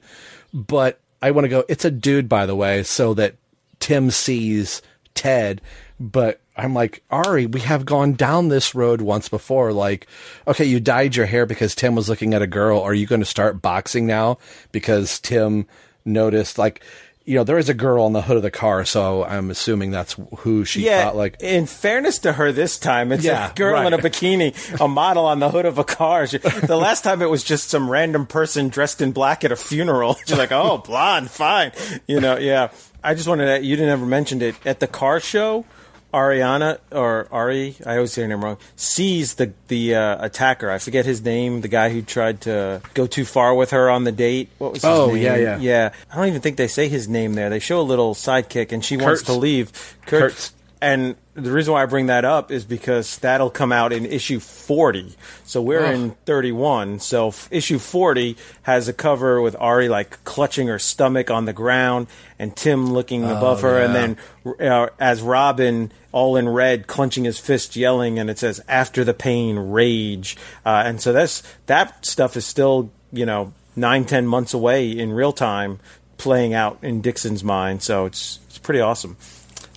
But 0.54 1.00
I 1.22 1.32
want 1.32 1.46
to 1.46 1.50
go. 1.50 1.66
It's 1.68 1.86
a 1.86 1.92
dude, 1.92 2.30
by 2.30 2.46
the 2.46 2.56
way, 2.56 2.84
so 2.84 3.14
that 3.16 3.36
Tim 3.80 4.12
sees 4.12 4.82
Ted, 5.14 5.62
but 6.00 6.40
I'm 6.56 6.74
like, 6.74 7.04
Ari, 7.10 7.48
we 7.48 7.62
have 7.62 7.86
gone 7.86 8.14
down 8.14 8.50
this 8.50 8.76
road 8.76 9.02
once 9.02 9.28
before. 9.28 9.74
Like, 9.74 10.06
okay, 10.48 10.66
you 10.66 10.80
dyed 10.80 11.16
your 11.16 11.26
hair 11.26 11.46
because 11.46 11.74
Tim 11.74 11.96
was 11.96 12.10
looking 12.10 12.34
at 12.34 12.42
a 12.42 12.48
girl. 12.48 12.80
Are 12.80 12.94
you 12.94 13.08
going 13.08 13.22
to 13.22 13.26
start 13.26 13.62
boxing 13.62 14.06
now 14.06 14.38
because 14.72 15.20
Tim 15.20 15.66
noticed, 16.06 16.58
like, 16.60 16.84
you 17.26 17.36
know, 17.36 17.44
there 17.46 17.58
is 17.58 17.70
a 17.70 17.74
girl 17.74 18.04
on 18.04 18.12
the 18.12 18.22
hood 18.22 18.36
of 18.36 18.44
the 18.44 18.52
car, 18.52 18.84
so 18.84 19.24
I'm 19.24 19.50
assuming 19.50 19.92
that's 19.92 20.18
who 20.40 20.66
she 20.66 20.86
yeah. 20.86 21.06
thought. 21.06 21.16
Like, 21.16 21.38
in 21.42 21.66
fairness 21.66 22.20
to 22.20 22.34
her, 22.34 22.52
this 22.52 22.78
time 22.78 23.14
it's 23.14 23.24
Yeah, 23.24 23.50
a 23.50 23.54
girl 23.54 23.88
in 23.88 23.94
a 23.94 23.98
bikini, 23.98 24.80
a 24.80 24.88
model 24.90 25.26
on 25.26 25.40
the 25.40 25.50
hood 25.50 25.66
of 25.66 25.78
a 25.78 25.86
car. 25.86 26.28
She- 26.28 26.38
the 26.40 26.76
last 26.76 27.04
time 27.04 27.22
it 27.22 27.30
was 27.30 27.44
just 27.44 27.70
some 27.70 27.90
random 27.90 28.26
person 28.26 28.68
dressed 28.68 29.02
in 29.02 29.14
black 29.14 29.44
at 29.46 29.52
a 29.54 29.56
funeral. 29.56 30.16
She's 30.26 30.38
like, 30.38 30.52
"Oh, 30.52 30.80
blonde, 30.80 31.32
fine," 31.32 31.72
you 32.08 32.20
know. 32.20 32.38
Yeah. 32.38 32.70
I 33.06 33.16
just 33.16 33.28
wanted 33.28 33.46
to. 33.46 33.66
You 33.66 33.76
didn't 33.76 33.92
ever 33.92 34.06
mentioned 34.06 34.42
it 34.44 34.56
at 34.66 34.80
the 34.80 34.88
car 34.88 35.20
show. 35.20 35.66
Ariana 36.14 36.78
or 36.92 37.28
Ari, 37.32 37.76
I 37.86 37.96
always 37.96 38.14
say 38.14 38.22
her 38.22 38.28
name 38.28 38.44
wrong. 38.44 38.58
Sees 38.76 39.36
the 39.36 39.52
the 39.68 39.96
uh, 39.96 40.24
attacker. 40.26 40.70
I 40.70 40.78
forget 40.78 41.06
his 41.06 41.24
name. 41.24 41.62
The 41.62 41.68
guy 41.68 41.90
who 41.90 42.02
tried 42.02 42.42
to 42.42 42.82
go 42.94 43.08
too 43.08 43.26
far 43.26 43.56
with 43.56 43.72
her 43.72 43.90
on 43.90 44.04
the 44.04 44.12
date. 44.12 44.50
What 44.60 44.74
was 44.74 44.82
his 44.84 44.86
Oh, 44.90 45.08
name? 45.08 45.24
yeah, 45.24 45.36
yeah. 45.38 45.58
yeah. 45.60 45.94
I 46.12 46.16
don't 46.18 46.28
even 46.28 46.42
think 46.42 46.58
they 46.58 46.68
say 46.68 46.88
his 46.88 47.08
name 47.10 47.34
there. 47.34 47.50
They 47.50 47.60
show 47.60 47.80
a 47.80 47.84
little 47.84 48.14
sidekick, 48.14 48.72
and 48.72 48.86
she 48.86 48.96
wants 48.98 49.24
to 49.24 49.34
leave. 49.34 49.72
Kurt, 50.06 50.32
Kurtz. 50.34 50.54
And 50.84 51.16
the 51.34 51.52
reason 51.52 51.74
why 51.74 51.82
I 51.82 51.86
bring 51.86 52.08
that 52.08 52.26
up 52.26 52.52
is 52.52 52.66
because 52.66 53.18
that'll 53.20 53.50
come 53.50 53.72
out 53.72 53.94
in 53.94 54.06
issue 54.06 54.40
40. 54.40 55.16
So 55.46 55.62
we're 55.62 55.86
Ugh. 55.86 55.94
in 55.94 56.12
31. 56.26 57.00
So 57.00 57.30
f- 57.30 57.48
issue 57.52 57.80
40 57.80 58.36
has 58.64 58.88
a 58.88 58.94
cover 58.94 59.42
with 59.42 59.56
Ari 59.60 59.88
like 59.88 60.24
clutching 60.26 60.68
her 60.68 60.78
stomach 60.78 61.32
on 61.32 61.46
the 61.46 61.54
ground 61.54 62.08
and 62.38 62.56
Tim 62.56 62.94
looking 62.94 63.24
above 63.24 63.62
her 63.62 63.80
and 63.80 63.96
then 63.96 64.18
uh, 64.60 64.90
as 65.00 65.22
Robin 65.22 65.92
all 66.12 66.36
in 66.36 66.50
red 66.50 66.86
clenching 66.86 67.24
his 67.24 67.40
fist 67.40 67.76
yelling 67.76 68.20
and 68.20 68.30
it 68.30 68.38
says 68.38 68.62
after 68.68 69.04
the 69.04 69.14
pain 69.14 69.58
rage. 69.58 70.38
Uh, 70.66 70.84
and 70.86 71.02
so 71.02 71.14
that's 71.14 71.42
that 71.66 72.06
stuff 72.06 72.36
is 72.38 72.46
still, 72.46 72.92
you 73.12 73.26
know, 73.26 73.54
nine, 73.76 74.06
ten 74.06 74.28
months 74.28 74.54
away 74.54 74.92
in 74.92 75.14
real 75.14 75.32
time 75.34 75.80
playing 76.18 76.54
out 76.54 76.78
in 76.84 77.02
Dixon's 77.02 77.44
mind. 77.44 77.82
So 77.82 78.06
it's, 78.06 78.40
it's 78.48 78.60
pretty 78.60 78.82
awesome. 78.82 79.18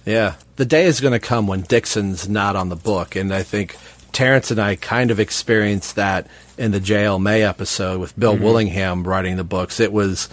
Yeah. 0.06 0.36
The 0.54 0.64
day 0.64 0.86
is 0.86 1.00
going 1.00 1.12
to 1.12 1.18
come 1.18 1.46
when 1.46 1.62
Dixon's 1.62 2.28
not 2.28 2.56
on 2.56 2.68
the 2.70 2.76
book. 2.76 3.16
And 3.16 3.34
I 3.34 3.42
think 3.42 3.76
Terrence 4.12 4.50
and 4.50 4.60
I 4.60 4.76
kind 4.76 5.10
of 5.10 5.20
experienced 5.20 5.96
that 5.96 6.28
in 6.56 6.70
the 6.70 6.80
JL 6.80 7.20
May 7.20 7.42
episode 7.42 8.00
with 8.00 8.18
Bill 8.18 8.36
Mhm. 8.36 8.40
Willingham 8.40 9.04
writing 9.06 9.36
the 9.36 9.44
books. 9.44 9.80
It 9.80 9.92
was, 9.92 10.28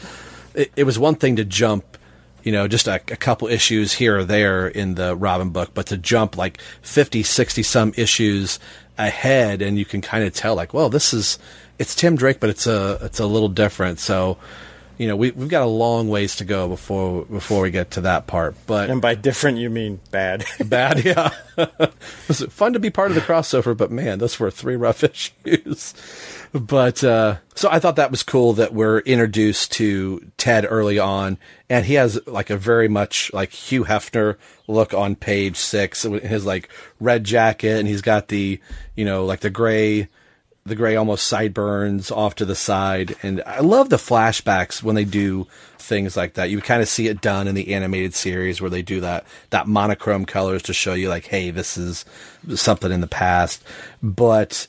it, 0.54 0.72
it 0.78 0.84
was 0.86 0.98
one 1.00 1.16
thing 1.16 1.36
to 1.38 1.44
jump, 1.44 1.98
you 2.44 2.52
know, 2.52 2.68
just 2.68 2.88
a, 2.88 2.96
a 2.96 3.18
couple 3.18 3.48
issues 3.48 3.94
here 3.94 4.20
or 4.20 4.24
there 4.24 4.68
in 4.68 4.94
the 4.96 5.16
Robin 5.16 5.50
book, 5.50 5.72
but 5.74 5.88
to 5.88 5.98
jump 5.98 6.38
like 6.38 6.62
50, 6.84 7.24
60 7.24 7.64
some 7.64 7.94
issues 7.98 8.60
ahead 8.98 9.62
and 9.64 9.78
you 9.80 9.86
can 9.86 10.02
kind 10.02 10.24
of 10.24 10.34
tell 10.34 10.56
like, 10.56 10.74
well, 10.74 10.90
this 10.90 11.14
is, 11.14 11.40
it's 11.80 11.96
Tim 11.96 12.16
Drake, 12.16 12.40
but 12.40 12.52
it's 12.52 12.68
a, 12.68 13.00
it's 13.02 13.20
a 13.20 13.26
little 13.26 13.50
different. 13.50 14.00
So, 14.00 14.38
you 14.98 15.08
know, 15.08 15.16
we, 15.16 15.32
we've 15.32 15.50
got 15.50 15.64
a 15.64 15.68
long 15.68 16.10
ways 16.10 16.36
to 16.38 16.46
go 16.46 16.68
before 16.68 17.26
before 17.26 17.62
we 17.62 17.72
get 17.72 17.92
to 17.92 18.02
that 18.02 18.28
part. 18.28 18.56
But 18.68 18.90
And 18.90 19.02
by 19.02 19.16
different, 19.16 19.58
you 19.58 19.70
mean 19.70 20.00
bad. 20.12 20.46
bad, 20.66 21.04
yeah. 21.04 21.32
it 21.58 21.94
was 22.28 22.42
fun 22.50 22.74
to 22.74 22.80
be 22.80 22.90
part 22.90 23.12
of 23.12 23.16
the 23.16 23.22
crossover, 23.22 23.76
but 23.76 23.92
man, 23.92 24.20
those 24.20 24.40
were 24.40 24.52
three 24.52 24.76
rough 24.76 25.04
issues. 25.46 25.94
But 26.54 27.04
uh, 27.04 27.38
so 27.56 27.70
I 27.72 27.80
thought 27.80 27.96
that 27.96 28.12
was 28.12 28.22
cool 28.22 28.54
that 28.54 28.74
we're 28.74 29.00
introduced 29.00 29.72
to 29.74 30.32
Ted 30.38 30.68
early 30.70 31.00
on, 31.00 31.40
and 31.70 31.86
he 31.86 31.96
has 31.96 32.20
like 32.28 32.52
a 32.52 32.58
very 32.58 32.88
much 32.88 33.34
like 33.34 33.52
Hugh 33.52 33.86
Hefner 33.86 34.38
look 34.68 34.94
on 34.94 35.16
page 35.16 35.58
six, 35.58 36.04
his 36.04 36.46
like 36.46 36.70
red 37.00 37.24
jacket, 37.24 37.80
and 37.80 37.88
he's 37.88 38.04
got 38.04 38.28
the 38.28 38.60
you 38.96 39.06
know 39.06 39.26
like 39.26 39.40
the 39.40 39.50
gray 39.50 40.10
the 40.66 40.76
gray 40.76 40.96
almost 40.96 41.28
sideburns 41.28 42.10
off 42.10 42.36
to 42.36 42.46
the 42.46 42.56
side. 42.56 43.16
And 43.22 43.44
I 43.46 43.60
love 43.60 43.90
the 43.90 43.98
flashbacks 43.98 44.82
when 44.82 44.96
they 44.96 45.04
do 45.04 45.48
things 45.78 46.16
like 46.16 46.36
that. 46.36 46.50
You 46.50 46.62
kind 46.62 46.82
of 46.82 46.88
see 46.88 47.08
it 47.08 47.20
done 47.20 47.48
in 47.48 47.56
the 47.56 47.74
animated 47.74 48.14
series 48.14 48.62
where 48.62 48.70
they 48.70 48.82
do 48.82 49.02
that, 49.02 49.26
that 49.50 49.68
monochrome 49.68 50.26
colors 50.26 50.64
to 50.64 50.74
show 50.74 50.94
you 50.94 51.10
like, 51.10 51.26
hey, 51.26 51.52
this 51.52 51.78
is 51.78 52.06
something 52.56 52.92
in 52.92 53.02
the 53.02 53.08
past. 53.08 53.62
But 54.02 54.68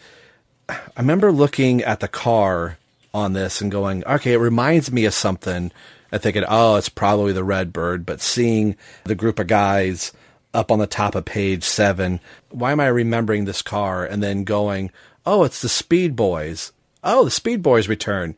I 0.69 0.79
remember 0.99 1.31
looking 1.31 1.83
at 1.83 2.01
the 2.01 2.09
car 2.09 2.79
on 3.13 3.33
this 3.33 3.61
and 3.61 3.71
going, 3.71 4.05
okay, 4.05 4.33
it 4.33 4.39
reminds 4.39 4.91
me 4.91 5.05
of 5.05 5.15
something. 5.15 5.71
And 6.11 6.23
thinking, 6.23 6.45
oh, 6.47 6.77
it's 6.77 6.89
probably 6.89 7.33
the 7.33 7.43
Redbird. 7.43 8.07
But 8.07 8.21
seeing 8.21 8.77
the 9.03 9.17
group 9.17 9.41
of 9.41 9.49
guys 9.49 10.13
up 10.53 10.71
on 10.71 10.79
the 10.79 10.87
top 10.87 11.17
of 11.17 11.25
page 11.25 11.65
seven, 11.65 12.21
why 12.51 12.71
am 12.71 12.79
I 12.79 12.87
remembering 12.87 13.45
this 13.45 13.63
car? 13.63 14.05
And 14.05 14.23
then 14.23 14.45
going, 14.45 14.93
oh, 15.27 15.45
it's 15.45 15.63
the 15.63 15.69
Speed 15.69 16.17
Boys. 16.17 16.73
Oh, 17.03 17.25
the 17.25 17.31
Speed 17.31 17.63
Boys 17.63 17.89
return. 17.89 18.37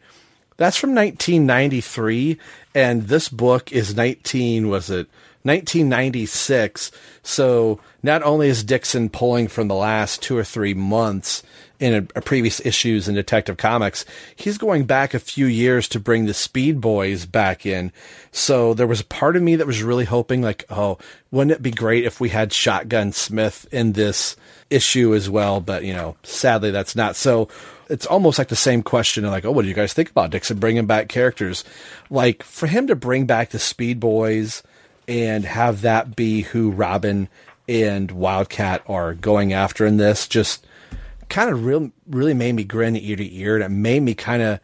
That's 0.56 0.76
from 0.76 0.94
1993. 0.94 2.38
and 2.74 3.08
this 3.08 3.28
book 3.28 3.72
is 3.72 3.96
19 3.96 4.68
was 4.68 4.90
it 4.90 5.08
1996 5.44 6.90
so 7.22 7.80
not 8.02 8.22
only 8.22 8.48
is 8.48 8.62
dixon 8.64 9.08
pulling 9.08 9.48
from 9.48 9.68
the 9.68 9.74
last 9.74 10.20
two 10.22 10.36
or 10.36 10.44
three 10.44 10.74
months 10.74 11.42
in 11.78 11.94
a, 11.94 12.18
a 12.18 12.20
previous 12.20 12.60
issues 12.66 13.08
in 13.08 13.14
detective 13.14 13.56
comics 13.56 14.04
he's 14.34 14.58
going 14.58 14.84
back 14.84 15.14
a 15.14 15.18
few 15.18 15.46
years 15.46 15.88
to 15.88 16.00
bring 16.00 16.26
the 16.26 16.34
speed 16.34 16.80
boys 16.80 17.24
back 17.24 17.64
in 17.64 17.90
so 18.32 18.74
there 18.74 18.86
was 18.86 19.00
a 19.00 19.04
part 19.04 19.36
of 19.36 19.42
me 19.42 19.56
that 19.56 19.66
was 19.66 19.82
really 19.82 20.04
hoping 20.04 20.42
like 20.42 20.64
oh 20.68 20.98
wouldn't 21.30 21.52
it 21.52 21.62
be 21.62 21.70
great 21.70 22.04
if 22.04 22.20
we 22.20 22.28
had 22.28 22.52
shotgun 22.52 23.12
smith 23.12 23.66
in 23.72 23.92
this 23.92 24.36
issue 24.70 25.14
as 25.14 25.30
well 25.30 25.60
but 25.60 25.84
you 25.84 25.92
know 25.92 26.16
sadly 26.22 26.70
that's 26.70 26.96
not 26.96 27.14
so 27.14 27.48
it's 27.88 28.06
almost 28.06 28.38
like 28.38 28.48
the 28.48 28.56
same 28.56 28.82
question 28.82 29.24
like, 29.24 29.44
oh, 29.44 29.52
what 29.52 29.62
do 29.62 29.68
you 29.68 29.74
guys 29.74 29.92
think 29.92 30.10
about 30.10 30.30
Dixon 30.30 30.58
bringing 30.58 30.86
back 30.86 31.08
characters? 31.08 31.64
Like 32.10 32.42
for 32.42 32.66
him 32.66 32.86
to 32.88 32.96
bring 32.96 33.26
back 33.26 33.50
the 33.50 33.58
Speed 33.58 34.00
Boys 34.00 34.62
and 35.08 35.44
have 35.44 35.82
that 35.82 36.16
be 36.16 36.42
who 36.42 36.70
Robin 36.70 37.28
and 37.68 38.10
Wildcat 38.10 38.82
are 38.86 39.14
going 39.14 39.52
after 39.52 39.86
in 39.86 39.96
this, 39.96 40.26
just 40.28 40.66
kind 41.28 41.50
of 41.50 41.64
real, 41.64 41.90
really 42.08 42.34
made 42.34 42.54
me 42.54 42.64
grin 42.64 42.96
ear 42.96 43.16
to 43.16 43.34
ear, 43.34 43.56
and 43.56 43.64
it 43.64 43.68
made 43.68 44.02
me 44.02 44.14
kind 44.14 44.42
of 44.42 44.60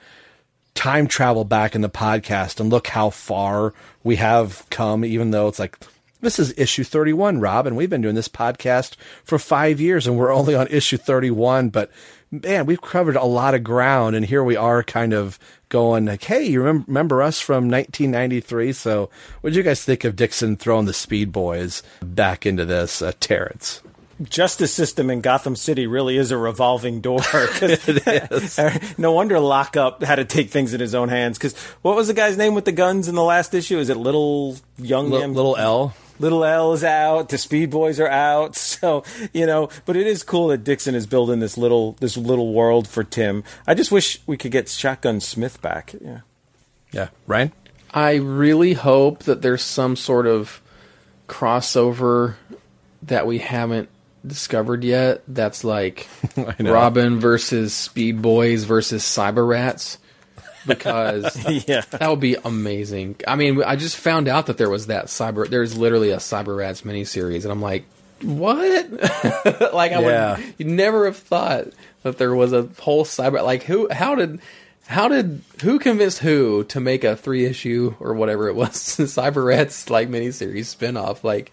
time 0.75 1.07
travel 1.07 1.45
back 1.45 1.75
in 1.75 1.81
the 1.81 1.91
podcast 1.91 2.61
and 2.61 2.71
look 2.71 2.89
how 2.89 3.11
far 3.11 3.75
we 4.03 4.17
have 4.17 4.65
come, 4.71 5.05
even 5.05 5.31
though 5.31 5.49
it's 5.49 5.59
like. 5.59 5.79
This 6.23 6.39
is 6.39 6.55
issue 6.57 6.85
31, 6.85 7.41
Rob, 7.41 7.67
and 7.67 7.77
we've 7.77 7.91
been 7.91 8.01
doing 8.01 8.15
this 8.15 8.29
podcast 8.29 8.95
for 9.25 9.41
five 9.41 9.81
years 9.81 10.07
and 10.07 10.17
we're 10.17 10.33
only 10.33 10.55
on 10.55 10.69
issue 10.69 10.97
31, 10.97 11.71
but 11.71 11.91
man, 12.31 12.65
we've 12.65 12.81
covered 12.81 13.17
a 13.17 13.25
lot 13.25 13.55
of 13.55 13.65
ground, 13.65 14.15
and 14.15 14.25
here 14.25 14.45
we 14.45 14.55
are, 14.55 14.85
kind 14.85 15.13
of 15.13 15.37
going 15.69 16.07
like, 16.07 16.23
"Hey, 16.23 16.45
you 16.45 16.61
remember, 16.61 16.85
remember 16.87 17.23
us 17.23 17.41
from 17.41 17.69
1993?" 17.69 18.73
So, 18.73 19.11
what 19.41 19.51
did 19.51 19.57
you 19.57 19.65
guys 19.65 19.85
think 19.85 20.05
of 20.05 20.15
Dixon 20.15 20.55
throwing 20.57 20.87
the 20.87 20.93
Speed 20.93 21.33
Boys 21.33 21.83
back 22.01 22.47
into 22.47 22.65
this, 22.65 23.03
uh, 23.03 23.11
Terrence? 23.19 23.81
Justice 24.23 24.73
system 24.73 25.11
in 25.11 25.21
Gotham 25.23 25.57
City 25.57 25.89
really 25.89 26.17
is 26.17 26.31
a 26.31 26.37
revolving 26.37 27.01
door. 27.01 27.21
no 28.99 29.11
wonder 29.11 29.41
Lockup 29.41 30.05
had 30.05 30.17
to 30.17 30.25
take 30.25 30.51
things 30.51 30.73
in 30.73 30.81
his 30.81 30.95
own 30.95 31.09
hands. 31.09 31.37
Because 31.37 31.57
what 31.83 31.97
was 31.97 32.07
the 32.07 32.15
guy's 32.15 32.37
name 32.37 32.55
with 32.55 32.65
the 32.65 32.71
guns 32.73 33.09
in 33.09 33.17
the 33.17 33.25
last 33.25 33.53
issue? 33.55 33.79
Is 33.79 33.89
it 33.89 33.97
Little 33.97 34.57
Young 34.79 35.13
L- 35.13 35.27
Little 35.27 35.57
L? 35.57 35.95
Little 36.19 36.45
L 36.45 36.73
is 36.73 36.85
out. 36.85 37.29
The 37.29 37.39
Speed 37.39 37.71
Boys 37.71 38.01
are 38.01 38.09
out. 38.09 38.57
So 38.83 39.05
you 39.33 39.47
know, 39.47 39.69
but 39.85 39.97
it 39.97 40.09
is 40.09 40.25
cool 40.25 40.49
that 40.49 40.65
Dixon 40.65 40.97
is 40.97 41.07
building 41.07 41.39
this 41.39 41.57
little 41.57 41.93
this 42.01 42.17
little 42.17 42.53
world 42.53 42.89
for 42.89 43.05
Tim. 43.05 43.45
I 43.65 43.75
just 43.75 43.93
wish 43.93 44.21
we 44.27 44.37
could 44.37 44.51
get 44.51 44.69
Shotgun 44.69 45.21
Smith 45.21 45.63
back. 45.63 45.95
Yeah. 46.01 46.21
Yeah, 46.91 47.09
Ryan. 47.29 47.53
I 47.95 48.15
really 48.17 48.73
hope 48.73 49.23
that 49.25 49.41
there's 49.41 49.63
some 49.63 49.95
sort 49.95 50.27
of 50.27 50.61
crossover 51.29 52.35
that 53.03 53.27
we 53.27 53.39
haven't 53.39 53.89
discovered 54.27 54.83
yet. 54.85 55.23
That's 55.29 55.63
like. 55.65 56.09
Robin 56.61 57.21
versus 57.21 57.73
Speed 57.73 58.21
Boys 58.21 58.65
versus 58.65 59.03
Cyber 59.05 59.47
Rats. 59.47 59.99
Because 60.67 61.37
yeah, 61.69 61.81
that 61.91 62.09
would 62.09 62.21
be 62.21 62.37
amazing. 62.45 63.17
I 63.27 63.37
mean, 63.37 63.63
I 63.65 63.77
just 63.77 63.97
found 63.97 64.29
out 64.29 64.47
that 64.47 64.59
there 64.59 64.71
was 64.71 64.87
that 64.87 65.07
cyber. 65.07 65.49
There's 65.49 65.77
literally 65.77 66.11
a 66.11 66.19
Cyber 66.19 66.57
Rats 66.57 66.83
miniseries, 66.83 67.43
and 67.43 67.51
I'm 67.53 67.61
like, 67.63 67.85
what? 68.23 68.91
like 69.73 69.93
I 69.93 70.01
Yeah. 70.01 70.37
would 70.37 70.55
you 70.59 70.67
never 70.67 71.07
have 71.07 71.17
thought 71.17 71.69
that 72.03 72.19
there 72.19 72.35
was 72.35 72.53
a 72.53 72.69
whole 72.81 73.05
cyber. 73.05 73.43
Like 73.45 73.65
who? 73.65 73.89
How 73.91 74.15
did? 74.15 74.41
How 74.87 75.09
did 75.09 75.43
who 75.63 75.79
convinced 75.79 76.19
who 76.19 76.65
to 76.65 76.81
make 76.81 77.05
a 77.05 77.17
three 77.17 77.45
issue 77.47 77.95
or 78.01 78.15
whatever 78.15 78.49
it 78.49 78.55
was 78.55 78.73
Cyber 78.75 79.45
Rats 79.47 79.89
like 79.91 80.09
miniseries 80.09 80.75
spinoff? 80.77 81.25
Like, 81.25 81.53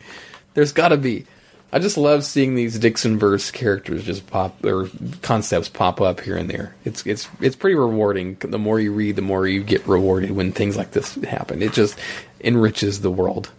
there's 0.56 0.72
got 0.74 0.90
to 0.90 0.98
be. 0.98 1.26
I 1.72 1.80
just 1.80 1.98
love 1.98 2.24
seeing 2.24 2.56
these 2.56 2.80
Dixon 2.80 3.20
verse 3.20 3.52
characters 3.52 4.04
just 4.04 4.26
pop 4.28 4.64
or 4.66 4.90
concepts 5.22 5.70
pop 5.70 6.02
up 6.02 6.20
here 6.22 6.36
and 6.36 6.50
there. 6.50 6.76
It's 6.84 7.06
it's 7.06 7.30
it's 7.42 7.56
pretty 7.56 7.76
rewarding. 7.76 8.36
The 8.36 8.58
more 8.58 8.80
you 8.80 8.92
read, 8.92 9.16
the 9.16 9.22
more 9.22 9.48
you 9.48 9.64
get 9.64 9.88
rewarded 9.88 10.32
when 10.32 10.52
things 10.52 10.76
like 10.76 10.92
this 10.92 11.16
happen. 11.16 11.62
It 11.62 11.74
just 11.74 11.98
enriches 12.42 13.02
the 13.02 13.12
world. 13.12 13.52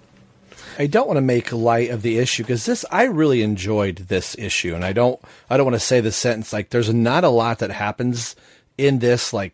I 0.79 0.87
don't 0.87 1.07
want 1.07 1.19
to 1.19 1.23
make 1.23 1.53
light 1.53 1.91
of 1.91 2.03
the 2.03 2.19
issue 2.19 2.43
because 2.43 2.67
this 2.67 2.85
I 2.91 3.05
really 3.05 3.43
enjoyed 3.43 3.97
this 3.97 4.35
issue, 4.39 4.75
and 4.75 4.85
I 4.85 4.93
don't 4.93 5.21
I 5.49 5.57
don't 5.57 5.67
want 5.67 5.77
to 5.77 5.81
say 5.81 6.01
the 6.01 6.11
sentence 6.11 6.53
like 6.53 6.71
there's 6.71 6.93
not 6.93 7.23
a 7.23 7.29
lot 7.29 7.61
that 7.61 7.71
happens 7.71 8.35
in 8.77 8.99
this 8.99 9.33
like 9.33 9.53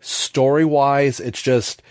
story 0.00 0.64
wise. 0.64 1.20
It's 1.20 1.42
just 1.42 1.82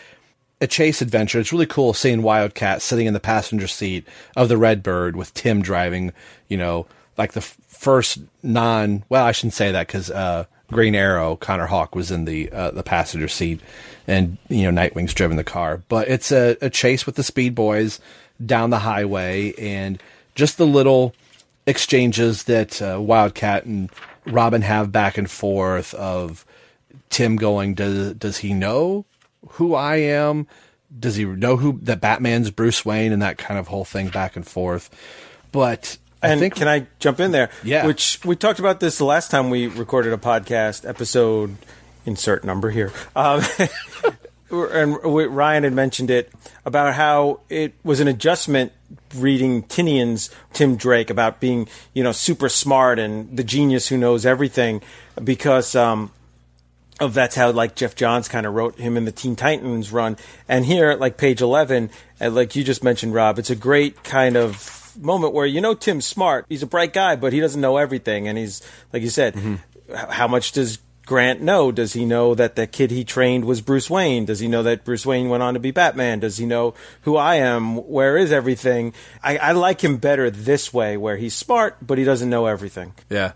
a 0.60 0.68
chase 0.68 1.02
adventure. 1.02 1.40
It's 1.40 1.52
really 1.52 1.66
cool 1.66 1.94
seeing 1.94 2.22
Wildcat 2.22 2.82
sitting 2.82 3.06
in 3.06 3.14
the 3.14 3.20
passenger 3.20 3.68
seat 3.68 4.08
of 4.36 4.50
the 4.50 4.58
Redbird 4.58 5.16
with 5.16 5.34
Tim 5.34 5.62
driving. 5.62 6.14
You 6.48 6.58
know, 6.58 6.88
like 7.18 7.34
the 7.34 7.42
f- 7.42 7.58
first 7.68 8.20
non. 8.44 9.04
Well, 9.10 9.26
I 9.26 9.32
shouldn't 9.32 9.54
say 9.54 9.72
that 9.72 9.88
because 9.88 10.10
uh, 10.10 10.46
Green 10.72 10.96
Arrow, 10.96 11.36
Connor 11.36 11.68
Hawke 11.68 11.96
was 11.96 12.12
in 12.12 12.26
the 12.26 12.52
uh, 12.52 12.72
the 12.72 12.84
passenger 12.84 13.28
seat, 13.28 13.62
and 14.08 14.38
you 14.50 14.64
know 14.64 14.72
Nightwing's 14.72 15.14
driven 15.14 15.38
the 15.38 15.44
car. 15.44 15.82
But 15.90 16.08
it's 16.08 16.32
a, 16.32 16.58
a 16.62 16.70
chase 16.70 17.06
with 17.06 17.16
the 17.16 17.24
Speed 17.24 17.56
Boys 17.56 18.00
down 18.44 18.70
the 18.70 18.80
highway, 18.80 19.54
and 19.58 20.02
just 20.36 20.58
the 20.58 20.68
little 20.68 21.14
exchanges 21.66 22.44
that 22.44 22.82
uh, 22.82 23.00
Wildcat 23.00 23.66
and 23.66 23.92
Robin 24.26 24.62
have 24.62 24.92
back 24.92 25.18
and 25.18 25.30
forth 25.30 25.94
of 25.94 26.46
Tim 27.10 27.36
going, 27.36 27.76
does 27.76 28.14
does 28.16 28.38
he 28.38 28.54
know 28.54 29.06
who 29.54 29.74
I 29.76 29.98
am? 29.98 30.48
Does 30.98 31.16
he 31.16 31.26
know 31.26 31.58
who 31.58 31.80
that 31.84 32.00
Batman's 32.00 32.50
Bruce 32.52 32.86
Wayne 32.86 33.12
and 33.12 33.22
that 33.22 33.38
kind 33.38 33.60
of 33.60 33.68
whole 33.68 33.86
thing 33.86 34.10
back 34.10 34.36
and 34.36 34.48
forth? 34.48 34.90
But 35.52 35.98
I 36.22 36.30
and 36.30 36.40
think 36.40 36.56
can 36.56 36.68
I 36.68 36.88
jump 37.00 37.20
in 37.20 37.32
there? 37.32 37.50
Yeah. 37.64 37.86
Which 37.86 38.24
we 38.26 38.36
talked 38.36 38.60
about 38.60 38.80
this 38.80 38.98
the 38.98 39.06
last 39.06 39.30
time 39.30 39.50
we 39.50 39.68
recorded 39.68 40.14
a 40.14 40.18
podcast 40.18 40.88
episode. 40.88 41.58
Insert 42.06 42.44
number 42.46 42.70
here. 42.70 42.94
Um, 43.16 43.42
and 44.50 45.04
we- 45.04 45.26
Ryan 45.26 45.64
had 45.64 45.74
mentioned 45.74 46.10
it 46.10 46.32
about 46.66 46.94
how 46.94 47.42
it 47.50 47.74
was 47.84 48.00
an 48.00 48.08
adjustment 48.08 48.72
reading 49.16 49.64
Tynion's 49.64 50.30
Tim 50.54 50.78
Drake 50.78 51.10
about 51.10 51.40
being, 51.40 51.68
you 51.94 52.04
know, 52.04 52.14
super 52.14 52.48
smart 52.50 52.98
and 52.98 53.36
the 53.36 53.44
genius 53.44 53.90
who 53.90 53.98
knows 53.98 54.26
everything 54.26 54.82
because 55.22 55.76
um, 55.76 56.12
of 57.00 57.14
that's 57.14 57.36
how 57.36 57.52
like 57.52 57.76
Geoff 57.76 57.96
Johns 57.96 58.28
kind 58.28 58.46
of 58.46 58.54
wrote 58.54 58.78
him 58.80 58.98
in 58.98 59.06
the 59.06 59.12
Teen 59.12 59.36
Titans 59.36 59.92
run. 59.92 60.18
And 60.48 60.66
here, 60.66 60.94
like 60.96 61.18
page 61.18 61.42
eleven, 61.42 61.90
and 62.20 62.36
like 62.36 62.56
you 62.56 62.64
just 62.64 62.84
mentioned, 62.84 63.14
Rob, 63.14 63.40
it's 63.40 63.50
a 63.50 63.56
great 63.56 64.04
kind 64.04 64.36
of 64.36 64.98
moment 65.00 65.34
where 65.34 65.46
you 65.46 65.62
know 65.62 65.74
Tim's 65.74 66.06
smart. 66.06 66.46
He's 66.50 66.64
a 66.64 66.68
bright 66.68 66.94
guy, 66.94 67.16
but 67.16 67.34
he 67.34 67.40
doesn't 67.40 67.62
know 67.62 67.78
everything. 67.78 68.28
And 68.28 68.38
he's 68.38 68.62
like 68.92 69.04
you 69.04 69.10
said, 69.10 69.36
mm-hmm. 69.36 69.56
h- 69.90 70.10
how 70.10 70.28
much 70.28 70.52
does 70.54 70.80
Grant 71.06 71.42
know? 71.42 71.72
Does 71.72 71.94
he 71.94 72.06
know 72.06 72.36
that 72.36 72.56
the 72.56 72.68
kid 72.68 72.92
he 72.92 73.06
trained 73.06 73.46
was 73.46 73.62
Bruce 73.62 73.90
Wayne? 73.90 74.26
Does 74.26 74.40
he 74.40 74.48
know 74.48 74.64
that 74.64 74.84
Bruce 74.84 75.06
Wayne 75.06 75.30
went 75.30 75.42
on 75.42 75.54
to 75.54 75.60
be 75.60 75.72
Batman? 75.72 76.20
Does 76.20 76.38
he 76.38 76.46
know 76.46 76.74
who 77.04 77.16
I 77.16 77.36
am? 77.36 77.78
Where 77.78 78.18
is 78.18 78.32
everything? 78.32 78.94
I, 79.24 79.38
I 79.38 79.52
like 79.54 79.82
him 79.84 79.98
better 79.98 80.30
this 80.30 80.74
way, 80.74 80.98
where 80.98 81.16
he's 81.16 81.34
smart, 81.34 81.78
but 81.82 81.98
he 81.98 82.04
doesn't 82.04 82.30
know 82.30 82.46
everything. 82.46 82.94
Yeah, 83.10 83.34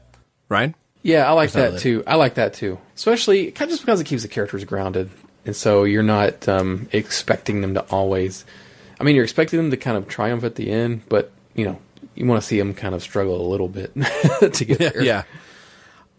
Ryan. 0.50 0.76
Yeah, 1.04 1.28
I 1.28 1.34
like 1.34 1.52
that 1.54 1.80
too. 1.80 2.04
I 2.06 2.16
like 2.16 2.36
that 2.36 2.54
too, 2.54 2.78
especially 2.96 3.52
kind 3.52 3.70
of 3.70 3.74
just 3.74 3.82
because 3.84 4.00
it 4.00 4.06
keeps 4.06 4.22
the 4.22 4.28
characters 4.28 4.64
grounded, 4.66 5.10
and 5.46 5.56
so 5.56 5.84
you're 5.84 6.04
not 6.04 6.48
um, 6.48 6.88
expecting 6.92 7.62
them 7.62 7.74
to 7.74 7.82
always. 7.90 8.46
I 9.00 9.04
mean, 9.04 9.16
you're 9.16 9.24
expecting 9.24 9.58
them 9.58 9.72
to 9.72 9.78
kind 9.78 9.98
of 9.98 10.08
triumph 10.08 10.44
at 10.44 10.56
the 10.56 10.70
end, 10.70 11.02
but 11.10 11.32
you 11.56 11.66
know, 11.66 11.80
you 12.16 12.26
want 12.26 12.42
to 12.42 12.48
see 12.48 12.58
them 12.60 12.74
kind 12.74 12.94
of 12.94 13.02
struggle 13.02 13.46
a 13.46 13.50
little 13.50 13.68
bit 13.68 13.94
to 14.54 14.66
get 14.66 14.78
there. 14.78 15.02
yeah. 15.02 15.24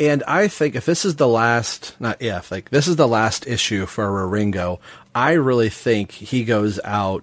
And 0.00 0.24
I 0.26 0.48
think 0.48 0.74
if 0.74 0.84
this 0.84 1.04
is 1.04 1.14
the 1.14 1.28
last, 1.28 1.94
not 2.00 2.20
if, 2.20 2.50
like 2.50 2.70
this 2.70 2.88
is 2.88 2.96
the 2.96 3.06
last 3.06 3.46
issue 3.46 3.86
for 3.86 4.08
Wieringo, 4.08 4.80
I 5.14 5.32
really 5.32 5.68
think 5.68 6.10
he 6.10 6.44
goes 6.44 6.80
out 6.82 7.22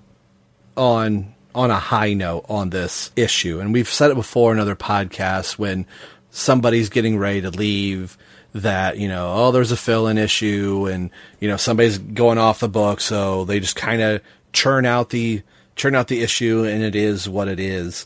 on 0.77 1.35
on 1.53 1.71
a 1.71 1.79
high 1.79 2.13
note 2.13 2.45
on 2.47 2.69
this 2.69 3.11
issue. 3.15 3.59
And 3.59 3.73
we've 3.73 3.89
said 3.89 4.11
it 4.11 4.15
before 4.15 4.53
in 4.53 4.59
other 4.59 4.75
podcasts 4.75 5.57
when 5.57 5.85
somebody's 6.31 6.89
getting 6.89 7.17
ready 7.17 7.41
to 7.41 7.49
leave 7.49 8.17
that, 8.53 8.97
you 8.97 9.07
know, 9.07 9.31
oh, 9.33 9.51
there's 9.51 9.71
a 9.71 9.77
fill-in 9.77 10.17
issue 10.17 10.87
and, 10.91 11.11
you 11.39 11.47
know, 11.47 11.57
somebody's 11.57 11.97
going 11.97 12.37
off 12.37 12.59
the 12.59 12.69
book, 12.69 12.99
so 12.99 13.45
they 13.45 13.59
just 13.59 13.75
kind 13.75 14.01
of 14.01 14.21
churn 14.53 14.85
out 14.85 15.09
the 15.09 15.43
churn 15.75 15.95
out 15.95 16.07
the 16.07 16.21
issue 16.21 16.65
and 16.65 16.83
it 16.83 16.95
is 16.95 17.29
what 17.29 17.47
it 17.47 17.59
is. 17.59 18.05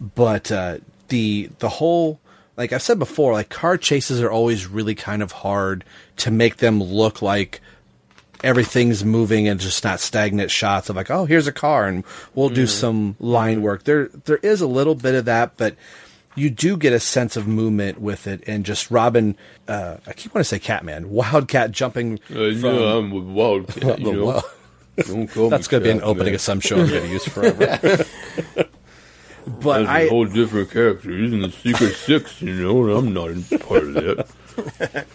But 0.00 0.50
uh 0.52 0.78
the 1.08 1.50
the 1.60 1.68
whole 1.68 2.20
like 2.56 2.72
I've 2.72 2.82
said 2.82 2.98
before, 2.98 3.32
like 3.32 3.48
car 3.48 3.76
chases 3.76 4.20
are 4.20 4.30
always 4.30 4.66
really 4.66 4.94
kind 4.94 5.22
of 5.22 5.30
hard 5.32 5.84
to 6.18 6.30
make 6.30 6.56
them 6.56 6.82
look 6.82 7.22
like 7.22 7.60
everything's 8.42 9.04
moving 9.04 9.48
and 9.48 9.60
just 9.60 9.84
not 9.84 10.00
stagnant 10.00 10.50
shots 10.50 10.88
of 10.88 10.96
like, 10.96 11.10
oh, 11.10 11.24
here's 11.24 11.46
a 11.46 11.52
car 11.52 11.86
and 11.86 12.04
we'll 12.34 12.48
do 12.48 12.66
some 12.66 13.16
line 13.18 13.62
work. 13.62 13.84
There 13.84 14.08
there 14.08 14.38
is 14.38 14.60
a 14.60 14.66
little 14.66 14.94
bit 14.94 15.14
of 15.14 15.24
that, 15.26 15.56
but 15.56 15.74
you 16.36 16.50
do 16.50 16.76
get 16.76 16.92
a 16.92 17.00
sense 17.00 17.36
of 17.36 17.48
movement 17.48 18.00
with 18.00 18.26
it 18.26 18.44
and 18.46 18.64
just 18.64 18.90
Robin 18.90 19.36
uh, 19.66 19.96
I 20.06 20.12
keep 20.12 20.32
wanting 20.34 20.44
to 20.44 20.48
say 20.48 20.58
Catman, 20.58 21.10
Wildcat 21.10 21.72
jumping 21.72 22.18
from 22.18 22.64
I'm 22.64 23.34
Wildcat, 23.34 23.98
the, 23.98 24.10
Wil- 24.10 24.42
Don't 24.96 25.28
call 25.28 25.50
That's 25.50 25.66
me 25.68 25.70
going 25.72 25.82
to 25.82 25.88
be 25.88 25.90
an 25.98 26.02
opening 26.02 26.26
man. 26.26 26.34
of 26.36 26.40
some 26.40 26.60
show 26.60 26.78
I'm 26.78 26.88
going 26.88 27.02
to 27.02 27.08
use 27.08 27.24
forever. 27.26 28.04
but 29.46 29.78
That's 29.78 29.88
I 29.88 30.00
a 30.00 30.08
whole 30.08 30.26
different 30.26 30.70
character. 30.70 31.10
He's 31.10 31.32
in 31.32 31.42
the 31.42 31.50
Secret 31.50 31.94
Six, 31.96 32.40
you 32.42 32.54
know, 32.54 32.84
and 32.84 32.92
I'm 32.92 33.14
not 33.14 33.30
in 33.30 33.42
part 33.58 33.82
of 33.84 33.94
that. 33.94 35.06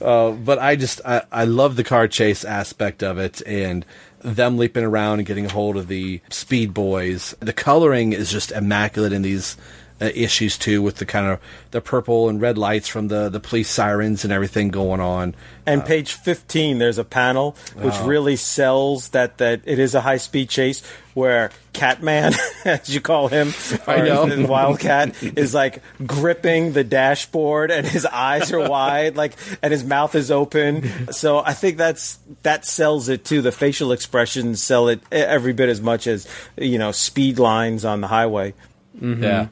uh, 0.00 0.30
but 0.30 0.58
I 0.58 0.76
just 0.76 1.00
I, 1.04 1.22
I 1.30 1.44
love 1.44 1.76
the 1.76 1.84
car 1.84 2.08
chase 2.08 2.44
aspect 2.44 3.02
of 3.02 3.18
it 3.18 3.42
and 3.46 3.84
them 4.20 4.56
leaping 4.56 4.84
around 4.84 5.18
and 5.18 5.26
getting 5.26 5.46
a 5.46 5.50
hold 5.50 5.76
of 5.76 5.88
the 5.88 6.20
speed 6.30 6.72
boys. 6.72 7.34
The 7.40 7.52
coloring 7.52 8.12
is 8.12 8.30
just 8.30 8.50
immaculate 8.52 9.12
in 9.12 9.22
these 9.22 9.56
uh, 10.02 10.10
issues 10.14 10.58
too, 10.58 10.82
with 10.82 10.96
the 10.96 11.06
kind 11.06 11.26
of 11.28 11.38
the 11.70 11.80
purple 11.80 12.28
and 12.28 12.40
red 12.40 12.58
lights 12.58 12.88
from 12.88 13.08
the 13.08 13.28
the 13.28 13.40
police 13.40 13.70
sirens 13.70 14.24
and 14.24 14.32
everything 14.32 14.68
going 14.70 15.00
on. 15.00 15.34
And 15.64 15.84
page 15.84 16.14
15, 16.14 16.78
there's 16.78 16.98
a 16.98 17.04
panel 17.04 17.56
which 17.76 17.94
Oh. 17.94 18.06
really 18.06 18.34
sells 18.34 19.10
that, 19.10 19.38
that 19.38 19.60
it 19.64 19.78
is 19.78 19.94
a 19.94 20.00
high 20.00 20.16
speed 20.16 20.48
chase 20.48 20.82
where 21.14 21.50
Catman, 21.72 22.32
as 22.64 22.92
you 22.92 23.00
call 23.00 23.28
him, 23.28 23.52
I 23.86 23.98
know. 24.00 24.46
Wildcat, 24.48 25.22
is 25.22 25.54
like 25.54 25.80
gripping 26.04 26.72
the 26.72 26.82
dashboard 26.82 27.70
and 27.70 27.86
his 27.86 28.04
eyes 28.06 28.52
are 28.52 28.68
wide, 28.68 29.14
like, 29.16 29.34
and 29.62 29.70
his 29.72 29.84
mouth 29.84 30.16
is 30.16 30.32
open. 30.32 31.12
So 31.12 31.38
I 31.38 31.52
think 31.52 31.76
that's, 31.76 32.18
that 32.42 32.64
sells 32.66 33.08
it 33.08 33.24
too. 33.24 33.40
The 33.40 33.52
facial 33.52 33.92
expressions 33.92 34.60
sell 34.60 34.88
it 34.88 35.00
every 35.12 35.52
bit 35.52 35.68
as 35.68 35.80
much 35.80 36.08
as, 36.08 36.26
you 36.56 36.78
know, 36.78 36.90
speed 36.90 37.38
lines 37.38 37.84
on 37.84 38.00
the 38.00 38.08
highway. 38.08 38.54
Mhm. 39.00 39.22
Yeah. 39.22 39.46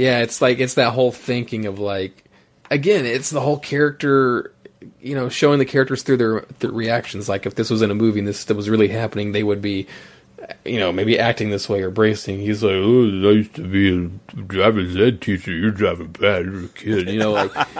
Yeah, 0.00 0.20
it's 0.20 0.40
like 0.40 0.60
it's 0.60 0.74
that 0.74 0.94
whole 0.94 1.12
thinking 1.12 1.66
of 1.66 1.78
like 1.78 2.24
again, 2.70 3.04
it's 3.04 3.28
the 3.28 3.42
whole 3.42 3.58
character 3.58 4.54
you 4.98 5.14
know, 5.14 5.28
showing 5.28 5.58
the 5.58 5.66
characters 5.66 6.02
through 6.02 6.16
their, 6.16 6.40
their 6.60 6.70
reactions. 6.70 7.28
Like 7.28 7.44
if 7.44 7.54
this 7.54 7.68
was 7.68 7.82
in 7.82 7.90
a 7.90 7.94
movie 7.94 8.20
and 8.20 8.26
this 8.26 8.40
stuff 8.40 8.56
was 8.56 8.70
really 8.70 8.88
happening, 8.88 9.32
they 9.32 9.42
would 9.42 9.60
be 9.60 9.86
you 10.64 10.78
know, 10.78 10.90
maybe 10.90 11.18
acting 11.18 11.50
this 11.50 11.68
way 11.68 11.82
or 11.82 11.90
bracing. 11.90 12.40
He's 12.40 12.62
like, 12.62 12.72
Oh, 12.76 13.02
I 13.02 13.32
used 13.32 13.54
to 13.56 13.62
be 13.62 13.94
a 13.94 14.40
driver's 14.40 14.96
ed 14.96 15.20
teacher, 15.20 15.52
you're 15.52 15.70
driving 15.70 16.12
bad, 16.12 16.46
you're 16.46 16.64
a 16.64 16.68
kid, 16.68 17.10
you 17.10 17.18
know, 17.18 17.32
like 17.32 17.50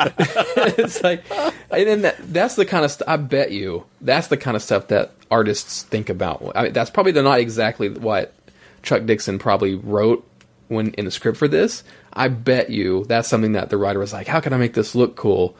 it's 0.76 1.02
like 1.02 1.24
and 1.70 1.88
then 1.88 2.02
that 2.02 2.16
that's 2.34 2.54
the 2.54 2.66
kind 2.66 2.84
of 2.84 2.90
stuff 2.90 3.08
I 3.08 3.16
bet 3.16 3.50
you 3.50 3.86
that's 4.02 4.26
the 4.26 4.36
kind 4.36 4.58
of 4.58 4.62
stuff 4.62 4.88
that 4.88 5.12
artists 5.30 5.84
think 5.84 6.10
about. 6.10 6.52
I 6.54 6.64
mean, 6.64 6.74
that's 6.74 6.90
probably 6.90 7.12
not 7.12 7.40
exactly 7.40 7.88
what 7.88 8.34
Chuck 8.82 9.06
Dixon 9.06 9.38
probably 9.38 9.74
wrote 9.74 10.26
when 10.68 10.90
in 10.92 11.06
the 11.06 11.10
script 11.10 11.38
for 11.38 11.48
this. 11.48 11.82
I 12.12 12.28
bet 12.28 12.70
you 12.70 13.04
that's 13.08 13.28
something 13.28 13.52
that 13.52 13.70
the 13.70 13.76
writer 13.76 13.98
was 13.98 14.12
like, 14.12 14.26
"How 14.26 14.40
can 14.40 14.52
I 14.52 14.56
make 14.56 14.74
this 14.74 14.94
look 14.94 15.16
cool?" 15.16 15.56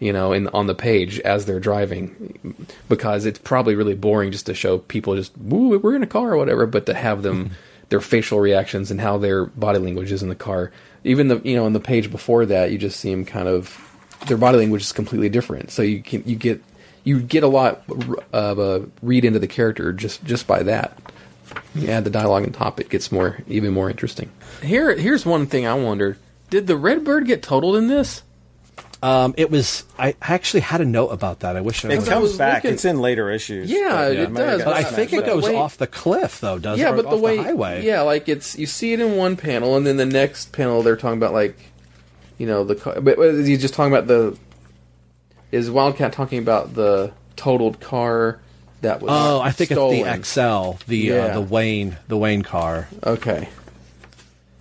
You 0.00 0.12
know, 0.12 0.32
in 0.32 0.48
on 0.48 0.66
the 0.66 0.74
page 0.74 1.20
as 1.20 1.46
they're 1.46 1.60
driving, 1.60 2.56
because 2.88 3.26
it's 3.26 3.38
probably 3.38 3.74
really 3.74 3.94
boring 3.94 4.32
just 4.32 4.46
to 4.46 4.54
show 4.54 4.78
people 4.78 5.16
just 5.16 5.36
"Woo, 5.38 5.78
we're 5.78 5.96
in 5.96 6.02
a 6.02 6.06
car" 6.06 6.32
or 6.32 6.36
whatever, 6.36 6.66
but 6.66 6.86
to 6.86 6.94
have 6.94 7.22
them 7.22 7.52
their 7.88 8.00
facial 8.00 8.40
reactions 8.40 8.90
and 8.90 9.00
how 9.00 9.18
their 9.18 9.46
body 9.46 9.78
language 9.78 10.12
is 10.12 10.22
in 10.22 10.28
the 10.28 10.34
car. 10.34 10.72
Even 11.04 11.28
the 11.28 11.40
you 11.44 11.54
know 11.56 11.66
in 11.66 11.72
the 11.72 11.80
page 11.80 12.10
before 12.10 12.46
that, 12.46 12.70
you 12.70 12.78
just 12.78 13.00
see 13.00 13.10
them 13.10 13.24
kind 13.24 13.48
of 13.48 13.80
their 14.26 14.36
body 14.36 14.58
language 14.58 14.82
is 14.82 14.92
completely 14.92 15.28
different. 15.28 15.70
So 15.70 15.82
you 15.82 16.02
can 16.02 16.22
you 16.26 16.36
get 16.36 16.62
you 17.04 17.20
get 17.20 17.42
a 17.44 17.48
lot 17.48 17.84
of 18.32 18.58
a 18.58 18.86
read 19.02 19.24
into 19.24 19.38
the 19.38 19.46
character 19.46 19.92
just 19.92 20.24
just 20.24 20.46
by 20.46 20.62
that. 20.64 20.98
You 21.74 21.88
add 21.88 22.04
the 22.04 22.10
dialogue 22.10 22.44
on 22.44 22.52
top, 22.52 22.80
it 22.80 22.88
gets 22.88 23.10
more 23.12 23.38
even 23.48 23.72
more 23.72 23.90
interesting. 23.90 24.30
Here 24.62 24.94
here's 24.96 25.26
one 25.26 25.46
thing 25.46 25.66
I 25.66 25.74
wondered: 25.74 26.16
Did 26.50 26.66
the 26.66 26.76
red 26.76 27.04
bird 27.04 27.26
get 27.26 27.42
totaled 27.42 27.76
in 27.76 27.88
this? 27.88 28.22
Um, 29.02 29.34
it 29.36 29.50
was. 29.50 29.84
I 29.98 30.08
I 30.22 30.34
actually 30.34 30.60
had 30.60 30.80
a 30.80 30.84
note 30.86 31.08
about 31.08 31.40
that. 31.40 31.56
I 31.56 31.60
wish 31.60 31.84
I 31.84 31.88
It 31.88 31.98
would've- 31.98 32.08
comes 32.10 32.38
back. 32.38 32.64
looking- 32.64 32.74
It's 32.74 32.84
in 32.86 33.00
later 33.00 33.30
issues. 33.30 33.70
Yeah, 33.70 33.90
But 33.90 34.12
it 34.16 34.30
might 34.30 34.40
have 34.40 34.58
does, 34.60 34.64
But 34.64 34.74
I 34.76 34.82
think 34.84 35.12
it 35.12 35.26
goes 35.26 35.44
way- 35.44 35.56
off 35.56 35.76
the 35.76 35.86
cliff 35.86 36.40
though, 36.40 36.58
doesn't 36.58 36.80
yeah, 36.82 36.92
it? 36.92 36.96
but 36.96 37.10
the 37.10 37.16
off 37.16 37.20
way 37.20 37.36
highway. 37.36 37.84
yeah, 37.84 38.00
like 38.00 38.28
it's 38.30 38.56
you 38.58 38.64
see 38.66 38.94
it 38.94 39.00
in 39.00 39.16
one 39.16 39.36
panel, 39.36 39.76
and 39.76 39.86
then 39.86 39.98
the 39.98 40.06
next 40.06 40.52
panel 40.52 40.82
they're 40.82 40.96
talking 40.96 41.18
about 41.18 41.34
like, 41.34 41.56
you 42.38 42.46
know, 42.46 42.64
the 42.64 42.76
car. 42.76 42.98
But 43.00 43.18
is 43.18 43.46
he 43.46 43.56
just 43.58 43.74
talking 43.74 43.92
about 43.92 44.06
the? 44.06 44.38
Is 45.52 45.70
Wildcat 45.70 46.12
talking 46.14 46.38
about 46.38 46.74
the 46.74 47.12
totaled 47.36 47.80
car 47.80 48.40
that 48.84 49.02
was? 49.02 49.10
Oh, 49.12 49.40
I 49.40 49.50
think 49.50 49.70
stolen? 49.72 49.98
it's 50.06 50.34
the 50.34 50.40
XL, 50.40 50.78
the 50.88 50.96
Yeah. 50.96 51.14
uh, 51.16 51.34
the 51.34 51.40
Wayne, 51.42 51.96
the 52.08 52.16
Wayne 52.16 52.42
car. 52.42 52.88
Okay. 53.04 53.48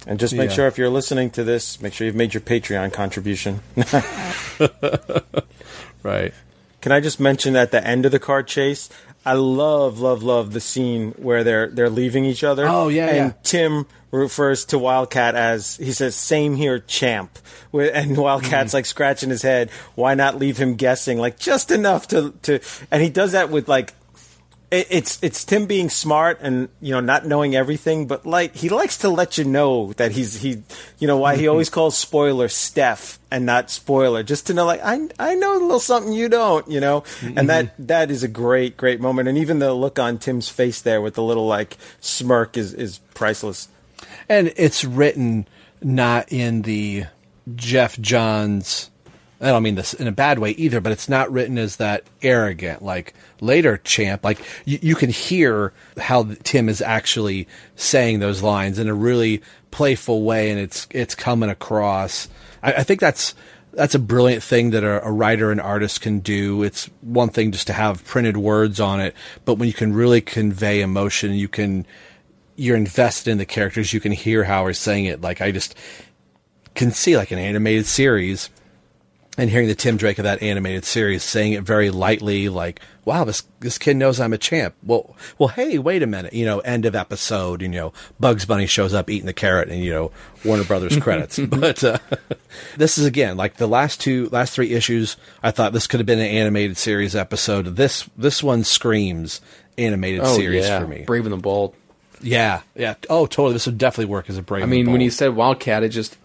And 0.05 0.19
just 0.19 0.33
make 0.33 0.49
Yeah. 0.49 0.55
sure 0.55 0.67
if 0.67 0.77
you're 0.77 0.89
listening 0.89 1.29
to 1.31 1.45
this, 1.45 1.79
make 1.81 1.93
sure 1.93 2.05
you've 2.05 2.15
made 2.15 2.33
your 2.33 2.41
Patreon 2.41 2.91
contribution. 2.91 3.61
Right. 6.03 6.33
Can 6.81 6.91
I 6.91 6.99
just 6.99 7.19
mention 7.19 7.55
at 7.55 7.71
the 7.71 7.81
end 7.85 8.05
of 8.05 8.11
the 8.11 8.19
car 8.19 8.43
chase, 8.43 8.89
I 9.25 9.33
love, 9.35 9.99
love, 10.01 10.21
love 10.21 10.51
the 10.51 10.59
scene 10.59 11.11
where 11.11 11.41
they're 11.45 11.67
they're 11.67 11.89
leaving 11.89 12.25
each 12.25 12.43
other. 12.43 12.67
Oh, 12.67 12.89
yeah, 12.89 13.07
and 13.07 13.15
yeah. 13.29 13.33
Tim 13.43 13.85
refers 14.11 14.65
to 14.65 14.77
Wildcat 14.77 15.33
as 15.35 15.77
he 15.77 15.93
says, 15.93 16.13
"Same 16.13 16.57
here, 16.57 16.79
champ." 16.79 17.39
And 17.71 18.17
Wildcat's 18.17 18.51
Mm-hmm. 18.71 18.75
like 18.75 18.85
scratching 18.85 19.29
his 19.29 19.43
head. 19.43 19.69
Why 19.95 20.13
not 20.13 20.37
leave 20.37 20.57
him 20.57 20.75
guessing, 20.75 21.19
like 21.19 21.39
just 21.39 21.71
enough 21.71 22.09
to 22.09 22.33
to? 22.41 22.59
And 22.91 23.01
he 23.01 23.09
does 23.09 23.31
that 23.31 23.49
with 23.49 23.69
like. 23.69 23.93
It- 24.73 24.87
It's 24.89 25.19
it's 25.21 25.43
Tim 25.45 25.67
being 25.67 25.89
smart 25.89 26.39
and 26.41 26.67
you 26.81 26.93
know 26.93 26.99
not 26.99 27.27
knowing 27.27 27.55
everything, 27.55 28.07
but 28.07 28.25
like 28.25 28.55
he 28.55 28.69
likes 28.69 28.97
to 28.97 29.09
let 29.09 29.37
you 29.37 29.43
know 29.43 29.93
that 29.93 30.13
he's 30.13 30.41
he 30.41 30.63
you 30.97 31.07
know 31.07 31.17
why 31.17 31.35
he 31.37 31.47
always 31.47 31.69
calls 31.77 31.95
spoiler 31.95 32.47
Steph 32.49 33.19
and 33.29 33.45
not 33.45 33.69
spoiler 33.69 34.23
just 34.23 34.47
to 34.47 34.53
know 34.53 34.65
like 34.65 34.81
I 34.83 35.09
I 35.19 35.35
know 35.35 35.57
a 35.57 35.61
little 35.61 35.79
something 35.79 36.11
you 36.11 36.27
don't 36.27 36.67
you 36.67 36.79
know 36.79 37.03
and 37.21 37.47
that 37.49 37.65
mm-hmm. 37.65 37.85
that 37.85 38.09
is 38.09 38.23
a 38.23 38.27
great 38.27 38.75
great 38.75 38.99
moment 38.99 39.29
and 39.29 39.37
even 39.37 39.59
the 39.59 39.73
look 39.73 39.99
on 39.99 40.17
Tim's 40.17 40.49
face 40.49 40.81
there 40.81 41.01
with 41.01 41.13
the 41.13 41.23
little 41.23 41.45
like 41.45 41.77
smirk 42.01 42.57
is 42.57 42.73
is 42.73 42.97
priceless. 43.13 43.67
And 44.27 44.53
it's 44.57 44.83
written 44.83 45.47
not 45.81 46.31
in 46.31 46.63
the 46.63 47.05
Geoff 47.55 47.99
Johns. 47.99 48.89
I 49.43 49.47
don't 49.47 49.63
mean 49.63 49.75
this 49.75 49.93
in 49.93 50.07
a 50.07 50.11
bad 50.13 50.39
way 50.39 50.51
either, 50.51 50.79
but 50.79 50.93
it's 50.93 51.09
not 51.09 51.29
written 51.29 51.57
as 51.57 51.75
that 51.75 52.05
arrogant, 52.21 52.81
like 52.81 53.13
later 53.41 53.77
champ. 53.77 54.23
Like 54.23 54.39
you, 54.63 54.79
you 54.81 54.95
can 54.95 55.09
hear 55.09 55.73
how 55.97 56.23
Tim 56.43 56.69
is 56.69 56.81
actually 56.81 57.49
saying 57.75 58.19
those 58.19 58.41
lines 58.41 58.79
in 58.79 58.87
a 58.87 58.93
really 58.93 59.41
playful 59.69 60.23
way, 60.23 60.49
and 60.49 60.59
it's 60.59 60.87
it's 60.91 61.13
coming 61.13 61.49
across. 61.49 62.29
I, 62.63 62.73
I 62.73 62.83
think 62.83 63.01
that's 63.01 63.35
that's 63.73 63.95
a 63.95 63.99
brilliant 63.99 64.43
thing 64.43 64.69
that 64.69 64.85
a, 64.85 65.05
a 65.05 65.11
writer 65.11 65.51
and 65.51 65.59
artist 65.59 65.99
can 65.99 66.19
do. 66.19 66.63
It's 66.63 66.89
one 67.01 67.29
thing 67.29 67.51
just 67.51 67.67
to 67.67 67.73
have 67.73 68.05
printed 68.05 68.37
words 68.37 68.79
on 68.79 69.01
it, 69.01 69.13
but 69.43 69.55
when 69.55 69.67
you 69.67 69.73
can 69.73 69.91
really 69.93 70.21
convey 70.21 70.79
emotion, 70.79 71.33
you 71.33 71.49
can 71.49 71.85
you're 72.55 72.77
invested 72.77 73.31
in 73.31 73.39
the 73.39 73.45
characters. 73.45 73.91
You 73.91 73.99
can 73.99 74.13
hear 74.13 74.45
how 74.45 74.67
he's 74.67 74.79
saying 74.79 75.03
it. 75.03 75.19
Like 75.19 75.41
I 75.41 75.51
just 75.51 75.75
can 76.75 76.91
see 76.91 77.17
like 77.17 77.31
an 77.31 77.39
animated 77.39 77.85
series 77.85 78.49
and 79.37 79.49
hearing 79.49 79.67
the 79.67 79.75
Tim 79.75 79.97
Drake 79.97 80.19
of 80.19 80.23
that 80.23 80.43
animated 80.43 80.85
series 80.85 81.23
saying 81.23 81.53
it 81.53 81.63
very 81.63 81.89
lightly, 81.89 82.49
like, 82.49 82.79
wow, 83.03 83.23
this 83.23 83.43
this 83.59 83.77
kid 83.77 83.97
knows 83.97 84.19
I'm 84.19 84.33
a 84.33 84.37
champ. 84.37 84.75
Well 84.83 85.15
well 85.37 85.49
hey, 85.49 85.79
wait 85.79 86.03
a 86.03 86.07
minute, 86.07 86.33
you 86.33 86.45
know, 86.45 86.59
end 86.59 86.85
of 86.85 86.95
episode, 86.95 87.61
you 87.61 87.67
know, 87.67 87.93
Bugs 88.19 88.45
Bunny 88.45 88.67
shows 88.67 88.93
up 88.93 89.09
eating 89.09 89.25
the 89.25 89.33
carrot 89.33 89.69
and, 89.69 89.83
you 89.83 89.91
know, 89.91 90.11
Warner 90.45 90.63
Brothers 90.63 90.97
credits. 90.97 91.39
but 91.49 91.83
uh, 91.83 91.97
this 92.77 92.97
is 92.97 93.05
again, 93.05 93.35
like 93.37 93.55
the 93.57 93.67
last 93.67 93.99
two 93.99 94.29
last 94.29 94.53
three 94.53 94.71
issues, 94.71 95.17
I 95.41 95.51
thought 95.51 95.73
this 95.73 95.87
could 95.87 95.99
have 95.99 96.07
been 96.07 96.19
an 96.19 96.27
animated 96.27 96.77
series 96.77 97.15
episode. 97.15 97.75
This 97.75 98.07
this 98.15 98.43
one 98.43 98.63
screams 98.63 99.41
animated 99.77 100.21
Oh 100.23 100.35
series 100.35 100.65
yeah, 100.65 100.79
for 100.79 100.87
me. 100.87 101.03
Brave 101.05 101.25
and 101.25 101.33
the 101.33 101.37
Bold. 101.37 101.75
Yeah, 102.21 102.61
yeah. 102.75 102.95
Oh, 103.09 103.25
totally. 103.25 103.53
This 103.53 103.65
would 103.65 103.77
definitely 103.77 104.11
work 104.11 104.29
as 104.29 104.37
a 104.37 104.41
brave. 104.41 104.63
I 104.63 104.65
mean, 104.65 104.91
when 104.91 105.01
you 105.01 105.09
said 105.09 105.35
Wildcat, 105.35 105.83
it 105.83 105.89
just 105.89 106.17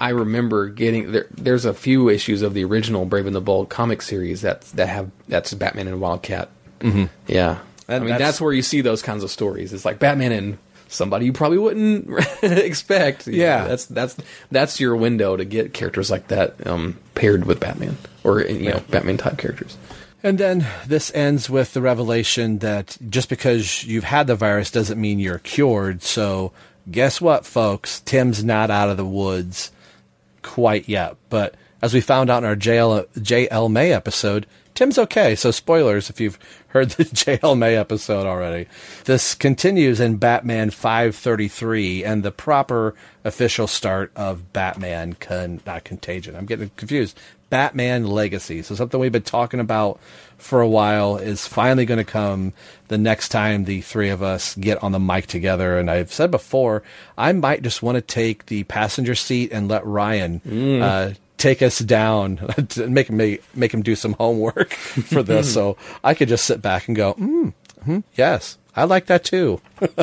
I 0.00 0.10
remember 0.10 0.68
getting 0.68 1.12
there. 1.12 1.26
There's 1.30 1.64
a 1.64 1.74
few 1.74 2.08
issues 2.08 2.42
of 2.42 2.54
the 2.54 2.64
original 2.64 3.04
Brave 3.04 3.26
and 3.26 3.34
the 3.34 3.40
Bold 3.40 3.68
comic 3.68 4.02
series 4.02 4.42
that 4.42 4.62
that 4.74 4.88
have 4.88 5.10
that's 5.28 5.52
Batman 5.54 5.88
and 5.88 6.00
Wildcat. 6.00 6.48
Mhm. 6.80 7.08
Yeah, 7.26 7.58
I 7.88 7.98
mean 7.98 8.08
that's, 8.10 8.18
that's- 8.20 8.40
where 8.40 8.52
you 8.52 8.62
see 8.62 8.80
those 8.80 9.02
kinds 9.02 9.24
of 9.24 9.30
stories. 9.30 9.72
It's 9.72 9.84
like 9.84 9.98
Batman 9.98 10.32
and 10.32 10.58
somebody 10.90 11.26
you 11.26 11.32
probably 11.32 11.58
wouldn't 11.58 12.08
expect. 12.42 13.26
Yeah. 13.26 13.62
know, 13.62 13.68
that's 13.68 13.86
that's 13.86 14.16
that's 14.50 14.80
your 14.80 14.94
window 14.96 15.36
to 15.36 15.44
get 15.44 15.74
characters 15.74 16.10
like 16.10 16.28
that 16.28 16.66
um, 16.66 16.96
paired 17.14 17.44
with 17.44 17.60
Batman 17.60 17.96
or 18.24 18.40
you 18.42 18.70
know 18.70 18.82
Batman 18.90 19.16
type 19.16 19.36
characters. 19.38 19.76
And 20.22 20.36
then 20.38 20.66
this 20.86 21.12
ends 21.14 21.48
with 21.48 21.74
the 21.74 21.80
revelation 21.82 22.58
that 22.58 22.96
just 23.08 23.28
because 23.28 23.84
you've 23.84 24.02
had 24.04 24.26
the 24.26 24.34
virus 24.34 24.70
doesn't 24.70 25.00
mean 25.00 25.20
you're 25.20 25.38
cured. 25.38 26.02
So, 26.02 26.50
guess 26.90 27.20
what, 27.20 27.46
folks? 27.46 28.00
Tim's 28.00 28.42
not 28.42 28.68
out 28.68 28.90
of 28.90 28.96
the 28.96 29.04
woods 29.06 29.70
quite 30.48 30.88
yet. 30.88 31.16
But 31.28 31.54
as 31.82 31.92
we 31.92 32.00
found 32.00 32.30
out 32.30 32.42
in 32.42 32.48
our 32.48 32.56
JL, 32.56 33.06
JL 33.18 33.70
May 33.70 33.92
episode, 33.92 34.46
Tim's 34.74 34.96
okay. 34.96 35.34
So, 35.34 35.50
spoilers 35.50 36.08
if 36.08 36.20
you've 36.20 36.38
heard 36.68 36.90
the 36.90 37.04
JL 37.04 37.58
May 37.58 37.76
episode 37.76 38.26
already. 38.26 38.68
This 39.04 39.34
continues 39.34 40.00
in 40.00 40.16
Batman 40.16 40.70
533 40.70 42.04
and 42.04 42.22
the 42.22 42.30
proper 42.30 42.94
official 43.24 43.66
start 43.66 44.10
of 44.16 44.52
Batman, 44.52 45.14
con- 45.14 45.60
not 45.66 45.84
Contagion. 45.84 46.34
I'm 46.34 46.46
getting 46.46 46.70
confused. 46.76 47.18
Batman 47.50 48.06
Legacy. 48.06 48.62
So 48.62 48.74
something 48.74 48.98
we've 49.00 49.12
been 49.12 49.22
talking 49.22 49.60
about 49.60 49.98
for 50.36 50.60
a 50.60 50.68
while 50.68 51.16
is 51.16 51.46
finally 51.46 51.84
going 51.84 51.98
to 51.98 52.04
come 52.04 52.52
the 52.88 52.98
next 52.98 53.30
time 53.30 53.64
the 53.64 53.80
three 53.80 54.10
of 54.10 54.22
us 54.22 54.54
get 54.54 54.82
on 54.82 54.92
the 54.92 55.00
mic 55.00 55.26
together. 55.26 55.78
And 55.78 55.90
I've 55.90 56.12
said 56.12 56.30
before, 56.30 56.82
I 57.16 57.32
might 57.32 57.62
just 57.62 57.82
want 57.82 57.96
to 57.96 58.02
take 58.02 58.46
the 58.46 58.64
passenger 58.64 59.14
seat 59.14 59.50
and 59.52 59.68
let 59.68 59.84
Ryan 59.86 60.40
Mm. 60.46 60.82
uh, 60.82 61.14
take 61.38 61.62
us 61.62 61.78
down, 61.78 62.40
make 62.88 63.08
him 63.08 63.16
make, 63.16 63.42
make 63.56 63.72
him 63.72 63.82
do 63.82 63.94
some 63.96 64.12
homework 64.14 64.72
for 64.74 65.22
this, 65.22 65.52
so 65.52 65.76
I 66.04 66.14
could 66.14 66.28
just 66.28 66.44
sit 66.44 66.60
back 66.60 66.88
and 66.88 66.96
go, 66.96 67.14
mm, 67.14 67.52
mhm, 67.86 68.02
yes, 68.14 68.58
I 68.76 68.84
like 68.84 69.06
that 69.06 69.24
too. 69.24 69.60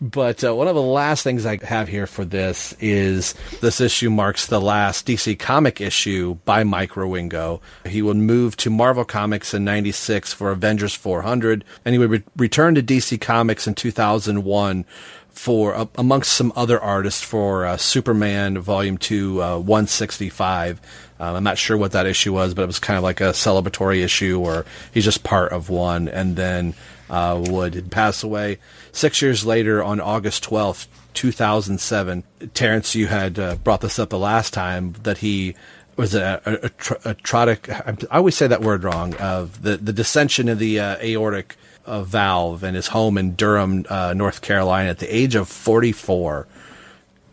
But 0.00 0.44
uh, 0.44 0.54
one 0.54 0.68
of 0.68 0.74
the 0.74 0.82
last 0.82 1.22
things 1.22 1.46
I 1.46 1.58
have 1.64 1.88
here 1.88 2.06
for 2.06 2.24
this 2.24 2.74
is 2.80 3.34
this 3.60 3.80
issue 3.80 4.10
marks 4.10 4.46
the 4.46 4.60
last 4.60 5.06
DC 5.06 5.38
comic 5.38 5.80
issue 5.80 6.36
by 6.44 6.64
Mike 6.64 6.90
Wieringo. 6.90 7.60
He 7.86 8.02
would 8.02 8.16
move 8.16 8.56
to 8.58 8.70
Marvel 8.70 9.04
Comics 9.04 9.54
in 9.54 9.64
96 9.64 10.32
for 10.32 10.50
Avengers 10.50 10.94
400, 10.94 11.64
and 11.84 11.94
he 11.94 11.98
would 11.98 12.10
re- 12.10 12.22
return 12.36 12.74
to 12.74 12.82
DC 12.82 13.20
Comics 13.20 13.66
in 13.66 13.74
2001 13.74 14.84
for, 15.30 15.74
uh, 15.74 15.86
amongst 15.96 16.32
some 16.32 16.52
other 16.54 16.80
artists, 16.80 17.22
for 17.22 17.66
uh, 17.66 17.76
Superman 17.76 18.58
Volume 18.58 18.98
2, 18.98 19.42
uh, 19.42 19.58
165. 19.58 20.80
Um, 21.18 21.36
I'm 21.36 21.44
not 21.44 21.58
sure 21.58 21.76
what 21.76 21.92
that 21.92 22.06
issue 22.06 22.32
was, 22.32 22.54
but 22.54 22.62
it 22.62 22.66
was 22.66 22.78
kind 22.78 22.96
of 22.96 23.02
like 23.02 23.20
a 23.20 23.30
celebratory 23.30 24.02
issue, 24.04 24.40
or 24.40 24.64
he's 24.92 25.04
just 25.04 25.24
part 25.24 25.52
of 25.52 25.70
one, 25.70 26.08
and 26.08 26.36
then 26.36 26.74
uh, 27.10 27.42
would 27.48 27.90
pass 27.90 28.22
away 28.22 28.58
six 28.92 29.20
years 29.22 29.44
later 29.44 29.82
on 29.82 30.00
August 30.00 30.44
12th, 30.44 30.86
2007. 31.14 32.24
Terrence, 32.54 32.94
you 32.94 33.06
had 33.06 33.38
uh, 33.38 33.56
brought 33.56 33.80
this 33.80 33.98
up 33.98 34.10
the 34.10 34.18
last 34.18 34.52
time 34.52 34.94
that 35.02 35.18
he 35.18 35.54
was 35.96 36.14
a, 36.14 36.40
a, 36.44 36.66
a, 36.66 36.68
tr- 36.70 36.94
a 37.04 37.14
trotic. 37.14 38.06
I 38.10 38.16
always 38.18 38.36
say 38.36 38.46
that 38.46 38.62
word 38.62 38.84
wrong. 38.84 39.14
Of 39.16 39.62
the 39.62 39.76
the 39.76 39.92
dissection 39.92 40.48
of 40.48 40.58
the 40.58 40.80
uh, 40.80 40.96
aortic 40.98 41.56
uh, 41.86 42.02
valve 42.02 42.62
and 42.64 42.74
his 42.76 42.88
home 42.88 43.18
in 43.18 43.34
Durham, 43.34 43.84
uh, 43.88 44.12
North 44.14 44.40
Carolina, 44.40 44.90
at 44.90 44.98
the 44.98 45.14
age 45.14 45.34
of 45.34 45.48
44. 45.48 46.46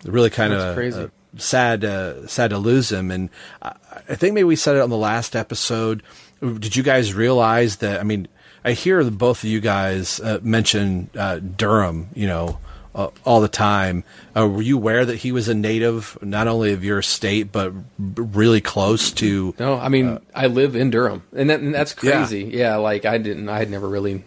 Really 0.03 0.29
kind 0.29 0.51
That's 0.53 0.63
of 0.63 0.75
crazy. 0.75 1.01
uh, 1.03 1.07
sad, 1.37 1.85
uh, 1.85 2.27
sad 2.27 2.49
to 2.49 2.57
lose 2.57 2.91
him. 2.91 3.11
And 3.11 3.29
I, 3.61 3.73
I 4.09 4.15
think 4.15 4.33
maybe 4.33 4.45
we 4.45 4.55
said 4.55 4.75
it 4.75 4.81
on 4.81 4.89
the 4.89 4.97
last 4.97 5.35
episode. 5.35 6.03
Did 6.41 6.75
you 6.75 6.83
guys 6.83 7.13
realize 7.13 7.77
that? 7.77 7.99
I 7.99 8.03
mean, 8.03 8.27
I 8.63 8.73
hear 8.73 9.03
both 9.09 9.43
of 9.43 9.49
you 9.49 9.59
guys 9.59 10.19
uh, 10.19 10.39
mention 10.43 11.09
uh, 11.17 11.39
Durham, 11.39 12.09
you 12.13 12.27
know, 12.27 12.59
uh, 12.93 13.07
all 13.25 13.41
the 13.41 13.47
time. 13.47 14.03
Uh, 14.35 14.47
were 14.47 14.61
you 14.61 14.77
aware 14.77 15.05
that 15.05 15.15
he 15.17 15.31
was 15.31 15.47
a 15.47 15.53
native, 15.55 16.17
not 16.21 16.47
only 16.47 16.73
of 16.73 16.83
your 16.83 17.01
state, 17.01 17.51
but 17.51 17.73
really 17.97 18.61
close 18.61 19.11
to? 19.13 19.55
No, 19.57 19.79
I 19.79 19.89
mean 19.89 20.19
I 20.35 20.47
live 20.47 20.75
in 20.75 20.89
Durham, 20.91 21.23
and, 21.35 21.49
that, 21.49 21.59
and 21.61 21.73
that's 21.73 21.95
Yeah. 22.03 22.11
crazy. 22.19 22.43
Yeah. 22.53 22.75
like 22.77 23.05
I 23.05 23.17
didn't, 23.17 23.49
I 23.49 23.59
had 23.59 23.69
never 23.71 23.87
really 23.87 24.23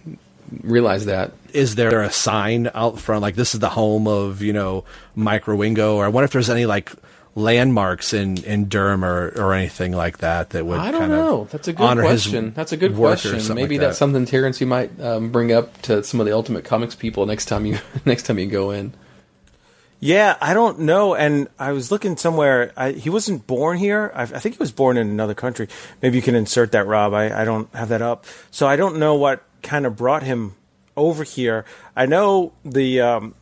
realized 0.63 1.07
that. 1.07 1.33
Is 1.53 1.75
there 1.77 2.03
a 2.03 2.11
sign 2.11 2.71
out 2.75 2.99
front 2.99 3.23
like 3.23 3.37
this 3.37 3.55
is 3.55 3.61
the 3.61 3.69
home 3.69 4.09
of 4.09 4.43
you 4.43 4.53
know 4.53 4.85
Mike 5.15 5.45
Wieringo? 5.45 5.95
Or 5.95 6.05
I 6.05 6.09
wonder 6.09 6.25
if 6.25 6.33
there's 6.33 6.51
any 6.51 6.67
like 6.67 6.91
landmarks 7.35 8.13
in 8.13 8.43
in 8.45 8.69
Durham 8.69 9.05
or 9.05 9.29
or 9.37 9.55
anything 9.55 9.93
like 9.93 10.19
that 10.19 10.51
that 10.51 10.65
would 10.65 10.79
I 10.79 10.91
don't 10.91 11.01
kind 11.01 11.13
know. 11.13 11.41
of 11.43 11.51
That's 11.51 11.69
a 11.69 11.73
good 11.73 11.83
honor 11.85 12.03
his 12.03 12.23
question. 12.23 12.53
That's 12.55 12.73
a 12.73 12.77
good 12.77 12.95
question. 12.95 13.55
Maybe 13.55 13.77
like 13.77 13.81
that's 13.81 13.95
that. 13.95 13.99
something 13.99 14.25
Terrence 14.25 14.61
you 14.61 14.67
might 14.67 14.99
um, 15.01 15.31
bring 15.31 15.53
up 15.53 15.83
to 15.83 16.05
some 16.05 16.21
of 16.21 16.27
the 16.27 16.33
Ultimate 16.33 16.65
Comics 16.65 16.95
people 16.95 17.27
next 17.27 17.47
time 17.47 17.67
you 17.67 17.79
next 18.05 18.25
time 18.25 18.39
you 18.39 18.47
go 18.47 18.71
in. 18.71 18.95
Yeah, 20.01 20.37
I 20.39 20.53
don't 20.53 20.81
know. 20.81 21.15
And 21.15 21.49
I 21.59 21.73
was 21.73 21.91
looking 21.91 22.19
somewhere. 22.19 22.73
I, 22.77 22.93
he 22.93 23.09
wasn't 23.09 23.47
born 23.47 23.79
here. 23.79 24.13
I, 24.15 24.23
I 24.23 24.27
think 24.27 24.57
he 24.57 24.59
was 24.59 24.71
born 24.71 24.99
in 24.99 25.09
another 25.09 25.33
country. 25.35 25.67
Maybe 26.03 26.17
you 26.17 26.23
can 26.23 26.35
insert 26.35 26.73
that, 26.73 26.87
Rob. 26.87 27.15
I, 27.15 27.41
I 27.41 27.45
don't 27.47 27.75
have 27.75 27.89
that 27.89 28.03
up. 28.03 28.27
So 28.51 28.67
I 28.67 28.77
don't 28.77 28.99
know 28.99 29.15
what 29.15 29.43
kind 29.63 29.87
of 29.87 29.97
brought 29.97 30.23
him 30.23 30.57
over 30.95 31.25
here. 31.25 31.65
I 31.97 32.05
know 32.05 32.53
the 32.67 33.01
um, 33.01 33.35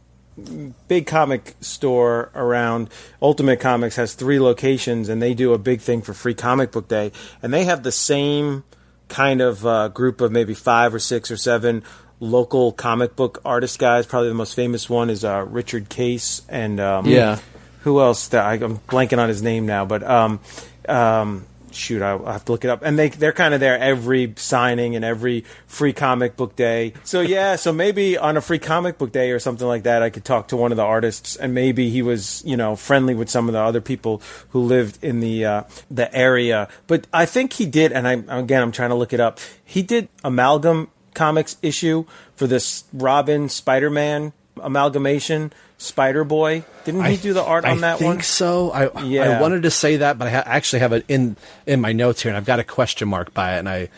big 0.89 1.07
comic 1.07 1.55
store 1.61 2.31
around 2.35 2.89
Ultimate 3.21 3.61
Comics 3.61 3.97
has 3.97 4.15
three 4.15 4.41
locations, 4.41 5.09
and 5.09 5.21
they 5.21 5.35
do 5.35 5.53
a 5.53 5.59
big 5.59 5.81
thing 5.81 6.03
for 6.03 6.15
Free 6.15 6.35
Comic 6.35 6.73
Book 6.73 6.89
Day. 6.89 7.13
And 7.43 7.53
they 7.53 7.65
have 7.65 7.83
the 7.83 7.93
same 7.93 8.65
kind 9.09 9.41
of 9.41 9.67
uh, 9.67 9.89
group 9.89 10.21
of 10.21 10.33
maybe 10.33 10.55
five 10.55 10.95
or 10.95 10.99
six 10.99 11.31
or 11.31 11.37
seven 11.37 11.83
local 12.19 12.73
comic 12.73 13.15
book 13.17 13.41
artist 13.45 13.79
guys. 13.79 14.07
Probably 14.07 14.29
the 14.29 14.35
most 14.35 14.55
famous 14.55 14.89
one 14.89 15.11
is 15.11 15.25
uh, 15.25 15.45
Richard 15.49 15.89
Case 15.89 16.43
and 16.49 16.81
um, 16.81 17.07
Yeah. 17.07 17.39
who 17.81 18.01
else? 18.01 18.29
That 18.29 18.45
I, 18.47 18.55
I'm 18.55 18.79
blanking 18.79 19.19
on 19.19 19.29
his 19.29 19.43
name 19.43 19.67
now, 19.67 19.85
but 19.85 20.03
um, 20.03 20.41
um, 20.89 21.47
shoot, 21.75 22.03
I, 22.03 22.15
will 22.15 22.31
have 22.31 22.45
to 22.47 22.53
look 22.53 22.65
it 22.65 22.71
up. 22.71 22.83
And 22.83 22.99
they 22.99 23.09
they're 23.09 23.33
kind 23.33 23.55
of 23.55 23.61
there 23.61 23.79
every 23.79 24.35
signing 24.37 24.97
and 24.97 25.05
every 25.05 25.45
free 25.67 25.93
comic 25.93 26.37
book 26.37 26.57
day. 26.57 26.95
So 27.05 27.21
yeah, 27.21 27.57
so 27.57 27.73
maybe 27.73 28.17
on 28.19 28.37
a 28.37 28.41
free 28.41 28.59
comic 28.59 28.99
book 28.99 29.13
day 29.13 29.31
or 29.31 29.39
something 29.39 29.67
like 29.67 29.85
that, 29.85 30.03
I 30.03 30.11
could 30.11 30.25
talk 30.25 30.49
to 30.49 30.57
one 30.57 30.73
of 30.73 30.77
the 30.77 30.85
artists, 30.85 31.37
and 31.37 31.55
maybe 31.55 31.91
he 31.91 32.03
was 32.03 32.43
you 32.45 32.57
know 32.57 32.77
friendly 32.77 33.15
with 33.15 33.29
some 33.29 33.49
of 33.49 33.53
the 33.53 33.61
other 33.61 33.81
people 33.81 34.23
who 34.51 34.61
lived 34.61 35.03
in 35.03 35.21
the 35.21 35.45
uh, 35.45 35.63
the 35.91 36.15
area. 36.15 36.69
But 36.87 37.07
I 37.13 37.27
think 37.27 37.55
he 37.55 37.67
did, 37.67 37.93
and 37.93 38.07
I 38.07 38.13
again 38.39 38.63
I'm 38.63 38.73
trying 38.73 38.91
to 38.91 38.97
look 38.97 39.13
it 39.13 39.21
up. 39.21 39.39
He 39.65 39.83
did 39.83 40.09
amalgam 40.25 40.91
comics 41.15 41.57
issue 41.63 42.05
for 42.35 42.47
this 42.47 42.85
Robin 42.93 43.49
Spider 43.49 43.91
Man 43.91 44.33
amalgamation 44.61 45.53
Spider 45.79 46.25
Boy. 46.25 46.65
Didn't 46.85 47.05
he 47.05 47.13
I- 47.13 47.17
do 47.17 47.33
the 47.33 47.43
art 47.43 47.65
on 47.65 47.79
I 47.79 47.81
that 47.81 47.99
think 47.99 48.15
one? 48.17 48.23
so. 48.23 48.71
I 48.71 49.03
Yeah. 49.03 49.39
I 49.39 49.41
wanted 49.41 49.63
to 49.65 49.71
say 49.71 49.97
that, 49.99 50.19
but 50.19 50.29
I 50.29 50.31
ha- 50.31 50.43
actually 50.47 50.81
have 50.81 50.93
it 50.93 51.05
in 51.09 51.37
in 51.67 51.81
my 51.81 51.93
notes 51.93 52.23
here, 52.23 52.31
and 52.31 52.37
I've 52.37 52.45
got 52.45 52.61
a 52.61 52.65
question 52.65 53.09
mark 53.09 53.33
by 53.35 53.57
it, 53.57 53.59
and 53.61 53.69
I 53.69 53.89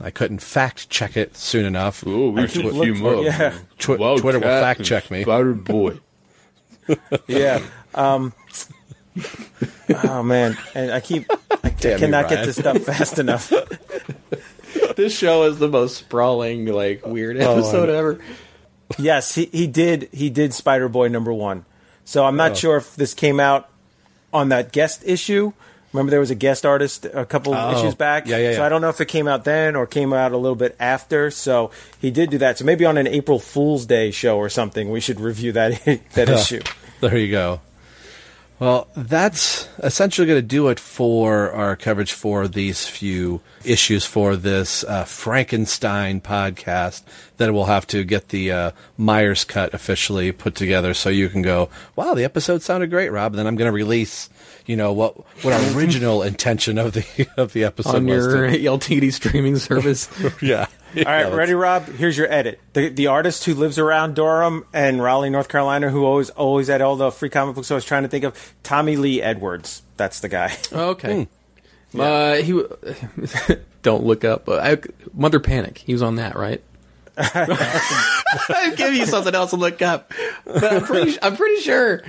I 0.00 0.10
couldn't 0.10 0.40
fact 0.40 0.90
check 0.90 1.16
it 1.16 1.36
soon 1.36 1.64
enough. 1.64 2.02
Oh, 2.06 2.30
we 2.30 2.42
Or 2.42 2.48
should 2.48 2.62
twi- 2.62 2.70
look 2.72 2.86
him. 3.18 3.24
Yeah. 3.24 3.54
Twi- 3.78 3.96
Wildcat 3.96 4.22
Twitter 4.22 4.38
will 4.40 4.60
fact 4.60 4.82
check 4.82 5.10
me. 5.10 5.22
Spider 5.22 5.54
Boy. 5.54 5.98
yeah. 7.28 7.60
Um, 7.94 8.32
oh 10.04 10.22
man, 10.22 10.56
and 10.74 10.90
I 10.90 11.00
keep 11.00 11.26
I 11.50 11.68
Damn 11.78 11.92
you, 11.92 11.98
cannot 11.98 12.28
get 12.28 12.44
this 12.44 12.56
stuff 12.56 12.78
fast 12.82 13.18
enough. 13.18 13.52
this 14.96 15.16
show 15.16 15.44
is 15.44 15.58
the 15.58 15.68
most 15.68 15.96
sprawling, 15.96 16.66
like 16.66 17.06
weird 17.06 17.36
Oh, 17.40 17.58
episode 17.58 17.88
I 17.88 17.92
know. 17.92 17.98
ever. 17.98 18.20
Yes, 18.98 19.34
he, 19.34 19.46
he 19.46 19.66
did 19.66 20.08
he 20.12 20.30
did 20.30 20.52
Spider 20.54 20.88
Boy 20.88 21.08
number 21.08 21.32
one. 21.32 21.64
So 22.04 22.24
I'm 22.24 22.36
not 22.36 22.52
Oh. 22.52 22.54
sure 22.54 22.76
if 22.76 22.96
this 22.96 23.14
came 23.14 23.40
out 23.40 23.68
on 24.32 24.48
that 24.50 24.72
guest 24.72 25.02
issue. 25.06 25.52
Remember, 25.92 26.10
there 26.10 26.20
was 26.20 26.30
a 26.30 26.34
guest 26.34 26.66
artist 26.66 27.06
a 27.06 27.24
couple 27.24 27.54
Oh. 27.54 27.78
issues 27.78 27.94
back. 27.94 28.26
Yeah, 28.26 28.38
yeah, 28.38 28.54
So. 28.56 28.64
I 28.64 28.68
don't 28.68 28.80
know 28.82 28.88
if 28.88 29.00
it 29.00 29.06
came 29.06 29.28
out 29.28 29.44
then 29.44 29.76
or 29.76 29.86
came 29.86 30.12
out 30.12 30.32
a 30.32 30.36
little 30.36 30.56
bit 30.56 30.74
after. 30.80 31.30
So 31.30 31.70
he 32.00 32.10
did 32.10 32.30
do 32.30 32.38
that. 32.38 32.58
So 32.58 32.64
maybe 32.64 32.84
on 32.84 32.98
an 32.98 33.06
April 33.06 33.38
Fool's 33.38 33.86
Day 33.86 34.10
show 34.10 34.36
or 34.36 34.48
something, 34.48 34.90
we 34.90 35.00
should 35.00 35.20
review 35.20 35.52
that 35.52 36.00
that 36.14 36.28
issue. 36.28 36.60
There 37.00 37.16
you 37.16 37.30
go. 37.30 37.60
Well, 38.60 38.86
that's 38.96 39.68
essentially 39.78 40.26
going 40.28 40.38
to 40.38 40.46
do 40.46 40.68
it 40.68 40.78
for 40.78 41.50
our 41.50 41.74
coverage 41.74 42.12
for 42.12 42.46
these 42.46 42.86
few 42.86 43.40
issues 43.64 44.04
for 44.04 44.36
this 44.36 44.84
uh, 44.84 45.04
Frankenstein 45.04 46.20
podcast. 46.20 47.02
Then 47.36 47.52
we'll 47.52 47.64
have 47.64 47.86
to 47.88 48.04
get 48.04 48.28
the 48.28 48.52
uh, 48.52 48.70
Myers 48.96 49.44
cut 49.44 49.74
officially 49.74 50.30
put 50.30 50.54
together, 50.54 50.94
so 50.94 51.08
you 51.10 51.28
can 51.28 51.42
go, 51.42 51.68
"Wow, 51.96 52.14
the 52.14 52.22
episode 52.24 52.62
sounded 52.62 52.90
great, 52.90 53.10
Rob." 53.10 53.32
And 53.32 53.38
then 53.40 53.46
I'm 53.48 53.56
going 53.56 53.68
to 53.68 53.72
release, 53.72 54.30
you 54.66 54.76
know, 54.76 54.92
what 54.92 55.16
what 55.44 55.52
our 55.52 55.76
original 55.76 56.22
intention 56.32 56.78
of 56.78 56.92
the 56.92 57.26
of 57.36 57.54
the 57.54 57.64
episode 57.64 57.96
on 57.96 58.06
was. 58.06 58.24
your 58.24 58.46
to- 58.50 58.58
LTD 58.58 59.12
streaming 59.12 59.56
service. 59.56 60.08
yeah. 60.40 60.66
All 60.96 61.02
right, 61.04 61.20
Yeah, 61.28 61.34
ready, 61.34 61.54
Rob? 61.54 61.86
Here's 61.88 62.16
your 62.16 62.30
edit. 62.32 62.60
The 62.72 62.88
the 62.88 63.06
artist 63.08 63.44
who 63.44 63.54
lives 63.54 63.78
around 63.78 64.14
Durham 64.14 64.64
and 64.72 65.02
Raleigh, 65.02 65.30
North 65.30 65.48
Carolina, 65.48 65.90
who 65.90 66.04
always 66.04 66.30
always 66.30 66.70
at 66.70 66.80
all 66.82 66.96
the 66.96 67.10
free 67.10 67.28
comic 67.30 67.54
books 67.56 67.70
I 67.70 67.74
was 67.74 67.84
trying 67.84 68.02
to 68.04 68.08
think 68.08 68.24
of, 68.24 68.54
Tommy 68.62 68.96
Lee 68.96 69.20
Edwards. 69.22 69.82
That's 69.96 70.20
the 70.20 70.28
guy. 70.28 70.56
Okay. 70.72 71.28
Uh, 71.98 72.34
he 72.36 72.60
don't 73.82 74.02
look 74.04 74.24
up. 74.24 74.48
Uh, 74.48 74.54
I, 74.56 74.78
Mother 75.12 75.38
Panic. 75.38 75.78
He 75.78 75.92
was 75.92 76.02
on 76.02 76.16
that, 76.16 76.34
right? 76.34 76.60
I'll 77.16 78.74
give 78.76 78.94
you 78.94 79.06
something 79.06 79.34
else 79.34 79.50
to 79.50 79.56
look 79.56 79.80
up, 79.82 80.12
but 80.44 80.64
I'm 80.72 80.82
pretty. 80.84 81.16
I'm 81.22 81.36
pretty 81.36 81.60
sure. 81.60 82.02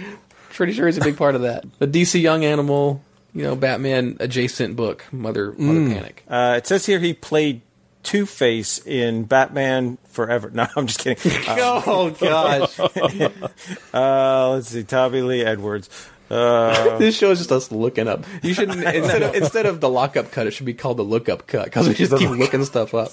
Pretty 0.50 0.74
sure 0.74 0.86
he's 0.88 0.98
a 0.98 1.02
big 1.02 1.18
part 1.18 1.36
of 1.36 1.42
that. 1.42 1.66
The 1.80 1.88
DC 1.88 2.20
Young 2.22 2.44
Animal, 2.46 3.04
you 3.34 3.44
know, 3.44 3.56
Batman 3.56 4.18
adjacent 4.20 4.76
book, 4.76 5.06
Mother 5.12 5.52
Mother 5.58 5.80
Mm. 5.82 5.94
Panic. 5.94 6.24
Uh, 6.28 6.56
it 6.58 6.66
says 6.66 6.86
here 6.86 7.00
he 7.00 7.14
played 7.14 7.62
Two 8.06 8.26
Face 8.26 8.80
in 8.86 9.24
Batman 9.26 9.98
Forever. 10.10 10.50
No, 10.54 10.66
I'm 10.78 10.88
just 10.88 11.00
kidding. 11.00 11.32
Um, 11.50 11.58
Oh, 11.86 12.10
gosh. 12.12 12.80
uh, 13.94 14.50
let's 14.52 14.70
see, 14.70 14.84
Tommy 14.84 15.22
Lee 15.22 15.44
Edwards. 15.44 15.90
Uh, 16.30 16.98
this 16.98 17.16
show 17.16 17.30
is 17.32 17.38
just 17.40 17.52
us 17.52 17.72
looking 17.72 18.08
up. 18.08 18.26
You 18.42 18.54
should 18.56 18.70
instead 18.70 19.22
of 19.22 19.36
instead 19.36 19.66
of 19.68 19.80
the 19.80 19.90
lockup 19.90 20.32
cut, 20.32 20.48
it 20.48 20.52
should 20.52 20.66
be 20.66 20.74
called 20.74 20.98
the 20.98 21.04
lookup 21.04 21.46
cut 21.46 21.66
because 21.66 21.88
we 21.88 21.94
just 21.94 22.18
keep 22.18 22.32
looking 22.32 22.66
stuff 22.66 22.96
up. 22.96 23.12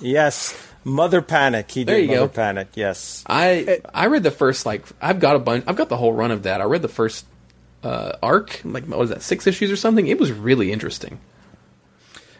yes, 0.00 0.56
Mother 0.84 1.20
Panic. 1.20 1.70
He 1.70 1.84
did 1.84 1.92
There 1.92 1.98
you 1.98 2.06
Mother 2.08 2.20
go. 2.20 2.28
Panic. 2.28 2.68
Yes. 2.74 3.24
I 3.26 3.80
I 3.92 4.06
read 4.06 4.22
the 4.22 4.30
first 4.30 4.64
like 4.64 4.84
I've 5.02 5.20
got 5.20 5.36
a 5.36 5.38
bunch. 5.38 5.64
I've 5.66 5.76
got 5.76 5.90
the 5.90 5.98
whole 5.98 6.14
run 6.14 6.30
of 6.30 6.44
that. 6.44 6.62
I 6.62 6.64
read 6.64 6.80
the 6.80 6.88
first 6.88 7.26
uh, 7.82 8.12
arc, 8.22 8.58
like 8.64 8.86
what 8.86 8.98
was 8.98 9.10
that 9.10 9.20
six 9.20 9.46
issues 9.46 9.70
or 9.70 9.76
something? 9.76 10.06
It 10.06 10.18
was 10.18 10.32
really 10.32 10.72
interesting. 10.72 11.20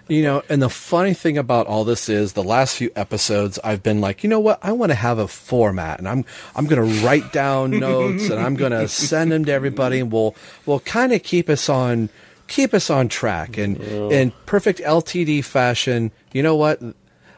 You 0.06 0.22
know, 0.22 0.42
and 0.50 0.60
the 0.60 0.68
funny 0.68 1.14
thing 1.14 1.38
about 1.38 1.66
all 1.66 1.84
this 1.84 2.10
is 2.10 2.34
the 2.34 2.42
last 2.44 2.76
few 2.76 2.90
episodes 2.94 3.58
I've 3.64 3.82
been 3.82 4.02
like, 4.02 4.22
you 4.22 4.28
know 4.28 4.40
what? 4.40 4.58
I 4.62 4.72
want 4.72 4.90
to 4.90 4.96
have 4.96 5.18
a 5.18 5.26
format 5.26 5.98
and 5.98 6.06
I'm 6.06 6.24
I'm 6.54 6.66
going 6.66 6.86
to 6.86 7.06
write 7.06 7.32
down 7.32 7.70
notes 7.80 8.28
and 8.28 8.38
I'm 8.38 8.54
going 8.54 8.72
to 8.72 8.86
send 8.86 9.32
them 9.32 9.46
to 9.46 9.52
everybody 9.52 10.00
and 10.00 10.12
we'll 10.12 10.34
we'll 10.66 10.80
kind 10.80 11.12
of 11.14 11.22
keep 11.22 11.48
us 11.48 11.68
on 11.70 12.10
keep 12.48 12.74
us 12.74 12.90
on 12.90 13.08
track 13.08 13.56
and 13.56 13.78
in 13.78 14.32
perfect 14.44 14.80
LTD 14.80 15.42
fashion. 15.42 16.10
You 16.32 16.42
know 16.42 16.56
what? 16.56 16.80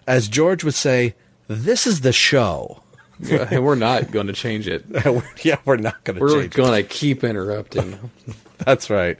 As 0.08 0.26
George 0.26 0.64
would 0.64 0.74
say, 0.74 1.14
this 1.46 1.86
is 1.86 2.00
the 2.00 2.12
show. 2.12 2.82
and 3.30 3.64
we're 3.64 3.76
not 3.76 4.10
going 4.10 4.26
to 4.26 4.32
change 4.32 4.66
it. 4.68 4.84
yeah, 5.44 5.56
we're 5.64 5.76
not 5.76 6.02
going 6.04 6.16
to 6.16 6.20
We're 6.20 6.40
change 6.42 6.44
it. 6.46 6.56
going 6.56 6.82
to 6.82 6.88
keep 6.88 7.22
interrupting. 7.24 8.10
That's 8.58 8.90
right. 8.90 9.18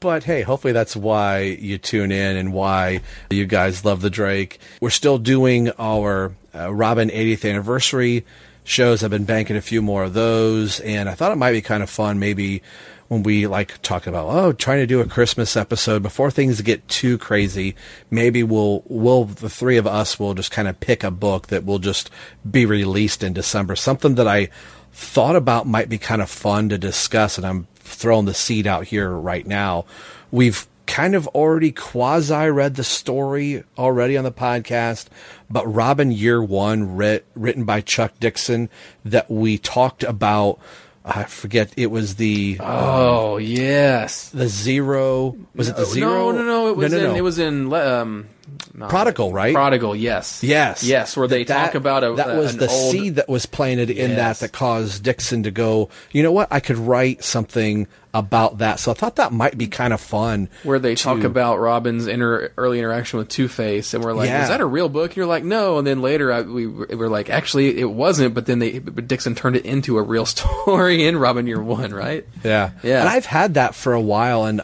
But 0.00 0.24
hey, 0.24 0.42
hopefully 0.42 0.72
that's 0.72 0.96
why 0.96 1.40
you 1.40 1.78
tune 1.78 2.12
in 2.12 2.36
and 2.36 2.52
why 2.52 3.00
you 3.30 3.46
guys 3.46 3.84
love 3.84 4.00
the 4.00 4.10
Drake. 4.10 4.58
We're 4.80 4.90
still 4.90 5.18
doing 5.18 5.70
our 5.78 6.32
uh, 6.54 6.72
Robin 6.72 7.08
80th 7.08 7.48
anniversary 7.48 8.24
shows. 8.64 9.02
I've 9.02 9.10
been 9.10 9.24
banking 9.24 9.56
a 9.56 9.62
few 9.62 9.80
more 9.80 10.04
of 10.04 10.14
those, 10.14 10.80
and 10.80 11.08
I 11.08 11.14
thought 11.14 11.32
it 11.32 11.36
might 11.36 11.52
be 11.52 11.62
kind 11.62 11.82
of 11.82 11.90
fun 11.90 12.18
maybe 12.18 12.62
when 13.08 13.22
we 13.22 13.46
like 13.46 13.80
talk 13.80 14.06
about 14.06 14.26
oh 14.28 14.52
trying 14.52 14.80
to 14.80 14.86
do 14.86 15.00
a 15.00 15.06
Christmas 15.06 15.56
episode 15.56 16.02
before 16.02 16.30
things 16.30 16.60
get 16.60 16.86
too 16.88 17.16
crazy. 17.18 17.74
Maybe 18.10 18.42
we'll 18.42 18.82
we'll 18.86 19.24
the 19.24 19.48
three 19.48 19.78
of 19.78 19.86
us 19.86 20.20
will 20.20 20.34
just 20.34 20.50
kind 20.50 20.68
of 20.68 20.78
pick 20.78 21.02
a 21.02 21.10
book 21.10 21.46
that 21.48 21.64
will 21.64 21.78
just 21.78 22.10
be 22.48 22.66
released 22.66 23.22
in 23.22 23.32
December. 23.32 23.76
Something 23.76 24.14
that 24.16 24.28
I 24.28 24.50
thought 24.92 25.36
about 25.36 25.66
might 25.66 25.88
be 25.88 25.98
kind 25.98 26.20
of 26.20 26.30
fun 26.30 26.68
to 26.68 26.78
discuss, 26.78 27.38
and 27.38 27.46
I'm 27.46 27.66
throwing 27.90 28.26
the 28.26 28.34
seed 28.34 28.66
out 28.66 28.86
here 28.86 29.10
right 29.10 29.46
now. 29.46 29.84
We've 30.30 30.66
kind 30.86 31.14
of 31.14 31.28
already 31.28 31.70
quasi 31.70 32.48
read 32.48 32.74
the 32.74 32.84
story 32.84 33.62
already 33.76 34.16
on 34.16 34.24
the 34.24 34.32
podcast, 34.32 35.06
but 35.50 35.66
Robin 35.66 36.10
Year 36.10 36.42
One, 36.42 36.96
writ, 36.96 37.26
written 37.34 37.64
by 37.64 37.82
Chuck 37.82 38.12
Dixon, 38.18 38.70
that 39.04 39.30
we 39.30 39.58
talked 39.58 40.02
about. 40.02 40.58
I 41.04 41.24
forget 41.24 41.72
it 41.76 41.90
was 41.90 42.16
the 42.16 42.58
Oh 42.60 43.38
yes, 43.38 44.28
the 44.28 44.48
zero 44.48 45.36
was 45.54 45.68
it 45.68 45.76
the 45.76 45.86
zero? 45.86 46.10
No, 46.10 46.32
no, 46.32 46.42
no. 46.42 46.68
It 46.68 46.76
was 46.76 46.92
no, 46.92 46.98
in. 46.98 47.04
no. 47.04 47.14
It 47.14 47.20
was 47.22 47.38
in. 47.38 47.72
Um, 47.72 48.28
no. 48.74 48.86
Prodigal, 48.88 49.32
right? 49.32 49.54
Prodigal. 49.54 49.94
Yes. 49.96 50.42
Yes, 50.42 50.82
Yes. 50.84 51.16
Where 51.16 51.28
they 51.28 51.44
That- 51.44 51.66
talk 51.66 51.74
about 51.74 52.04
a 52.04 52.14
that 52.14 52.36
was 52.36 52.56
the 52.56 52.68
old, 52.68 52.92
seed 52.92 53.16
that 53.16 53.28
was 53.28 53.46
planted 53.46 53.90
in 53.90 54.10
that 54.10 54.16
Yes. 54.16 54.40
that 54.40 54.52
caused 54.52 55.02
Dixon 55.02 55.42
to 55.44 55.50
go. 55.50 55.88
You 56.12 56.22
know 56.22 56.32
what? 56.32 56.48
I 56.50 56.60
could 56.60 56.78
write 56.78 57.24
something 57.24 57.86
about 58.14 58.58
that. 58.58 58.80
So 58.80 58.90
I 58.90 58.94
thought 58.94 59.16
that 59.16 59.32
might 59.32 59.58
be 59.58 59.66
kind 59.68 59.92
of 59.92 60.00
fun. 60.00 60.48
where 60.62 60.78
they 60.78 60.94
talk 60.94 61.24
about 61.24 61.60
Robin's 61.60 62.06
inter- 62.06 62.50
early 62.56 62.78
interaction 62.78 63.18
with 63.18 63.28
Two 63.28 63.48
Face, 63.48 63.92
and 63.94 64.02
we're 64.02 64.14
like, 64.14 64.28
Yeah. 64.28 64.42
"Is 64.44 64.48
that 64.48 64.60
a 64.60 64.66
real 64.66 64.88
book?" 64.88 65.10
And 65.10 65.16
you're 65.18 65.26
like, 65.26 65.44
"No." 65.44 65.76
And 65.78 65.86
then 65.86 66.00
later, 66.00 66.32
I, 66.32 66.40
we 66.40 66.66
were 66.66 67.08
like, 67.10 67.28
"Actually, 67.30 67.78
it 67.78 67.90
wasn't." 67.90 68.34
But 68.34 68.46
then 68.46 68.58
they, 68.60 68.78
but 68.78 69.06
Dixon 69.06 69.34
turned 69.34 69.56
it 69.56 69.64
into 69.66 69.98
a 69.98 70.02
real 70.02 70.24
story 70.36 71.06
in 71.06 71.18
Robin 71.18 71.46
Year 71.46 71.62
One, 71.62 71.92
right? 71.92 72.26
Yeah. 72.42 72.70
Yeah. 72.82 73.00
And 73.00 73.08
I've 73.08 73.26
had 73.26 73.54
that 73.54 73.74
for 73.74 73.92
a 73.92 74.00
while 74.00 74.44
and 74.46 74.62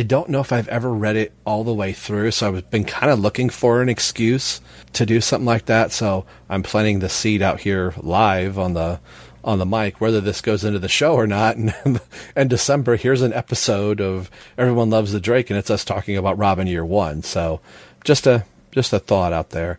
I 0.00 0.02
don't 0.02 0.30
know 0.30 0.40
if 0.40 0.50
I've 0.50 0.68
ever 0.68 0.90
read 0.90 1.16
it 1.16 1.30
all 1.44 1.62
the 1.62 1.74
way 1.74 1.92
through, 1.92 2.30
so 2.30 2.56
I've 2.56 2.70
been 2.70 2.86
kind 2.86 3.12
of 3.12 3.20
looking 3.20 3.50
for 3.50 3.82
an 3.82 3.90
excuse 3.90 4.62
to 4.94 5.04
do 5.04 5.20
something 5.20 5.44
like 5.44 5.66
that. 5.66 5.92
So 5.92 6.24
I'm 6.48 6.62
planting 6.62 7.00
the 7.00 7.10
seed 7.10 7.42
out 7.42 7.60
here 7.60 7.92
live 7.98 8.58
on 8.58 8.72
the 8.72 8.98
on 9.44 9.58
the 9.58 9.66
mic, 9.66 10.00
whether 10.00 10.22
this 10.22 10.40
goes 10.40 10.64
into 10.64 10.78
the 10.78 10.88
show 10.88 11.12
or 11.12 11.26
not. 11.26 11.58
And 11.84 12.00
in 12.34 12.48
December, 12.48 12.96
here's 12.96 13.20
an 13.20 13.34
episode 13.34 14.00
of 14.00 14.30
Everyone 14.56 14.88
Loves 14.88 15.12
the 15.12 15.20
Drake, 15.20 15.50
and 15.50 15.58
it's 15.58 15.68
us 15.68 15.84
talking 15.84 16.16
about 16.16 16.38
Robin 16.38 16.66
Year 16.66 16.84
One. 16.84 17.22
So 17.22 17.60
just 18.02 18.26
a 18.26 18.46
just 18.72 18.94
a 18.94 19.00
thought 19.00 19.34
out 19.34 19.50
there. 19.50 19.78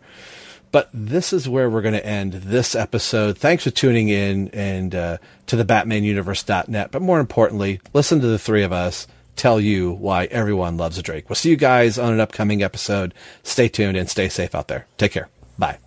But 0.70 0.88
this 0.94 1.32
is 1.32 1.48
where 1.48 1.68
we're 1.68 1.82
going 1.82 1.94
to 1.94 2.06
end 2.06 2.34
this 2.34 2.76
episode. 2.76 3.38
Thanks 3.38 3.64
for 3.64 3.70
tuning 3.70 4.08
in 4.08 4.50
and 4.50 4.94
uh, 4.94 5.18
to 5.46 5.56
the 5.56 5.64
BatmanUniverse.net. 5.64 6.92
But 6.92 7.02
more 7.02 7.18
importantly, 7.18 7.80
listen 7.92 8.20
to 8.20 8.28
the 8.28 8.38
three 8.38 8.62
of 8.62 8.72
us 8.72 9.08
tell 9.36 9.60
you 9.60 9.92
why 9.92 10.24
everyone 10.26 10.76
loves 10.76 10.98
a 10.98 11.02
Drake. 11.02 11.28
We'll 11.28 11.36
see 11.36 11.50
you 11.50 11.56
guys 11.56 11.98
on 11.98 12.12
an 12.12 12.20
upcoming 12.20 12.62
episode. 12.62 13.14
Stay 13.42 13.68
tuned 13.68 13.96
and 13.96 14.08
stay 14.08 14.28
safe 14.28 14.54
out 14.54 14.68
there. 14.68 14.86
Take 14.98 15.12
care. 15.12 15.28
Bye. 15.58 15.78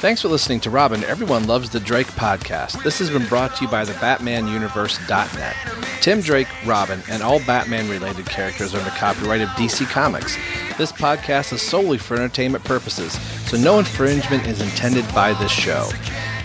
Thanks 0.00 0.22
for 0.22 0.28
listening 0.28 0.60
to 0.60 0.70
Robin. 0.70 1.04
Everyone 1.04 1.46
loves 1.46 1.68
the 1.68 1.78
Drake 1.78 2.06
podcast. 2.06 2.82
This 2.82 2.98
has 3.00 3.10
been 3.10 3.26
brought 3.26 3.54
to 3.56 3.64
you 3.66 3.70
by 3.70 3.84
the 3.84 3.92
BatmanUniverse.net. 3.92 5.56
Tim 6.00 6.22
Drake, 6.22 6.48
Robin, 6.64 7.02
and 7.10 7.22
all 7.22 7.38
Batman-related 7.40 8.24
characters 8.24 8.74
are 8.74 8.78
under 8.78 8.88
copyright 8.92 9.42
of 9.42 9.50
DC 9.50 9.86
Comics. 9.90 10.38
This 10.80 10.92
podcast 10.92 11.52
is 11.52 11.60
solely 11.60 11.98
for 11.98 12.14
entertainment 12.14 12.64
purposes, 12.64 13.12
so 13.50 13.58
no 13.58 13.78
infringement 13.78 14.46
is 14.46 14.62
intended 14.62 15.04
by 15.14 15.34
this 15.34 15.52
show. 15.52 15.90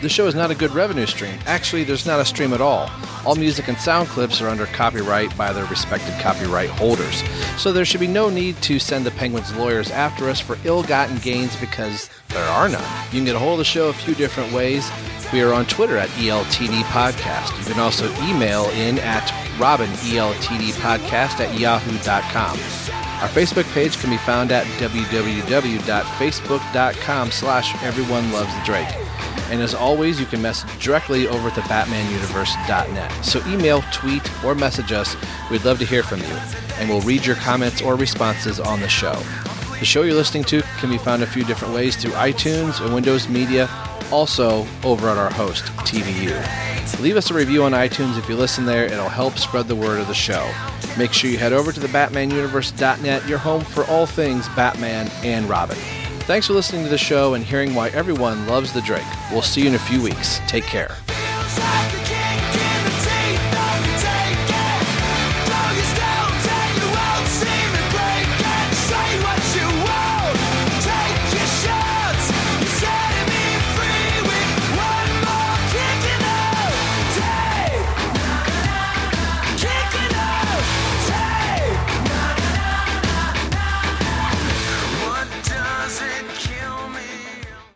The 0.01 0.09
show 0.09 0.27
is 0.27 0.35
not 0.35 0.51
a 0.51 0.55
good 0.55 0.71
revenue 0.71 1.05
stream. 1.05 1.39
Actually, 1.45 1.85
there's 1.85 2.05
not 2.05 2.19
a 2.19 2.25
stream 2.25 2.51
at 2.51 2.59
all. 2.59 2.91
All 3.25 3.35
music 3.35 3.69
and 3.69 3.77
sound 3.77 4.09
clips 4.09 4.41
are 4.41 4.49
under 4.49 4.65
copyright 4.65 5.37
by 5.37 5.53
their 5.53 5.63
respected 5.67 6.19
copyright 6.19 6.69
holders. 6.69 7.23
So 7.57 7.71
there 7.71 7.85
should 7.85 8.01
be 8.01 8.07
no 8.07 8.29
need 8.29 8.61
to 8.63 8.77
send 8.77 9.05
the 9.05 9.11
Penguins 9.11 9.55
lawyers 9.55 9.89
after 9.89 10.27
us 10.27 10.41
for 10.41 10.57
ill-gotten 10.65 11.19
gains 11.19 11.55
because 11.55 12.09
there 12.27 12.43
are 12.43 12.67
none. 12.67 12.83
You 13.05 13.19
can 13.19 13.23
get 13.23 13.37
a 13.37 13.39
hold 13.39 13.53
of 13.53 13.59
the 13.59 13.63
show 13.63 13.87
a 13.87 13.93
few 13.93 14.15
different 14.15 14.51
ways. 14.51 14.91
We 15.31 15.43
are 15.43 15.53
on 15.53 15.65
Twitter 15.65 15.95
at 15.95 16.09
ELTD 16.09 16.81
Podcast. 16.91 17.57
You 17.57 17.71
can 17.71 17.79
also 17.79 18.11
email 18.25 18.65
in 18.71 18.99
at 18.99 19.31
Robin 19.57 19.89
ELTD 19.89 20.73
Podcast 20.73 21.39
at 21.39 21.57
yahoo.com. 21.57 23.04
Our 23.21 23.29
Facebook 23.29 23.71
page 23.73 23.97
can 23.97 24.09
be 24.09 24.17
found 24.17 24.51
at 24.51 24.65
www.facebook.com 24.79 27.31
slash 27.31 27.83
everyone 27.83 28.29
loves 28.31 28.53
Drake. 28.65 28.93
And 29.49 29.61
as 29.61 29.73
always, 29.73 30.19
you 30.19 30.25
can 30.25 30.41
message 30.41 30.83
directly 30.83 31.25
over 31.27 31.47
at 31.47 31.55
the 31.55 31.61
BatmanUniverse.net. 31.61 33.23
So 33.23 33.41
email, 33.47 33.83
tweet, 33.91 34.43
or 34.43 34.55
message 34.55 34.91
us. 34.91 35.15
We'd 35.49 35.63
love 35.63 35.79
to 35.79 35.85
hear 35.85 36.03
from 36.03 36.19
you. 36.19 36.37
And 36.77 36.89
we'll 36.89 36.99
read 37.01 37.25
your 37.25 37.37
comments 37.37 37.81
or 37.81 37.95
responses 37.95 38.59
on 38.59 38.81
the 38.81 38.89
show. 38.89 39.15
The 39.79 39.85
show 39.85 40.01
you're 40.03 40.13
listening 40.13 40.43
to 40.45 40.61
can 40.79 40.89
be 40.89 40.97
found 40.97 41.21
a 41.23 41.27
few 41.27 41.43
different 41.43 41.73
ways 41.73 41.95
through 41.95 42.11
iTunes 42.11 42.83
and 42.83 42.93
Windows 42.93 43.29
Media, 43.29 43.69
also 44.11 44.65
over 44.83 45.09
at 45.09 45.17
our 45.17 45.31
host, 45.31 45.65
TVU. 45.79 46.33
Leave 46.99 47.17
us 47.17 47.31
a 47.31 47.33
review 47.33 47.63
on 47.63 47.71
iTunes 47.71 48.17
if 48.17 48.29
you 48.29 48.35
listen 48.35 48.65
there. 48.65 48.85
It'll 48.85 49.09
help 49.09 49.37
spread 49.37 49.67
the 49.67 49.75
word 49.75 49.99
of 49.99 50.07
the 50.07 50.13
show. 50.13 50.49
Make 50.97 51.13
sure 51.13 51.29
you 51.29 51.37
head 51.37 51.53
over 51.53 51.71
to 51.71 51.79
the 51.79 51.87
BatmanUniverse.net, 51.87 53.27
your 53.27 53.37
home 53.37 53.63
for 53.63 53.83
all 53.85 54.05
things 54.05 54.47
Batman 54.49 55.09
and 55.23 55.49
Robin. 55.49 55.77
Thanks 56.21 56.47
for 56.47 56.53
listening 56.53 56.83
to 56.85 56.89
the 56.89 56.97
show 56.97 57.33
and 57.33 57.43
hearing 57.43 57.75
why 57.75 57.89
everyone 57.89 58.47
loves 58.47 58.73
the 58.73 58.81
Drake. 58.81 59.05
We'll 59.31 59.41
see 59.41 59.61
you 59.61 59.67
in 59.67 59.75
a 59.75 59.79
few 59.79 60.01
weeks. 60.01 60.39
Take 60.47 60.63
care. 60.63 60.95